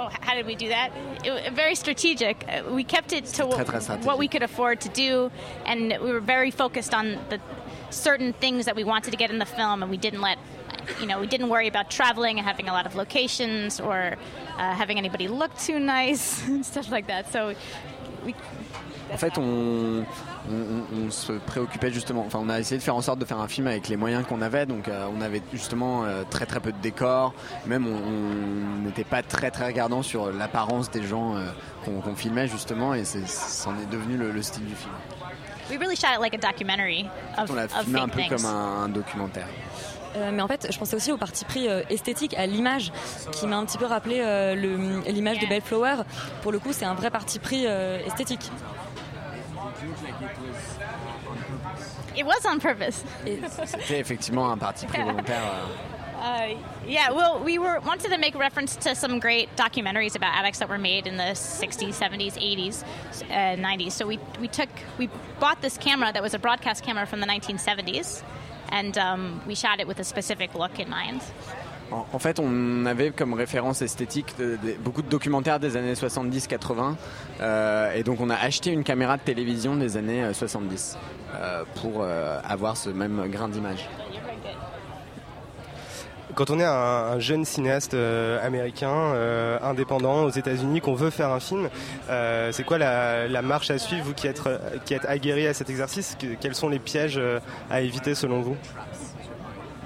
Oh, 0.00 0.08
how 0.20 0.34
did 0.34 0.46
we 0.46 0.56
do 0.56 0.68
that? 0.68 0.90
It, 1.24 1.52
very 1.52 1.74
strategic. 1.76 2.44
Uh, 2.48 2.72
We 2.72 2.84
kept 2.84 3.12
it 3.12 3.24
to 3.34 3.44
Très, 3.44 3.64
très 3.64 4.04
what 4.04 4.18
we 4.18 4.28
could 4.28 4.42
afford 4.42 4.80
to 4.80 4.88
do, 4.88 5.30
and 5.64 5.92
we 6.00 6.12
were 6.12 6.20
very 6.20 6.50
focused 6.50 6.94
on 6.94 7.18
the 7.30 7.38
certain 7.90 8.32
things 8.32 8.64
that 8.66 8.74
we 8.74 8.84
wanted 8.84 9.12
to 9.12 9.16
get 9.16 9.30
in 9.30 9.38
the 9.38 9.46
film, 9.46 9.82
and 9.82 9.90
we 9.90 9.96
didn't 9.96 10.20
let. 10.20 10.38
You 11.00 11.06
know, 11.06 11.20
we 11.20 11.26
didn't 11.26 11.50
worry 11.50 11.68
about 11.68 11.90
traveling 11.90 12.38
and 12.38 12.46
having 12.46 12.68
a 12.68 12.72
lot 12.72 12.86
of 12.86 12.94
locations 12.94 13.78
or 13.78 14.16
uh, 14.56 14.74
having 14.74 14.96
anybody 14.98 15.28
look 15.28 15.54
too 15.58 15.78
nice 15.78 16.42
and 16.46 16.64
stuff 16.64 16.90
like 16.90 17.08
that. 17.08 17.30
So, 17.30 17.54
we, 18.24 18.34
En 19.12 19.16
fait, 19.16 19.38
on, 19.38 19.42
on- 19.42 20.04
on- 20.52 21.06
on 21.06 21.10
se 21.10 21.32
préoccupait 21.32 21.90
justement, 21.90 22.24
enfin, 22.26 22.38
on 22.42 22.48
a 22.50 22.58
essayé 22.60 22.76
de 22.78 22.82
faire 22.82 22.94
en 22.96 23.00
sorte 23.00 23.18
de 23.18 23.24
faire 23.24 23.38
un 23.40 23.48
film 23.48 23.66
avec 23.66 23.88
les 23.88 23.96
moyens 23.96 24.26
qu'on 24.26 24.42
avait. 24.42 24.66
Donc, 24.66 24.86
euh, 24.88 25.06
on 25.16 25.20
avait 25.22 25.40
justement 25.52 26.04
euh, 26.04 26.24
très 26.28 26.44
très 26.46 26.60
peu 26.60 26.72
de 26.72 26.78
décors. 26.78 27.32
Même, 27.66 27.86
on- 27.86 28.84
n'était 28.84 29.04
pas 29.04 29.22
très 29.22 29.50
très 29.50 29.66
regardant 29.66 30.02
sur 30.02 30.30
l'apparence 30.32 30.90
des 30.90 31.02
gens 31.02 31.36
euh, 31.36 31.46
qu'on 31.84 32.14
filmait 32.14 32.48
justement, 32.48 32.92
et 32.94 33.04
c'en 33.04 33.72
est 33.78 33.90
devenu 33.90 34.16
le, 34.16 34.30
le 34.30 34.42
style 34.42 34.66
du 34.66 34.74
film. 34.74 34.92
we 35.70 35.76
really 35.78 35.96
shot 35.96 36.08
it 36.14 36.20
like 36.20 36.34
a 36.34 36.38
documentary 36.38 37.06
of, 37.36 37.50
On 37.50 37.54
l'a 37.54 37.68
filmé 37.68 38.00
un 38.00 38.08
peu 38.08 38.20
things. 38.20 38.28
comme 38.30 38.46
un, 38.46 38.84
un 38.84 38.88
documentaire. 38.88 39.46
Euh, 40.18 40.30
mais 40.32 40.42
en 40.42 40.48
fait, 40.48 40.66
je 40.70 40.78
pensais 40.78 40.96
aussi 40.96 41.12
au 41.12 41.16
parti 41.16 41.44
pris 41.44 41.68
euh, 41.68 41.82
esthétique, 41.90 42.34
à 42.36 42.46
l'image, 42.46 42.92
qui 43.32 43.46
m'a 43.46 43.56
un 43.56 43.64
petit 43.64 43.78
peu 43.78 43.86
rappelé 43.86 44.18
euh, 44.20 44.54
le- 44.54 45.00
l'image 45.10 45.38
de 45.38 45.46
Bellflower. 45.46 45.96
Pour 46.42 46.52
le 46.52 46.58
coup, 46.58 46.72
c'est 46.72 46.84
un 46.84 46.94
vrai 46.94 47.10
parti 47.10 47.38
pris 47.38 47.64
euh, 47.66 47.98
esthétique. 48.06 48.50
It 52.16 52.24
was 52.26 52.44
on 52.44 52.58
purpose. 52.58 53.04
C'était 53.78 54.00
effectivement 54.00 54.50
un 54.50 54.58
parti 54.58 54.86
pris 54.86 55.00
volontaire. 55.02 55.42
Uh, 56.20 56.56
yeah, 56.84 57.12
well, 57.12 57.38
we 57.44 57.60
were 57.60 57.78
wanted 57.86 58.10
to 58.10 58.18
make 58.18 58.34
reference 58.36 58.74
to 58.74 58.92
some 58.96 59.20
great 59.20 59.48
documentaries 59.54 60.16
about 60.16 60.34
addicts 60.34 60.58
that 60.58 60.68
were 60.68 60.76
made 60.76 61.06
in 61.06 61.16
the 61.16 61.32
60s, 61.32 61.94
70s, 61.94 62.34
80s, 62.34 62.82
uh, 63.30 63.54
90s. 63.56 63.92
So 63.92 64.04
we 64.04 64.18
we 64.40 64.48
took 64.48 64.68
we 64.98 65.08
bought 65.38 65.62
this 65.62 65.78
camera 65.78 66.10
that 66.12 66.20
was 66.20 66.34
a 66.34 66.38
broadcast 66.40 66.82
camera 66.82 67.06
from 67.06 67.20
the 67.20 67.26
1970s, 67.28 68.24
and 68.70 68.96
um, 68.98 69.40
we 69.46 69.54
shot 69.54 69.80
it 69.80 69.86
with 69.86 70.00
a 70.00 70.04
specific 70.04 70.54
look 70.54 70.78
in 70.78 70.88
mind. 70.88 71.22
En, 71.90 72.18
fait, 72.18 72.38
on 72.38 72.84
avait 72.84 73.10
comme 73.12 73.32
référence 73.32 73.80
esthétique 73.80 74.34
beaucoup 74.80 75.00
de 75.00 75.08
documentaires 75.08 75.58
des 75.58 75.76
années 75.76 75.94
70-80. 75.94 76.94
euh, 77.40 77.92
et 77.94 78.02
donc, 78.02 78.20
on 78.20 78.28
a 78.28 78.36
acheté 78.36 78.70
une 78.70 78.84
caméra 78.84 79.16
de 79.16 79.22
télévision 79.22 79.74
des 79.74 79.96
années 79.96 80.22
euh, 80.22 80.34
70 80.34 80.98
euh, 81.34 81.64
pour 81.80 82.02
euh, 82.02 82.40
avoir 82.44 82.76
ce 82.76 82.90
même 82.90 83.26
grain 83.30 83.48
d'image. 83.48 83.88
Quand 86.38 86.50
on 86.50 86.60
est 86.60 86.64
un, 86.64 86.70
un 86.70 87.18
jeune 87.18 87.44
cinéaste 87.44 87.94
euh, 87.94 88.38
américain, 88.46 88.92
euh, 88.92 89.58
indépendant 89.60 90.22
aux 90.22 90.30
États-Unis, 90.30 90.80
qu'on 90.80 90.94
veut 90.94 91.10
faire 91.10 91.30
un 91.32 91.40
film, 91.40 91.68
euh, 92.08 92.52
c'est 92.52 92.62
quoi 92.62 92.78
la, 92.78 93.26
la 93.26 93.42
marche 93.42 93.72
à 93.72 93.78
suivre, 93.78 94.04
vous 94.04 94.14
qui 94.14 94.28
êtes, 94.28 94.40
euh, 94.46 94.56
qui 94.84 94.94
êtes 94.94 95.04
aguerri 95.06 95.48
à 95.48 95.52
cet 95.52 95.68
exercice? 95.68 96.16
Que- 96.16 96.36
Quels 96.40 96.54
sont 96.54 96.68
les 96.68 96.78
pièges 96.78 97.16
euh, 97.18 97.40
à 97.68 97.80
éviter 97.80 98.14
selon 98.14 98.40
vous? 98.42 98.56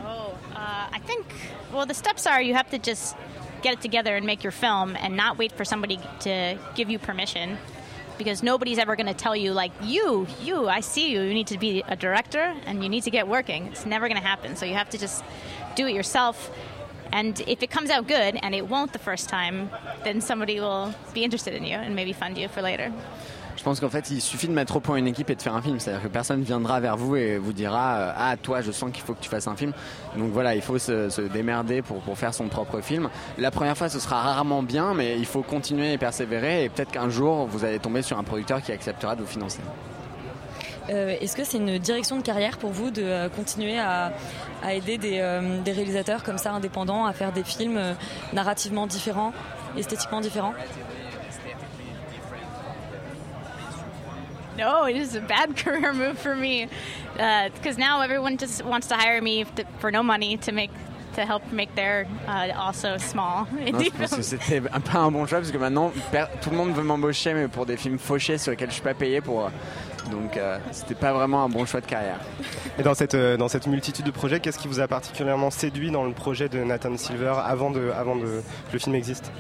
Oh, 0.05 0.34
uh, 0.55 0.94
I 0.94 1.00
think, 1.07 1.24
well, 1.72 1.86
the 1.86 1.94
steps 1.94 2.26
are 2.26 2.42
you 2.42 2.55
have 2.55 2.68
to 2.68 2.76
just 2.76 3.16
get 3.62 3.72
it 3.72 3.80
together 3.80 4.14
and 4.14 4.26
make 4.26 4.44
your 4.44 4.53
film 4.53 4.94
and 5.03 5.16
not 5.16 5.38
wait 5.38 5.53
for 5.53 5.64
somebody 5.64 5.98
to 6.20 6.59
give 6.74 6.90
you 6.90 6.98
permission 6.98 7.57
because 8.18 8.42
nobody's 8.42 8.78
ever 8.78 8.94
going 8.94 9.07
to 9.07 9.14
tell 9.14 9.34
you, 9.34 9.53
like, 9.55 9.72
you, 9.82 10.26
you, 10.44 10.68
I 10.68 10.80
see 10.80 11.12
you, 11.12 11.22
you 11.22 11.32
need 11.32 11.46
to 11.46 11.57
be 11.59 11.82
a 11.88 11.96
director 11.96 12.53
and 12.66 12.82
you 12.82 12.90
need 12.90 13.05
to 13.05 13.11
get 13.11 13.26
working. 13.26 13.68
It's 13.68 13.86
never 13.86 14.07
going 14.07 14.20
to 14.20 14.26
happen. 14.28 14.55
So 14.55 14.66
you 14.66 14.74
have 14.74 14.90
to 14.90 14.98
just 14.98 15.24
do 15.74 15.86
it 15.86 15.94
yourself. 15.94 16.50
And 17.12 17.38
if 17.46 17.62
it 17.62 17.70
comes 17.70 17.90
out 17.90 18.08
good, 18.08 18.38
and 18.42 18.54
it 18.54 18.68
won't 18.68 18.92
the 18.92 18.98
first 18.98 19.28
time, 19.28 19.68
then 20.02 20.20
somebody 20.20 20.60
will 20.60 20.94
be 21.12 21.24
interested 21.24 21.52
in 21.54 21.64
you 21.64 21.76
and 21.76 21.94
maybe 21.94 22.12
fund 22.14 22.38
you 22.38 22.48
for 22.48 22.62
later. 22.62 22.90
Je 23.56 23.62
pense 23.62 23.80
qu'en 23.80 23.90
fait, 23.90 24.10
il 24.10 24.20
suffit 24.20 24.48
de 24.48 24.52
mettre 24.52 24.76
au 24.76 24.80
point 24.80 24.96
une 24.96 25.06
équipe 25.06 25.30
et 25.30 25.36
de 25.36 25.42
faire 25.42 25.54
un 25.54 25.62
film. 25.62 25.78
C'est-à-dire 25.78 26.02
que 26.02 26.08
personne 26.08 26.42
viendra 26.42 26.80
vers 26.80 26.96
vous 26.96 27.16
et 27.16 27.38
vous 27.38 27.52
dira 27.52 27.96
euh, 27.96 28.12
Ah, 28.16 28.36
toi, 28.36 28.60
je 28.60 28.72
sens 28.72 28.90
qu'il 28.90 29.04
faut 29.04 29.14
que 29.14 29.20
tu 29.22 29.28
fasses 29.28 29.46
un 29.46 29.54
film. 29.54 29.72
Donc 30.16 30.32
voilà, 30.32 30.54
il 30.54 30.62
faut 30.62 30.78
se, 30.78 31.20
démerder 31.28 31.82
pour, 31.82 32.00
pour 32.00 32.18
faire 32.18 32.34
son 32.34 32.48
propre 32.48 32.80
film. 32.80 33.08
La 33.38 33.50
première 33.50 33.76
fois, 33.76 33.88
ce 33.88 34.00
sera 34.00 34.20
rarement 34.20 34.62
bien, 34.62 34.94
mais 34.94 35.18
il 35.18 35.26
faut 35.26 35.42
continuer 35.42 35.92
et 35.92 35.98
persévérer. 35.98 36.64
Et 36.64 36.68
peut-être 36.70 36.90
qu'un 36.90 37.10
jour, 37.10 37.46
vous 37.46 37.64
allez 37.64 37.78
tomber 37.78 38.02
sur 38.02 38.18
un 38.18 38.24
producteur 38.24 38.62
qui 38.62 38.72
acceptera 38.72 39.14
de 39.14 39.20
vous 39.20 39.28
financer. 39.28 39.60
Euh, 40.90 41.14
Est-ce 41.20 41.36
que 41.36 41.44
c'est 41.44 41.58
une 41.58 41.78
direction 41.78 42.16
de 42.16 42.22
carrière 42.22 42.58
pour 42.58 42.70
vous 42.72 42.90
de 42.90 43.02
euh, 43.02 43.28
continuer 43.28 43.78
à, 43.78 44.12
à 44.64 44.74
aider 44.74 44.98
des, 44.98 45.18
euh, 45.20 45.60
des 45.60 45.72
réalisateurs 45.72 46.22
comme 46.24 46.38
ça 46.38 46.52
indépendants 46.52 47.06
à 47.06 47.12
faire 47.12 47.32
des 47.32 47.44
films 47.44 47.76
euh, 47.76 47.94
narrativement 48.32 48.86
différents, 48.86 49.32
esthétiquement 49.76 50.20
différents? 50.20 50.54
No, 54.58 54.84
it 54.86 54.96
is 54.96 55.16
a 55.16 55.20
bad 55.20 55.56
career 55.56 55.92
move 55.92 56.18
for 56.18 56.34
me 56.36 56.68
because 57.54 57.78
now 57.78 58.00
everyone 58.02 58.36
just 58.36 58.62
wants 58.64 58.86
to 58.88 58.94
hire 58.96 59.20
me 59.22 59.44
to, 59.56 59.64
for 59.78 59.90
no 59.90 60.02
money 60.02 60.36
to 60.38 60.52
make 60.52 60.70
to 61.14 61.24
help 61.26 61.42
make 61.52 61.74
their 61.74 62.06
uh, 62.26 62.48
also 62.56 62.96
small 62.98 63.46
Non, 63.52 63.78
je 63.80 63.90
pense 63.90 64.10
que 64.14 64.22
films. 64.22 64.22
c'était 64.22 64.62
un 64.72 64.80
pas 64.80 64.98
un 64.98 65.10
bon 65.10 65.26
choix 65.26 65.38
parce 65.38 65.50
que 65.50 65.58
maintenant 65.58 65.92
tout 66.40 66.50
le 66.50 66.56
monde 66.56 66.72
veut 66.72 66.82
m'embaucher 66.82 67.34
mais 67.34 67.48
pour 67.48 67.66
des 67.66 67.76
films 67.76 67.98
fauchés 67.98 68.38
sur 68.38 68.50
lesquels 68.50 68.68
je 68.70 68.74
suis 68.74 68.82
pas 68.82 68.94
payé 68.94 69.20
pour 69.20 69.50
donc 70.11 70.36
euh, 70.36 70.59
c'était 70.70 70.94
pas 70.94 71.12
vraiment 71.12 71.44
un 71.44 71.48
bon 71.48 71.64
choix 71.64 71.80
de 71.80 71.86
carrière. 71.86 72.18
Et 72.78 72.82
dans 72.82 72.94
cette, 72.94 73.14
euh, 73.14 73.36
dans 73.36 73.48
cette 73.48 73.66
multitude 73.66 74.05
de 74.05 74.11
projets, 74.11 74.40
qu'est-ce 74.40 74.59
qui 74.59 74.68
vous 74.68 74.80
a 74.80 74.88
particulièrement 74.88 75.50
séduit 75.50 75.90
dans 75.90 76.05
le 76.05 76.12
projet 76.12 76.48
de 76.48 76.62
Nathan 76.64 76.96
Silver 76.96 77.34
avant, 77.44 77.70
de, 77.70 77.90
avant 77.90 78.16
de, 78.16 78.42
que 78.68 78.72
le 78.72 78.78
film 78.78 78.94
existe? 78.94 79.30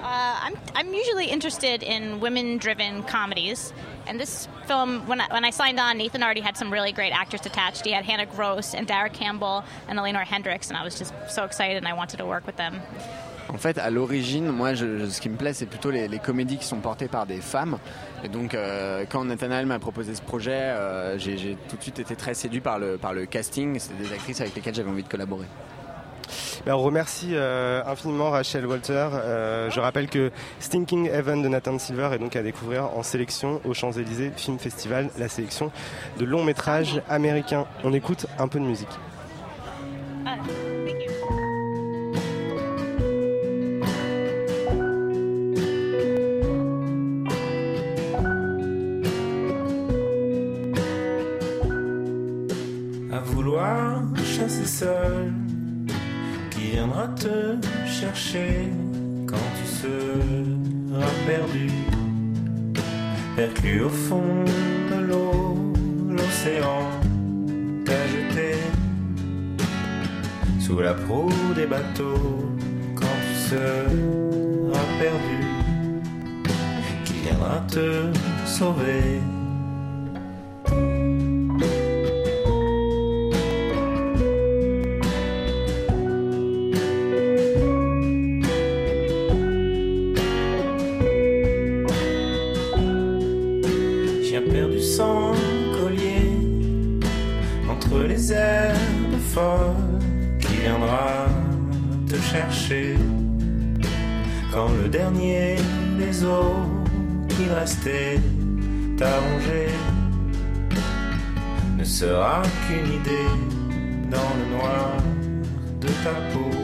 Uh, 0.00 0.36
I'm, 0.42 0.56
I'm 0.74 0.94
usually 0.94 1.26
interested 1.26 1.82
in 1.82 2.20
women-driven 2.20 3.02
comedies, 3.02 3.74
and 4.06 4.18
this 4.18 4.48
film, 4.66 5.06
when 5.06 5.20
I, 5.20 5.26
when 5.30 5.44
I 5.44 5.50
signed 5.50 5.78
on, 5.78 5.98
Nathan 5.98 6.22
already 6.22 6.40
had 6.40 6.56
some 6.56 6.72
really 6.72 6.92
great 6.92 7.12
actors 7.12 7.44
attached. 7.44 7.84
He 7.84 7.92
had 7.92 8.04
Hannah 8.06 8.24
Gross 8.24 8.74
and 8.74 8.86
Dara 8.86 9.10
Campbell 9.10 9.64
and 9.86 9.98
Eleanor 9.98 10.24
Hendricks, 10.24 10.68
and 10.68 10.78
I 10.78 10.84
was 10.84 10.98
just 10.98 11.12
so 11.28 11.44
excited, 11.44 11.76
and 11.76 11.86
I 11.86 11.92
wanted 11.92 12.18
to 12.18 12.26
work 12.26 12.46
with 12.46 12.56
them. 12.56 12.80
En 13.48 13.56
fait, 13.56 13.78
à 13.78 13.90
l'origine, 13.90 14.48
moi, 14.50 14.76
ce 14.76 15.20
qui 15.20 15.28
me 15.28 15.36
plaît, 15.36 15.54
c'est 15.54 15.66
plutôt 15.66 15.90
les, 15.90 16.08
comédies 16.18 16.58
qui 16.58 16.66
sont 16.66 16.80
portées 16.80 17.08
par 17.08 17.26
des 17.26 17.40
femmes. 17.40 17.78
Et 18.22 18.28
donc, 18.28 18.54
euh, 18.54 19.04
quand 19.08 19.24
Nathanael 19.24 19.66
m'a 19.66 19.78
proposé 19.78 20.14
ce 20.14 20.22
projet, 20.22 20.52
euh, 20.52 21.18
j'ai 21.18 21.56
tout 21.68 21.76
de 21.76 21.82
suite 21.82 21.98
été 21.98 22.14
très 22.14 22.34
séduit 22.34 22.60
par 22.60 22.78
le, 22.78 22.98
par 22.98 23.14
le 23.14 23.26
casting. 23.26 23.78
C'était 23.78 24.02
des 24.02 24.12
actrices 24.12 24.40
avec 24.40 24.54
lesquelles 24.54 24.74
j'avais 24.74 24.90
envie 24.90 25.02
de 25.02 25.08
collaborer. 25.08 25.46
Ben, 26.66 26.74
on 26.74 26.82
remercie 26.82 27.30
euh, 27.32 27.82
infiniment 27.86 28.30
Rachel 28.30 28.66
Walter. 28.66 29.08
Euh, 29.12 29.70
je 29.70 29.80
rappelle 29.80 30.08
que 30.08 30.30
Stinking 30.60 31.08
Heaven 31.08 31.42
de 31.42 31.48
Nathan 31.48 31.78
Silver 31.78 32.10
est 32.12 32.18
donc 32.18 32.36
à 32.36 32.42
découvrir 32.42 32.96
en 32.96 33.02
sélection 33.02 33.60
au 33.64 33.74
Champs-Élysées 33.74 34.32
Film 34.36 34.58
Festival, 34.58 35.10
la 35.18 35.28
sélection 35.28 35.70
de 36.18 36.24
longs 36.24 36.44
métrages 36.44 37.00
américains. 37.08 37.66
On 37.84 37.92
écoute 37.92 38.26
un 38.38 38.48
peu 38.48 38.58
de 38.58 38.64
musique. 38.64 38.88
Seul, 54.78 55.32
qui 56.50 56.70
viendra 56.74 57.08
te 57.08 57.56
chercher 57.84 58.70
quand 59.26 59.48
tu 59.58 59.66
seras 59.80 61.14
perdu, 61.26 61.68
perclus 63.34 63.82
au 63.82 63.88
fond 63.88 64.44
de 64.90 64.98
l'eau, 65.08 65.72
l'océan 66.08 66.82
t'a 67.84 68.06
jeté 68.14 68.52
sous 70.60 70.78
la 70.78 70.94
proue 70.94 71.54
des 71.56 71.66
bateaux 71.66 72.46
quand 72.94 73.18
tu 73.26 73.34
seras 73.50 74.88
perdu, 75.00 75.40
qui 77.04 77.14
viendra 77.24 77.64
te 77.68 78.12
sauver. 78.46 79.37
Sera 111.98 112.42
qu'une 112.68 112.92
idée 113.00 113.34
dans 114.08 114.32
le 114.38 114.44
noir 114.56 114.90
de 115.80 115.88
ta 116.04 116.14
peau 116.30 116.54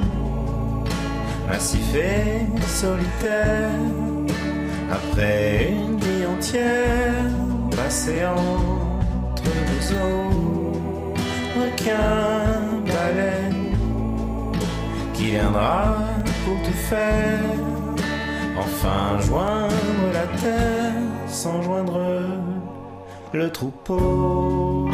massif 1.48 1.90
et 1.96 2.46
solitaire. 2.68 3.72
Après 4.92 5.72
une 5.72 5.98
vie 5.98 6.26
entière 6.28 7.32
passée 7.76 8.24
entre 8.28 9.50
deux 9.70 9.86
eaux 10.04 11.14
requin 11.60 12.12
baleine 12.86 13.74
qui 15.16 15.26
viendra 15.32 16.09
pour 16.50 16.62
te 16.64 16.72
faire. 16.72 17.40
Enfin 18.58 19.20
joindre 19.22 20.06
la 20.14 20.26
terre 20.42 20.94
sans 21.28 21.62
joindre 21.62 22.02
le 23.34 23.50
troupeau 23.52 24.89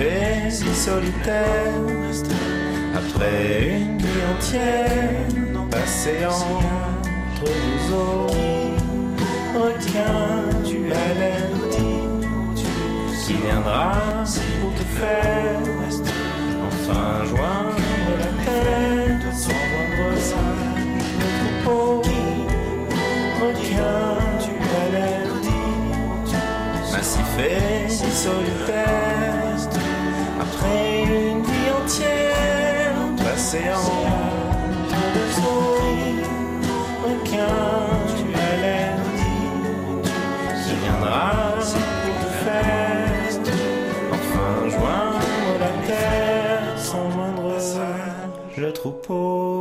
et 0.00 0.50
si 0.50 0.74
solitaire, 0.74 1.72
après 2.94 3.80
une 3.80 3.98
vie 3.98 4.24
entière 4.34 5.44
passée 5.70 6.26
entre 6.26 7.44
deux 7.44 7.94
eaux. 7.94 8.26
Requin, 9.54 10.62
tu 10.64 10.78
haleine, 10.92 11.60
qui 13.24 13.34
viendra 13.34 13.92
pour 14.60 14.72
te 14.74 14.84
faire 14.98 15.60
enfin 16.68 17.24
joindre 17.30 18.12
la 18.18 18.30
terre 18.44 19.32
sans 19.32 19.60
joindre 19.70 20.06
le 21.20 21.28
troupeau. 21.38 22.02
Requin, 23.40 24.06
tu 24.42 24.52
haleine, 24.80 25.34
massif 26.92 27.32
et 27.38 27.88
si 27.88 28.10
solitaire, 28.10 29.03
l'océan. 33.54 33.78
Je 35.14 35.24
souris, 35.34 36.22
aucun, 37.04 37.56
tu 38.16 38.24
me 38.24 38.46
l'as. 38.62 38.96
Tu 40.66 40.74
viendras 40.82 41.54
pour 42.02 42.16
te 42.22 42.30
fête. 42.44 43.48
Enfin, 44.12 44.68
joins-moi 44.68 45.54
la 45.60 45.72
terre 45.86 46.78
sans 46.78 47.08
moindre. 47.08 47.58
Je 48.56 48.66
troupeau. 48.66 49.53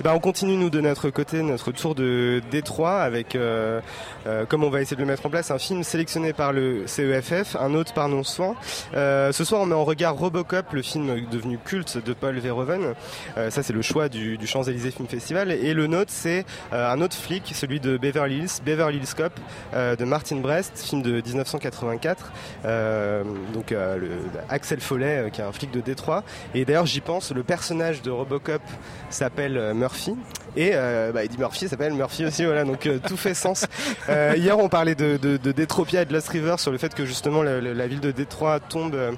Eh 0.00 0.02
ben, 0.02 0.14
on 0.14 0.18
continue 0.18 0.56
nous 0.56 0.70
de 0.70 0.80
notre 0.80 1.10
côté 1.10 1.42
notre 1.42 1.72
tour 1.72 1.94
de 1.94 2.40
Détroit 2.50 3.02
avec, 3.02 3.36
euh, 3.36 3.82
euh, 4.26 4.46
comme 4.46 4.64
on 4.64 4.70
va 4.70 4.80
essayer 4.80 4.96
de 4.96 5.02
le 5.02 5.06
mettre 5.06 5.26
en 5.26 5.28
place, 5.28 5.50
un 5.50 5.58
film 5.58 5.82
sélectionné 5.82 6.32
par 6.32 6.54
le 6.54 6.86
CEFF, 6.86 7.54
un 7.60 7.74
autre 7.74 7.92
par 7.92 8.08
non 8.08 8.24
soin. 8.24 8.54
Euh, 8.94 9.30
ce 9.30 9.44
soir, 9.44 9.60
on 9.60 9.66
met 9.66 9.74
en 9.74 9.84
regard 9.84 10.16
Robocop, 10.16 10.72
le 10.72 10.80
film 10.80 11.26
devenu 11.30 11.58
culte 11.58 12.02
de 12.02 12.14
Paul 12.14 12.38
Verhoeven. 12.38 12.94
Euh, 13.36 13.50
ça, 13.50 13.62
c'est 13.62 13.74
le 13.74 13.82
choix 13.82 14.08
du, 14.08 14.38
du 14.38 14.46
Champs-Élysées 14.46 14.90
Film 14.90 15.06
Festival. 15.06 15.52
Et 15.52 15.74
le 15.74 15.86
nôtre, 15.86 16.10
c'est 16.10 16.46
euh, 16.72 16.90
un 16.90 17.02
autre 17.02 17.14
flic, 17.14 17.52
celui 17.54 17.78
de 17.78 17.98
Beverly 17.98 18.38
Hills, 18.38 18.62
Beverly 18.64 18.96
Hills 18.96 19.14
Cop, 19.14 19.38
euh, 19.74 19.96
de 19.96 20.06
Martin 20.06 20.36
Brest, 20.36 20.78
film 20.78 21.02
de 21.02 21.20
1984. 21.20 22.32
Euh, 22.64 23.22
donc 23.52 23.72
le, 23.72 24.12
Axel 24.48 24.80
Follet, 24.80 25.28
qui 25.30 25.42
est 25.42 25.44
un 25.44 25.52
flic 25.52 25.70
de 25.70 25.82
Détroit. 25.82 26.24
Et 26.54 26.64
d'ailleurs, 26.64 26.86
j'y 26.86 27.02
pense, 27.02 27.32
le 27.32 27.42
personnage 27.42 28.00
de 28.00 28.10
Robocop 28.10 28.62
s'appelle 29.10 29.74
Murphy. 29.90 30.49
Et 30.56 30.70
euh, 30.74 31.12
bah, 31.12 31.24
Eddie 31.24 31.38
Murphy 31.38 31.68
s'appelle 31.68 31.92
Murphy 31.94 32.24
aussi, 32.26 32.44
voilà, 32.44 32.64
donc 32.64 32.86
euh, 32.86 32.98
tout 33.06 33.16
fait 33.16 33.34
sens. 33.34 33.66
Euh, 34.08 34.34
hier, 34.36 34.58
on 34.58 34.68
parlait 34.68 34.94
de, 34.94 35.16
de, 35.16 35.36
de 35.36 35.52
Détropia 35.52 36.02
et 36.02 36.04
de 36.04 36.12
Lost 36.12 36.28
River 36.28 36.54
sur 36.58 36.72
le 36.72 36.78
fait 36.78 36.94
que 36.94 37.04
justement 37.04 37.42
la, 37.42 37.60
la- 37.60 37.86
ville 37.86 38.00
de 38.00 38.10
Détroit 38.10 38.60
tombe, 38.60 38.94
euh, 38.94 39.12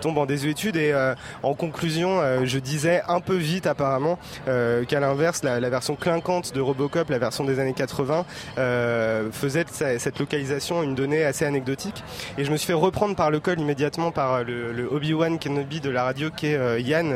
tombe 0.00 0.18
en 0.18 0.26
désuétude. 0.26 0.76
Et 0.76 0.92
euh, 0.92 1.14
en 1.42 1.54
conclusion, 1.54 2.20
euh, 2.20 2.40
je 2.44 2.58
disais 2.58 3.02
un 3.08 3.20
peu 3.20 3.34
vite 3.36 3.66
apparemment 3.66 4.18
qu'à 4.46 5.00
l'inverse, 5.00 5.42
la, 5.42 5.60
la 5.60 5.70
version 5.70 5.94
clinquante 5.96 6.54
de 6.54 6.60
Robocop, 6.60 7.10
la 7.10 7.18
version 7.18 7.44
des 7.44 7.58
années 7.60 7.74
80, 7.74 8.24
euh, 8.58 9.30
faisait 9.32 9.64
sa- 9.70 9.98
cette 9.98 10.18
localisation 10.18 10.82
une 10.82 10.94
donnée 10.94 11.24
assez 11.24 11.44
anecdotique. 11.44 12.02
Et 12.38 12.44
je 12.44 12.50
me 12.50 12.56
suis 12.56 12.66
fait 12.66 12.72
reprendre 12.72 13.14
par 13.14 13.30
le 13.30 13.40
col 13.40 13.60
immédiatement 13.60 14.10
par 14.10 14.44
le, 14.44 14.72
le 14.72 14.88
Obi-Wan 14.92 15.38
Kenobi 15.38 15.80
de 15.80 15.90
la 15.90 16.04
radio 16.04 16.30
qui 16.30 16.46
est 16.48 16.80
Yann, 16.82 17.14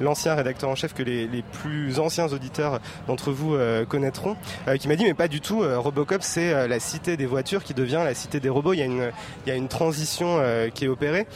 l'ancien 0.00 0.34
rédacteur 0.34 0.70
en 0.70 0.74
chef 0.74 0.94
que 0.94 1.02
les, 1.02 1.26
les 1.26 1.42
plus 1.42 1.98
anciens 1.98 2.26
auditeurs 2.28 2.80
d'entre 3.06 3.32
vous 3.32 3.54
euh, 3.54 3.84
connaîtront, 3.84 4.36
euh, 4.68 4.76
qui 4.76 4.88
m'a 4.88 4.96
dit 4.96 5.04
mais 5.04 5.14
pas 5.14 5.28
du 5.28 5.40
tout, 5.40 5.62
euh, 5.62 5.78
Robocop 5.78 6.22
c'est 6.22 6.68
la 6.68 6.80
cité 6.80 7.16
des 7.16 7.26
voitures 7.26 7.64
qui 7.64 7.74
devient 7.74 8.02
la 8.04 8.14
cité 8.14 8.40
des 8.40 8.48
robots, 8.48 8.72
il 8.72 8.78
y 8.78 8.82
a 8.82 8.86
une, 8.86 9.10
il 9.46 9.48
y 9.48 9.52
a 9.52 9.56
une 9.56 9.68
transition 9.68 10.40
qui 10.74 10.84
est 10.84 10.88
opérée. 10.88 11.26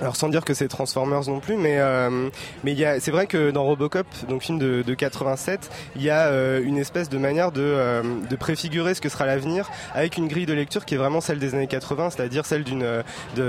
Alors 0.00 0.14
sans 0.16 0.28
dire 0.28 0.44
que 0.44 0.52
c'est 0.54 0.68
Transformers 0.68 1.22
non 1.28 1.40
plus, 1.40 1.56
mais 1.56 1.78
euh, 1.78 2.28
mais 2.64 2.72
il 2.72 2.78
y 2.78 2.84
a, 2.84 3.00
c'est 3.00 3.10
vrai 3.10 3.26
que 3.26 3.50
dans 3.50 3.64
Robocop, 3.64 4.06
donc 4.28 4.42
film 4.42 4.58
de, 4.58 4.82
de 4.82 4.94
87, 4.94 5.70
il 5.96 6.02
y 6.02 6.10
a 6.10 6.26
euh, 6.26 6.60
une 6.62 6.76
espèce 6.76 7.08
de 7.08 7.16
manière 7.18 7.50
de, 7.52 7.62
euh, 7.62 8.02
de 8.28 8.36
préfigurer 8.36 8.94
ce 8.94 9.00
que 9.00 9.08
sera 9.08 9.24
l'avenir 9.26 9.70
avec 9.94 10.16
une 10.18 10.28
grille 10.28 10.44
de 10.46 10.52
lecture 10.52 10.84
qui 10.84 10.94
est 10.94 10.98
vraiment 10.98 11.20
celle 11.20 11.38
des 11.38 11.54
années 11.54 11.66
80, 11.66 12.10
c'est-à-dire 12.10 12.44
celle 12.44 12.62
d'une 12.64 12.82
euh, 12.82 13.02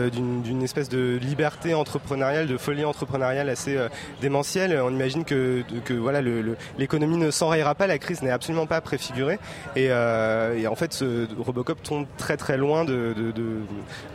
d'une 0.10 0.42
d'une 0.42 0.64
espèce 0.64 0.90
de 0.90 1.18
liberté 1.22 1.74
entrepreneuriale, 1.74 2.48
de 2.48 2.58
folie 2.58 2.86
entrepreneuriale 2.86 3.50
assez 3.50 3.76
euh, 3.76 3.90
démentielle. 4.22 4.80
On 4.84 4.90
imagine 4.92 5.26
que 5.26 5.64
que 5.86 5.94
voilà 5.94 6.22
le- 6.22 6.42
le- 6.42 6.58
l'économie 6.78 7.18
ne 7.18 7.30
s'enrayera 7.32 7.76
pas, 7.76 7.88
la 7.88 7.98
crise 7.98 8.22
n'est 8.22 8.32
absolument 8.32 8.68
pas 8.68 8.80
préfigurée, 8.82 9.40
et, 9.76 9.88
euh, 9.90 10.58
et 10.58 10.68
en 10.68 10.76
fait 10.76 10.94
ce 10.94 11.28
Robocop 11.38 11.82
tombe 11.84 12.06
très 12.18 12.38
très 12.38 12.58
loin 12.58 12.86
de, 12.86 13.14
de, 13.18 13.32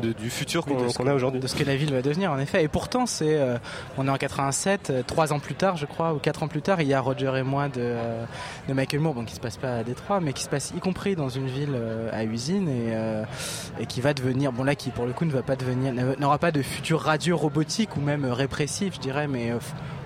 de- 0.02 0.12
du 0.12 0.30
futur 0.30 0.64
qu'on 0.64 1.06
a 1.06 1.14
aujourd'hui. 1.14 1.40
de 1.40 1.46
ce 1.46 1.54
que 1.54 1.64
la 1.64 1.76
ville 1.76 1.92
va 1.92 2.02
devenir 2.02 2.21
en 2.26 2.38
effet. 2.38 2.62
Et 2.62 2.68
pourtant 2.68 3.06
c'est 3.06 3.36
euh, 3.36 3.58
on 3.98 4.06
est 4.06 4.10
en 4.10 4.16
87 4.16 4.90
euh, 4.90 5.02
trois 5.06 5.32
ans 5.32 5.38
plus 5.38 5.54
tard 5.54 5.76
je 5.76 5.86
crois 5.86 6.14
ou 6.14 6.18
quatre 6.18 6.42
ans 6.42 6.48
plus 6.48 6.62
tard 6.62 6.80
il 6.80 6.88
y 6.88 6.94
a 6.94 7.00
Roger 7.00 7.32
et 7.36 7.42
moi 7.42 7.68
de, 7.68 7.80
euh, 7.80 8.24
de 8.68 8.74
Michael 8.74 9.00
Moore 9.00 9.14
bon 9.14 9.24
qui 9.24 9.34
se 9.34 9.40
passe 9.40 9.56
pas 9.56 9.78
à 9.78 9.84
Détroit 9.84 10.20
mais 10.20 10.32
qui 10.32 10.42
se 10.42 10.48
passe 10.48 10.72
y 10.76 10.80
compris 10.80 11.16
dans 11.16 11.28
une 11.28 11.46
ville 11.46 11.76
à 12.12 12.24
usine 12.24 12.68
et, 12.68 13.86
qui 13.86 14.00
va 14.00 14.14
devenir 14.14 14.52
bon 14.52 14.64
là 14.64 14.74
qui 14.74 14.90
pour 14.90 15.06
le 15.06 15.12
coup 15.12 15.24
ne 15.24 15.30
va 15.30 15.42
pas 15.42 15.56
devenir 15.56 15.92
n'aura 16.18 16.38
pas 16.38 16.52
de 16.52 16.62
futur 16.62 17.00
radieux 17.00 17.34
robotique 17.34 17.96
ou 17.96 18.00
même 18.00 18.24
répressif 18.24 18.94
je 18.94 19.00
dirais 19.00 19.28
mais 19.28 19.52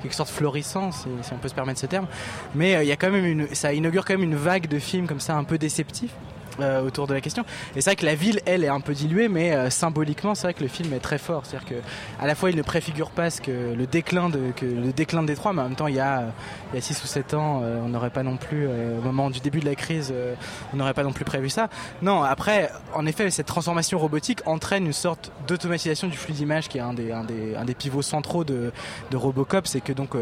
quelque 0.02 0.14
sorte 0.14 0.30
florissant 0.30 0.92
si, 0.92 1.08
on 1.32 1.38
peut 1.38 1.48
se 1.48 1.54
permettre 1.54 1.80
ce 1.80 1.86
terme. 1.86 2.06
Mais 2.54 2.84
il 2.84 2.88
y 2.88 2.92
a 2.92 2.96
quand 2.96 3.10
même 3.10 3.24
une 3.24 3.54
ça 3.54 3.72
inaugure 3.72 4.04
quand 4.04 4.14
même 4.14 4.22
une 4.22 4.36
vague 4.36 4.68
de 4.68 4.78
films 4.78 5.06
comme 5.06 5.20
ça 5.20 5.36
un 5.36 5.44
peu 5.44 5.58
déceptifs 5.58 6.14
euh, 6.60 6.80
autour 6.82 7.06
de 7.06 7.14
la 7.14 7.20
question. 7.20 7.44
Et 7.74 7.80
c'est 7.80 7.90
vrai 7.90 7.96
que 7.96 8.06
la 8.06 8.14
ville, 8.14 8.40
elle, 8.46 8.64
est 8.64 8.68
un 8.68 8.80
peu 8.80 8.94
diluée, 8.94 9.28
mais 9.28 9.52
euh, 9.52 9.70
symboliquement, 9.70 10.34
c'est 10.34 10.46
vrai 10.48 10.54
que 10.54 10.62
le 10.62 10.68
film 10.68 10.92
est 10.92 11.00
très 11.00 11.18
fort. 11.18 11.44
C'est-à-dire 11.46 11.68
que, 11.68 11.74
à 12.22 12.26
la 12.26 12.34
fois, 12.34 12.50
il 12.50 12.56
ne 12.56 12.62
préfigure 12.62 13.10
pas 13.10 13.30
ce 13.30 13.40
que 13.40 13.74
le 13.74 13.86
déclin 13.86 14.28
de 14.28 14.52
que 14.56 14.66
le 14.66 14.92
déclin 14.92 15.22
de 15.22 15.26
Détroit, 15.28 15.52
mais 15.52 15.62
en 15.62 15.64
même 15.68 15.76
temps, 15.76 15.86
il 15.88 15.96
y 15.96 16.00
a 16.00 16.20
euh, 16.20 16.28
il 16.72 16.76
y 16.76 16.78
a 16.78 16.80
six 16.80 17.02
ou 17.02 17.06
sept 17.06 17.34
ans, 17.34 17.60
euh, 17.62 17.80
on 17.84 17.88
n'aurait 17.88 18.10
pas 18.10 18.22
non 18.22 18.36
plus, 18.36 18.66
euh, 18.68 18.98
au 18.98 19.02
moment 19.02 19.30
du 19.30 19.40
début 19.40 19.60
de 19.60 19.66
la 19.66 19.74
crise, 19.74 20.10
euh, 20.14 20.34
on 20.72 20.76
n'aurait 20.76 20.94
pas 20.94 21.02
non 21.04 21.12
plus 21.12 21.24
prévu 21.24 21.48
ça. 21.50 21.68
Non, 22.02 22.22
après, 22.22 22.70
en 22.94 23.06
effet, 23.06 23.30
cette 23.30 23.46
transformation 23.46 23.98
robotique 23.98 24.40
entraîne 24.46 24.86
une 24.86 24.92
sorte 24.92 25.30
d'automatisation 25.46 26.08
du 26.08 26.16
flux 26.16 26.32
d'image 26.34 26.68
qui 26.68 26.78
est 26.78 26.80
un 26.82 26.92
des 26.94 27.12
un 27.12 27.24
des 27.24 27.54
un 27.56 27.64
des 27.64 27.74
pivots 27.74 28.02
centraux 28.02 28.44
de 28.44 28.72
de 29.10 29.16
Robocop, 29.16 29.66
c'est 29.66 29.80
que 29.80 29.92
donc 29.92 30.14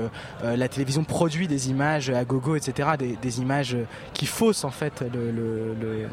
la 0.42 0.68
télévision 0.68 1.04
produit 1.04 1.48
des 1.48 1.70
images 1.70 2.10
à 2.10 2.24
gogo, 2.24 2.56
etc., 2.56 2.90
des, 2.98 3.16
des 3.20 3.40
images 3.40 3.76
qui 4.12 4.26
faussent 4.26 4.64
en 4.64 4.70
fait 4.70 5.02
le, 5.12 5.30
le, 5.30 5.74
le- 5.80 6.08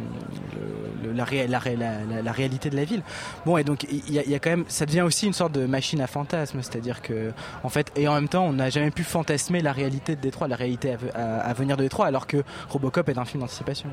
la, 1.13 1.23
ré- 1.25 1.47
la, 1.47 1.59
ré- 1.59 1.75
la- 1.75 2.03
la- 2.05 2.21
la 2.21 2.31
réalité 2.31 2.69
de 2.69 2.75
la 2.75 2.83
ville. 2.85 3.01
Bon, 3.45 3.57
et 3.57 3.63
donc 3.63 3.83
il 3.83 4.13
y, 4.13 4.35
a- 4.35 4.39
quand 4.39 4.49
même, 4.49 4.65
ça 4.67 4.85
devient 4.85 5.01
aussi 5.01 5.27
une 5.27 5.33
sorte 5.33 5.51
de 5.53 5.65
machine 5.65 6.01
à 6.01 6.07
fantasmes, 6.07 6.61
c'est-à-dire 6.61 7.01
que, 7.01 7.31
en 7.63 7.69
fait, 7.69 7.91
et 7.95 8.07
en 8.07 8.13
même 8.15 8.27
temps, 8.29 8.45
on 8.45 8.53
n'a 8.53 8.69
jamais 8.69 8.91
pu 8.91 9.03
fantasmer 9.03 9.61
la 9.61 9.71
réalité 9.71 10.15
de 10.15 10.21
Détroit, 10.21 10.47
la 10.47 10.55
réalité 10.55 10.95
à- 11.15 11.39
à 11.39 11.53
venir 11.53 11.77
de 11.77 11.83
Détroit, 11.83 12.05
alors 12.05 12.27
que 12.27 12.43
Robocop 12.69 13.09
est 13.09 13.17
un 13.17 13.25
film 13.25 13.41
d'anticipation. 13.41 13.89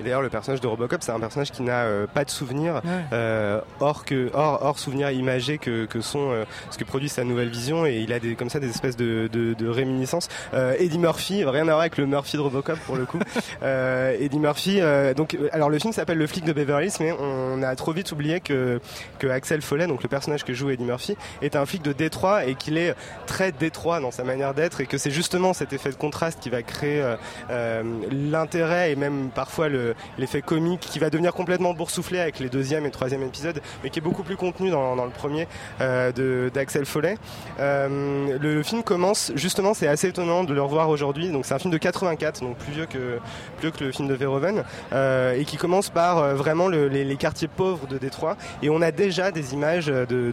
Et 0.00 0.02
d'ailleurs, 0.02 0.22
le 0.22 0.30
personnage 0.30 0.60
de 0.60 0.66
Robocop, 0.66 1.02
c'est 1.02 1.12
un 1.12 1.20
personnage 1.20 1.50
qui 1.50 1.62
n'a 1.62 1.82
euh, 1.84 2.06
pas 2.06 2.24
de 2.24 2.30
souvenirs, 2.30 2.80
Ouais. 2.84 2.90
euh, 3.12 3.60
hors 3.80 4.04
que 4.04 4.30
hors, 4.32 4.64
hors 4.64 4.78
souvenirs 4.78 5.10
imagés 5.10 5.58
que, 5.58 5.84
que 5.84 6.00
sont 6.00 6.30
euh, 6.30 6.44
ce 6.70 6.78
que 6.78 6.84
produit 6.84 7.08
sa 7.08 7.22
nouvelle 7.24 7.48
vision, 7.50 7.84
et 7.86 7.98
il 7.98 8.12
a 8.12 8.18
des 8.18 8.34
comme 8.34 8.48
ça 8.50 8.60
des 8.60 8.70
espèces 8.70 8.96
de, 8.96 9.28
de, 9.32 9.54
de 9.54 9.68
réminiscences. 9.68 10.28
Euh, 10.54 10.74
Eddie 10.78 10.98
Murphy, 10.98 11.44
rien 11.44 11.62
à 11.62 11.64
voir 11.64 11.80
avec 11.80 11.98
le 11.98 12.06
Murphy 12.06 12.36
de 12.36 12.42
Robocop 12.42 12.78
pour 12.86 12.96
le 12.96 13.04
coup. 13.04 13.18
euh, 13.62 14.16
Eddie 14.18 14.38
Murphy, 14.38 14.78
euh, 14.80 15.12
donc 15.14 15.36
alors 15.52 15.68
le 15.70 15.78
film 15.78 15.92
s'appelle 15.92 16.18
Le 16.18 16.26
flic 16.26 16.44
de 16.44 16.52
Beverly 16.52 16.86
Hills, 16.86 16.96
mais 17.00 17.12
on 17.12 17.62
a 17.62 17.76
trop 17.76 17.92
vite 17.92 18.10
oublié 18.12 18.40
que 18.40 18.80
que 19.18 19.26
Axel 19.26 19.60
Follet, 19.60 19.86
donc 19.86 20.02
le 20.02 20.08
personnage 20.08 20.44
que 20.44 20.54
joue 20.54 20.70
Eddie 20.70 20.84
Murphy, 20.84 21.16
est 21.42 21.56
un 21.56 21.66
flic 21.66 21.82
de 21.82 21.92
Détroit 21.92 22.46
et 22.46 22.54
qu'il 22.54 22.78
est 22.78 22.94
très 23.26 23.52
Détroit 23.52 24.00
dans 24.00 24.10
sa 24.10 24.24
manière 24.24 24.54
d'être, 24.54 24.80
et 24.80 24.86
que 24.86 24.96
c'est 24.96 25.10
justement 25.10 25.52
cet 25.52 25.72
effet 25.74 25.90
de 25.90 25.94
contraste 25.96 26.40
qui 26.40 26.48
va 26.50 26.62
créer 26.62 27.02
euh, 27.50 27.82
l'intérêt 28.10 28.92
et 28.92 28.96
même 28.96 29.30
parfois 29.34 29.68
le- 29.68 29.89
l'effet 30.18 30.42
comique 30.42 30.80
qui 30.80 30.98
va 30.98 31.10
devenir 31.10 31.32
complètement 31.34 31.74
boursouflé 31.74 32.18
avec 32.20 32.38
les 32.38 32.48
deuxième 32.48 32.86
et 32.86 32.90
troisième 32.90 33.22
épisodes, 33.22 33.60
mais 33.82 33.90
qui 33.90 33.98
est 33.98 34.02
beaucoup 34.02 34.22
plus 34.22 34.36
contenu 34.36 34.70
dans, 34.70 34.96
dans 34.96 35.04
le 35.04 35.10
premier 35.10 35.46
euh, 35.80 36.50
d'Axel 36.50 36.84
Follet. 36.86 37.16
Euh, 37.58 38.38
le, 38.38 38.62
film 38.62 38.82
commence 38.82 39.32
justement, 39.34 39.74
c'est 39.74 39.86
assez 39.88 40.08
étonnant 40.08 40.44
de 40.44 40.54
le 40.54 40.62
revoir 40.62 40.88
aujourd'hui. 40.88 41.30
Donc 41.30 41.46
c'est 41.46 41.54
un 41.54 41.58
film 41.58 41.72
de 41.72 41.78
84, 41.78 42.40
donc 42.42 42.56
plus 42.56 42.72
vieux 42.72 42.86
que 42.86 43.18
plus 43.58 43.62
vieux 43.62 43.70
que 43.70 43.84
le 43.84 43.92
film 43.92 44.08
de 44.08 44.14
Verhoeven, 44.14 44.64
euh, 44.92 45.34
et 45.34 45.44
qui 45.44 45.56
commence 45.56 45.90
par 45.90 46.34
vraiment 46.34 46.68
le- 46.68 46.88
les, 46.88 47.16
quartiers 47.16 47.48
pauvres 47.48 47.86
de 47.86 47.98
Détroit. 47.98 48.36
Et 48.62 48.70
on 48.70 48.80
a 48.82 48.90
déjà 48.92 49.30
des 49.30 49.52
images 49.54 49.86
de- 49.86 50.32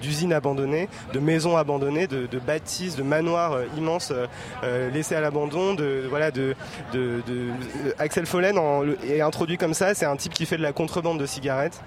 d'usines 0.00 0.32
abandonnées, 0.32 0.88
de 1.12 1.18
maisons 1.18 1.56
abandonnées, 1.56 2.06
de, 2.06 2.26
de 2.26 2.38
bâtisses, 2.38 2.96
de 2.96 3.02
manoirs 3.02 3.58
immenses 3.76 4.12
laissés 4.92 5.14
à 5.14 5.20
l'abandon. 5.20 5.74
De 5.74 6.04
voilà, 6.08 6.30
de, 6.30 6.54
de, 6.92 7.22
de- 7.26 7.48
Axel 7.98 8.26
Follen 8.26 8.58
en- 8.60 8.80
le- 8.82 8.98
est 9.04 9.20
introduit 9.20 9.56
comme 9.56 9.74
ça. 9.74 9.94
C'est 9.94 10.06
un 10.06 10.16
type 10.16 10.32
qui 10.34 10.46
fait 10.46 10.56
de 10.56 10.62
la 10.62 10.72
contrebande 10.72 11.18
de 11.18 11.26
cigarettes 11.26 11.80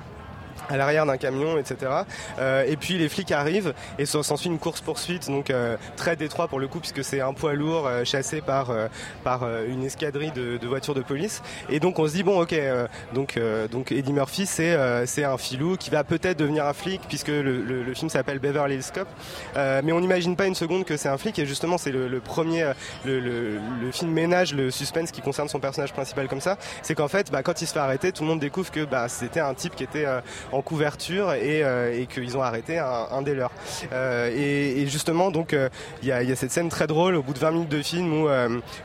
à 0.69 0.77
l'arrière 0.77 1.05
d'un 1.05 1.17
camion, 1.17 1.57
etc. 1.57 1.91
Euh, 2.39 2.63
et 2.67 2.77
puis 2.77 2.97
les 2.97 3.09
flics 3.09 3.31
arrivent 3.31 3.73
et 3.99 4.05
s'en- 4.05 4.23
s'ensuit 4.23 4.49
une 4.49 4.59
course 4.59 4.81
poursuite, 4.81 5.27
donc 5.27 5.49
euh, 5.49 5.75
très 5.97 6.15
détroit 6.15 6.47
pour 6.47 6.59
le 6.59 6.67
coup 6.67 6.79
puisque 6.79 7.03
c'est 7.03 7.21
un 7.21 7.33
poids 7.33 7.53
lourd 7.53 7.85
euh, 7.87 8.03
chassé 8.05 8.41
par 8.41 8.69
euh, 8.69 8.87
par 9.23 9.43
euh, 9.43 9.65
une 9.67 9.83
escadrille 9.83 10.31
de, 10.31 10.57
de 10.57 10.67
voitures 10.67 10.93
de 10.95 11.01
police. 11.01 11.41
Et 11.69 11.79
donc 11.79 11.99
on 11.99 12.07
se 12.07 12.13
dit 12.13 12.23
bon 12.23 12.41
ok, 12.41 12.53
euh, 12.53 12.87
donc 13.13 13.39
donc 13.71 13.91
Eddie 13.91 14.13
Murphy 14.13 14.45
c'est 14.45 14.77
c'est 15.05 15.23
un 15.23 15.37
filou 15.37 15.75
qui 15.77 15.89
va 15.89 16.03
peut-être 16.03 16.37
devenir 16.39 16.65
un 16.65 16.73
flic 16.73 17.01
puisque 17.07 17.27
le, 17.29 17.41
le- 17.41 17.83
le 17.83 17.93
film 17.93 18.09
s'appelle 18.09 18.39
Beverly 18.39 18.75
Hills 18.75 18.91
Cop, 18.93 19.07
mais 19.55 19.91
on 19.91 19.99
n'imagine 19.99 20.35
pas 20.35 20.45
une 20.47 20.55
seconde 20.55 20.85
que 20.85 20.97
c'est 20.97 21.09
un 21.09 21.17
flic 21.17 21.37
et 21.39 21.45
justement 21.45 21.77
c'est 21.77 21.91
le, 21.91 22.07
le 22.07 22.19
premier 22.19 22.71
le, 23.05 23.59
film 23.91 24.11
ménage 24.11 24.53
le 24.53 24.71
suspense 24.71 25.11
qui 25.11 25.21
concerne 25.21 25.47
son 25.49 25.59
personnage 25.59 25.93
principal 25.93 26.27
comme 26.27 26.41
ça, 26.41 26.57
c'est 26.81 26.95
qu'en 26.95 27.07
fait 27.07 27.31
bah, 27.31 27.43
quand 27.43 27.61
il 27.61 27.67
se 27.67 27.73
fait 27.73 27.79
arrêter 27.79 28.11
tout 28.11 28.23
le 28.23 28.29
monde 28.29 28.39
découvre 28.39 28.71
que 28.71 28.85
bah, 28.85 29.07
c'était 29.09 29.39
un 29.39 29.53
type 29.53 29.75
qui 29.75 29.83
était 29.83 30.05
en 30.53 30.61
couverture 30.61 31.33
et, 31.33 31.63
euh, 31.63 31.99
et 31.99 32.05
qu'ils 32.05 32.37
ont 32.37 32.41
arrêté 32.41 32.77
un, 32.77 33.21
des 33.21 33.33
leurs. 33.33 33.51
Euh, 33.91 34.29
et, 34.35 34.85
justement, 34.87 35.31
donc, 35.31 35.53
euh, 35.53 35.69
il 36.01 36.07
y, 36.07 36.11
a, 36.11 36.35
cette 36.35 36.51
scène 36.51 36.69
très 36.69 36.87
drôle 36.87 37.15
au 37.15 37.23
bout 37.23 37.33
de 37.33 37.39
20 37.39 37.51
minutes 37.51 37.69
de 37.69 37.81
film 37.81 38.13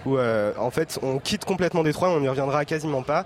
où, 0.06 0.18
en 0.18 0.70
fait, 0.70 0.98
on 1.02 1.18
quitte 1.18 1.44
complètement 1.44 1.82
Détroit, 1.82 2.10
on 2.10 2.20
n'y 2.20 2.28
reviendra 2.28 2.64
quasiment 2.64 3.02
pas, 3.02 3.24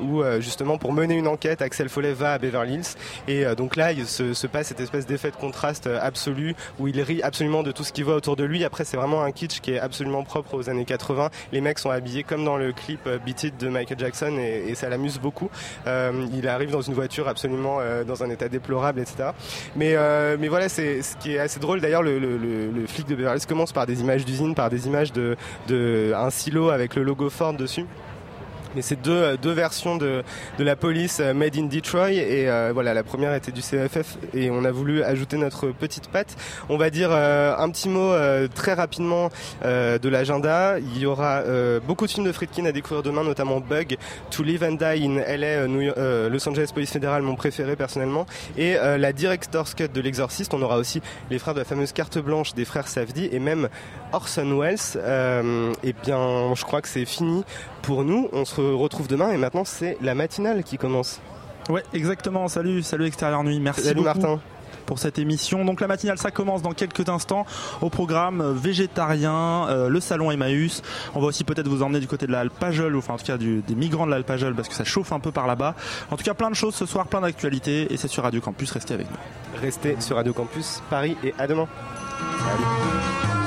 où 0.00 0.22
justement, 0.40 0.78
pour 0.78 0.92
mener 0.92 1.14
une 1.14 1.28
enquête, 1.28 1.62
Axel 1.62 1.88
Follet 1.88 2.12
va 2.12 2.34
à 2.34 2.38
Beverly 2.38 2.74
Hills. 2.74 2.96
Et 3.28 3.44
donc 3.54 3.76
là, 3.76 3.92
il 3.92 4.06
se, 4.06 4.34
se 4.34 4.46
passe 4.46 4.68
cette 4.68 4.80
espèce 4.80 5.06
d'effet 5.06 5.30
de 5.30 5.36
contraste 5.36 5.86
absolu 5.86 6.54
où 6.78 6.88
il 6.88 7.00
rit 7.00 7.22
absolument 7.22 7.62
de 7.62 7.72
tout 7.72 7.84
ce 7.84 7.92
qu'il 7.92 8.04
voit 8.04 8.14
autour 8.14 8.36
de 8.36 8.44
lui. 8.44 8.64
Après, 8.64 8.84
c'est 8.84 8.96
vraiment 8.96 9.22
un 9.22 9.32
kitsch 9.32 9.60
qui 9.60 9.72
est 9.72 9.78
absolument 9.78 10.24
propre 10.24 10.54
aux 10.54 10.68
années 10.68 10.84
80. 10.84 11.30
Les 11.52 11.60
mecs 11.60 11.78
sont 11.78 11.90
habillés 11.90 12.22
comme 12.22 12.44
dans 12.44 12.56
le 12.56 12.72
clip 12.72 13.08
Beat 13.24 13.44
It 13.44 13.60
de 13.60 13.68
Michael 13.68 13.98
Jackson 13.98 14.38
et, 14.38 14.74
ça 14.74 14.88
l'amuse 14.88 15.18
beaucoup. 15.18 15.50
Il 15.86 16.48
arrive 16.48 16.70
dans 16.70 16.80
une 16.80 16.94
voiture 16.94 17.28
absolument 17.28 17.51
euh, 17.80 18.04
dans 18.04 18.22
un 18.22 18.30
état 18.30 18.48
déplorable, 18.48 19.00
etc. 19.00 19.30
Mais, 19.76 19.94
euh, 19.94 20.36
mais 20.38 20.48
voilà, 20.48 20.68
c'est 20.68 21.02
ce 21.02 21.16
qui 21.16 21.34
est 21.34 21.38
assez 21.38 21.60
drôle. 21.60 21.80
D'ailleurs, 21.80 22.02
le, 22.02 22.18
le, 22.18 22.86
flic 22.86 23.06
de 23.06 23.14
Beverly 23.14 23.40
commence 23.46 23.72
par 23.72 23.86
des 23.86 24.00
images 24.00 24.24
d'usine, 24.24 24.54
par 24.54 24.70
des 24.70 24.86
images 24.86 25.12
de, 25.12 25.36
de 25.68 26.12
un 26.16 26.30
silo 26.30 26.70
avec 26.70 26.94
le 26.94 27.02
logo 27.02 27.30
Ford 27.30 27.54
dessus 27.54 27.86
mais 28.74 28.82
c'est 28.82 29.00
deux, 29.00 29.36
deux 29.36 29.52
versions 29.52 29.96
de, 29.96 30.22
de 30.58 30.64
la 30.64 30.76
police 30.76 31.18
euh, 31.20 31.34
made 31.34 31.56
in 31.56 31.64
Detroit. 31.64 32.10
Et 32.12 32.48
euh, 32.48 32.70
voilà 32.72 32.94
la 32.94 33.02
première 33.02 33.34
était 33.34 33.52
du 33.52 33.60
CFF 33.60 34.16
et 34.34 34.50
on 34.50 34.64
a 34.64 34.70
voulu 34.70 35.02
ajouter 35.02 35.36
notre 35.36 35.68
petite 35.68 36.08
patte. 36.08 36.36
On 36.68 36.76
va 36.76 36.90
dire 36.90 37.10
euh, 37.12 37.54
un 37.56 37.70
petit 37.70 37.88
mot 37.88 38.12
euh, 38.12 38.48
très 38.52 38.74
rapidement 38.74 39.30
euh, 39.64 39.98
de 39.98 40.08
l'agenda. 40.08 40.78
Il 40.78 40.98
y 40.98 41.06
aura 41.06 41.38
euh, 41.40 41.80
beaucoup 41.80 42.06
de 42.06 42.10
films 42.10 42.26
de 42.26 42.32
Friedkin 42.32 42.64
à 42.66 42.72
découvrir 42.72 43.02
demain 43.02 43.24
notamment 43.24 43.60
Bug 43.60 43.96
To 44.30 44.42
Live 44.42 44.62
and 44.64 44.72
Die 44.72 45.04
in 45.06 45.16
LA 45.16 45.46
euh, 45.46 45.66
New 45.68 45.80
York- 45.82 45.98
euh, 45.98 46.28
Los 46.28 46.48
Angeles 46.48 46.70
Police 46.74 46.90
Fédéral 46.92 47.22
mon 47.22 47.34
préféré 47.36 47.76
personnellement. 47.76 48.26
Et 48.56 48.76
euh, 48.76 48.98
la 48.98 49.12
Director's 49.12 49.74
Cut 49.74 49.88
de 49.88 50.00
l'exorciste. 50.00 50.54
On 50.54 50.62
aura 50.62 50.76
aussi 50.78 51.00
les 51.30 51.38
frères 51.38 51.54
de 51.54 51.58
la 51.60 51.64
fameuse 51.64 51.92
carte 51.92 52.18
blanche 52.18 52.54
des 52.54 52.64
frères 52.64 52.88
Safdie 52.88 53.28
et 53.32 53.38
même 53.38 53.68
Orson 54.12 54.58
Welles. 54.58 54.78
Euh, 54.96 55.72
et 55.82 55.92
bien 56.04 56.54
je 56.54 56.62
crois 56.64 56.80
que 56.82 56.88
c'est 56.88 57.04
fini 57.04 57.44
pour 57.82 58.04
nous. 58.04 58.28
On 58.32 58.44
se 58.44 58.60
retrouve 58.60 59.08
demain 59.08 59.32
et 59.32 59.36
maintenant 59.36 59.64
c'est 59.64 59.98
la 60.00 60.14
matinale 60.14 60.62
qui 60.64 60.78
commence. 60.78 61.20
Ouais, 61.68 61.82
exactement. 61.94 62.48
Salut, 62.48 62.82
salut 62.82 63.06
Extérieur 63.06 63.44
Nuit. 63.44 63.60
Merci 63.60 63.82
Salut 63.82 63.96
beaucoup 64.02 64.06
Martin. 64.20 64.40
pour 64.86 64.98
cette 64.98 65.18
émission. 65.18 65.64
Donc 65.64 65.80
la 65.80 65.86
matinale, 65.86 66.18
ça 66.18 66.32
commence 66.32 66.60
dans 66.60 66.72
quelques 66.72 67.08
instants 67.08 67.46
au 67.80 67.88
programme 67.88 68.40
euh, 68.40 68.52
végétarien, 68.52 69.66
euh, 69.68 69.88
le 69.88 70.00
salon 70.00 70.32
Emmaüs. 70.32 70.82
On 71.14 71.20
va 71.20 71.26
aussi 71.28 71.44
peut-être 71.44 71.68
vous 71.68 71.82
emmener 71.84 72.00
du 72.00 72.08
côté 72.08 72.26
de 72.26 72.32
la 72.32 72.40
Alpajol, 72.40 72.96
ou 72.96 72.98
enfin 72.98 73.14
en 73.14 73.16
tout 73.16 73.24
cas 73.26 73.36
du- 73.38 73.60
des 73.62 73.74
migrants 73.76 74.06
de 74.06 74.10
la 74.10 74.16
Alpajol 74.16 74.54
parce 74.56 74.68
que 74.68 74.74
ça 74.74 74.82
chauffe 74.84 75.12
un 75.12 75.20
peu 75.20 75.30
par 75.30 75.46
là-bas. 75.46 75.76
En 76.10 76.16
tout 76.16 76.24
cas, 76.24 76.34
plein 76.34 76.50
de 76.50 76.56
choses 76.56 76.74
ce 76.74 76.84
soir, 76.86 77.06
plein 77.06 77.20
d'actualités 77.20 77.92
et 77.92 77.96
c'est 77.96 78.08
sur 78.08 78.24
Radio 78.24 78.40
Campus. 78.40 78.72
Restez 78.72 78.94
avec 78.94 79.06
nous. 79.08 79.60
Restez 79.60 79.96
sur 80.00 80.16
Radio 80.16 80.32
Campus 80.32 80.82
Paris 80.90 81.16
et 81.22 81.32
à 81.38 81.46
demain. 81.46 81.68
Salut. 82.40 83.41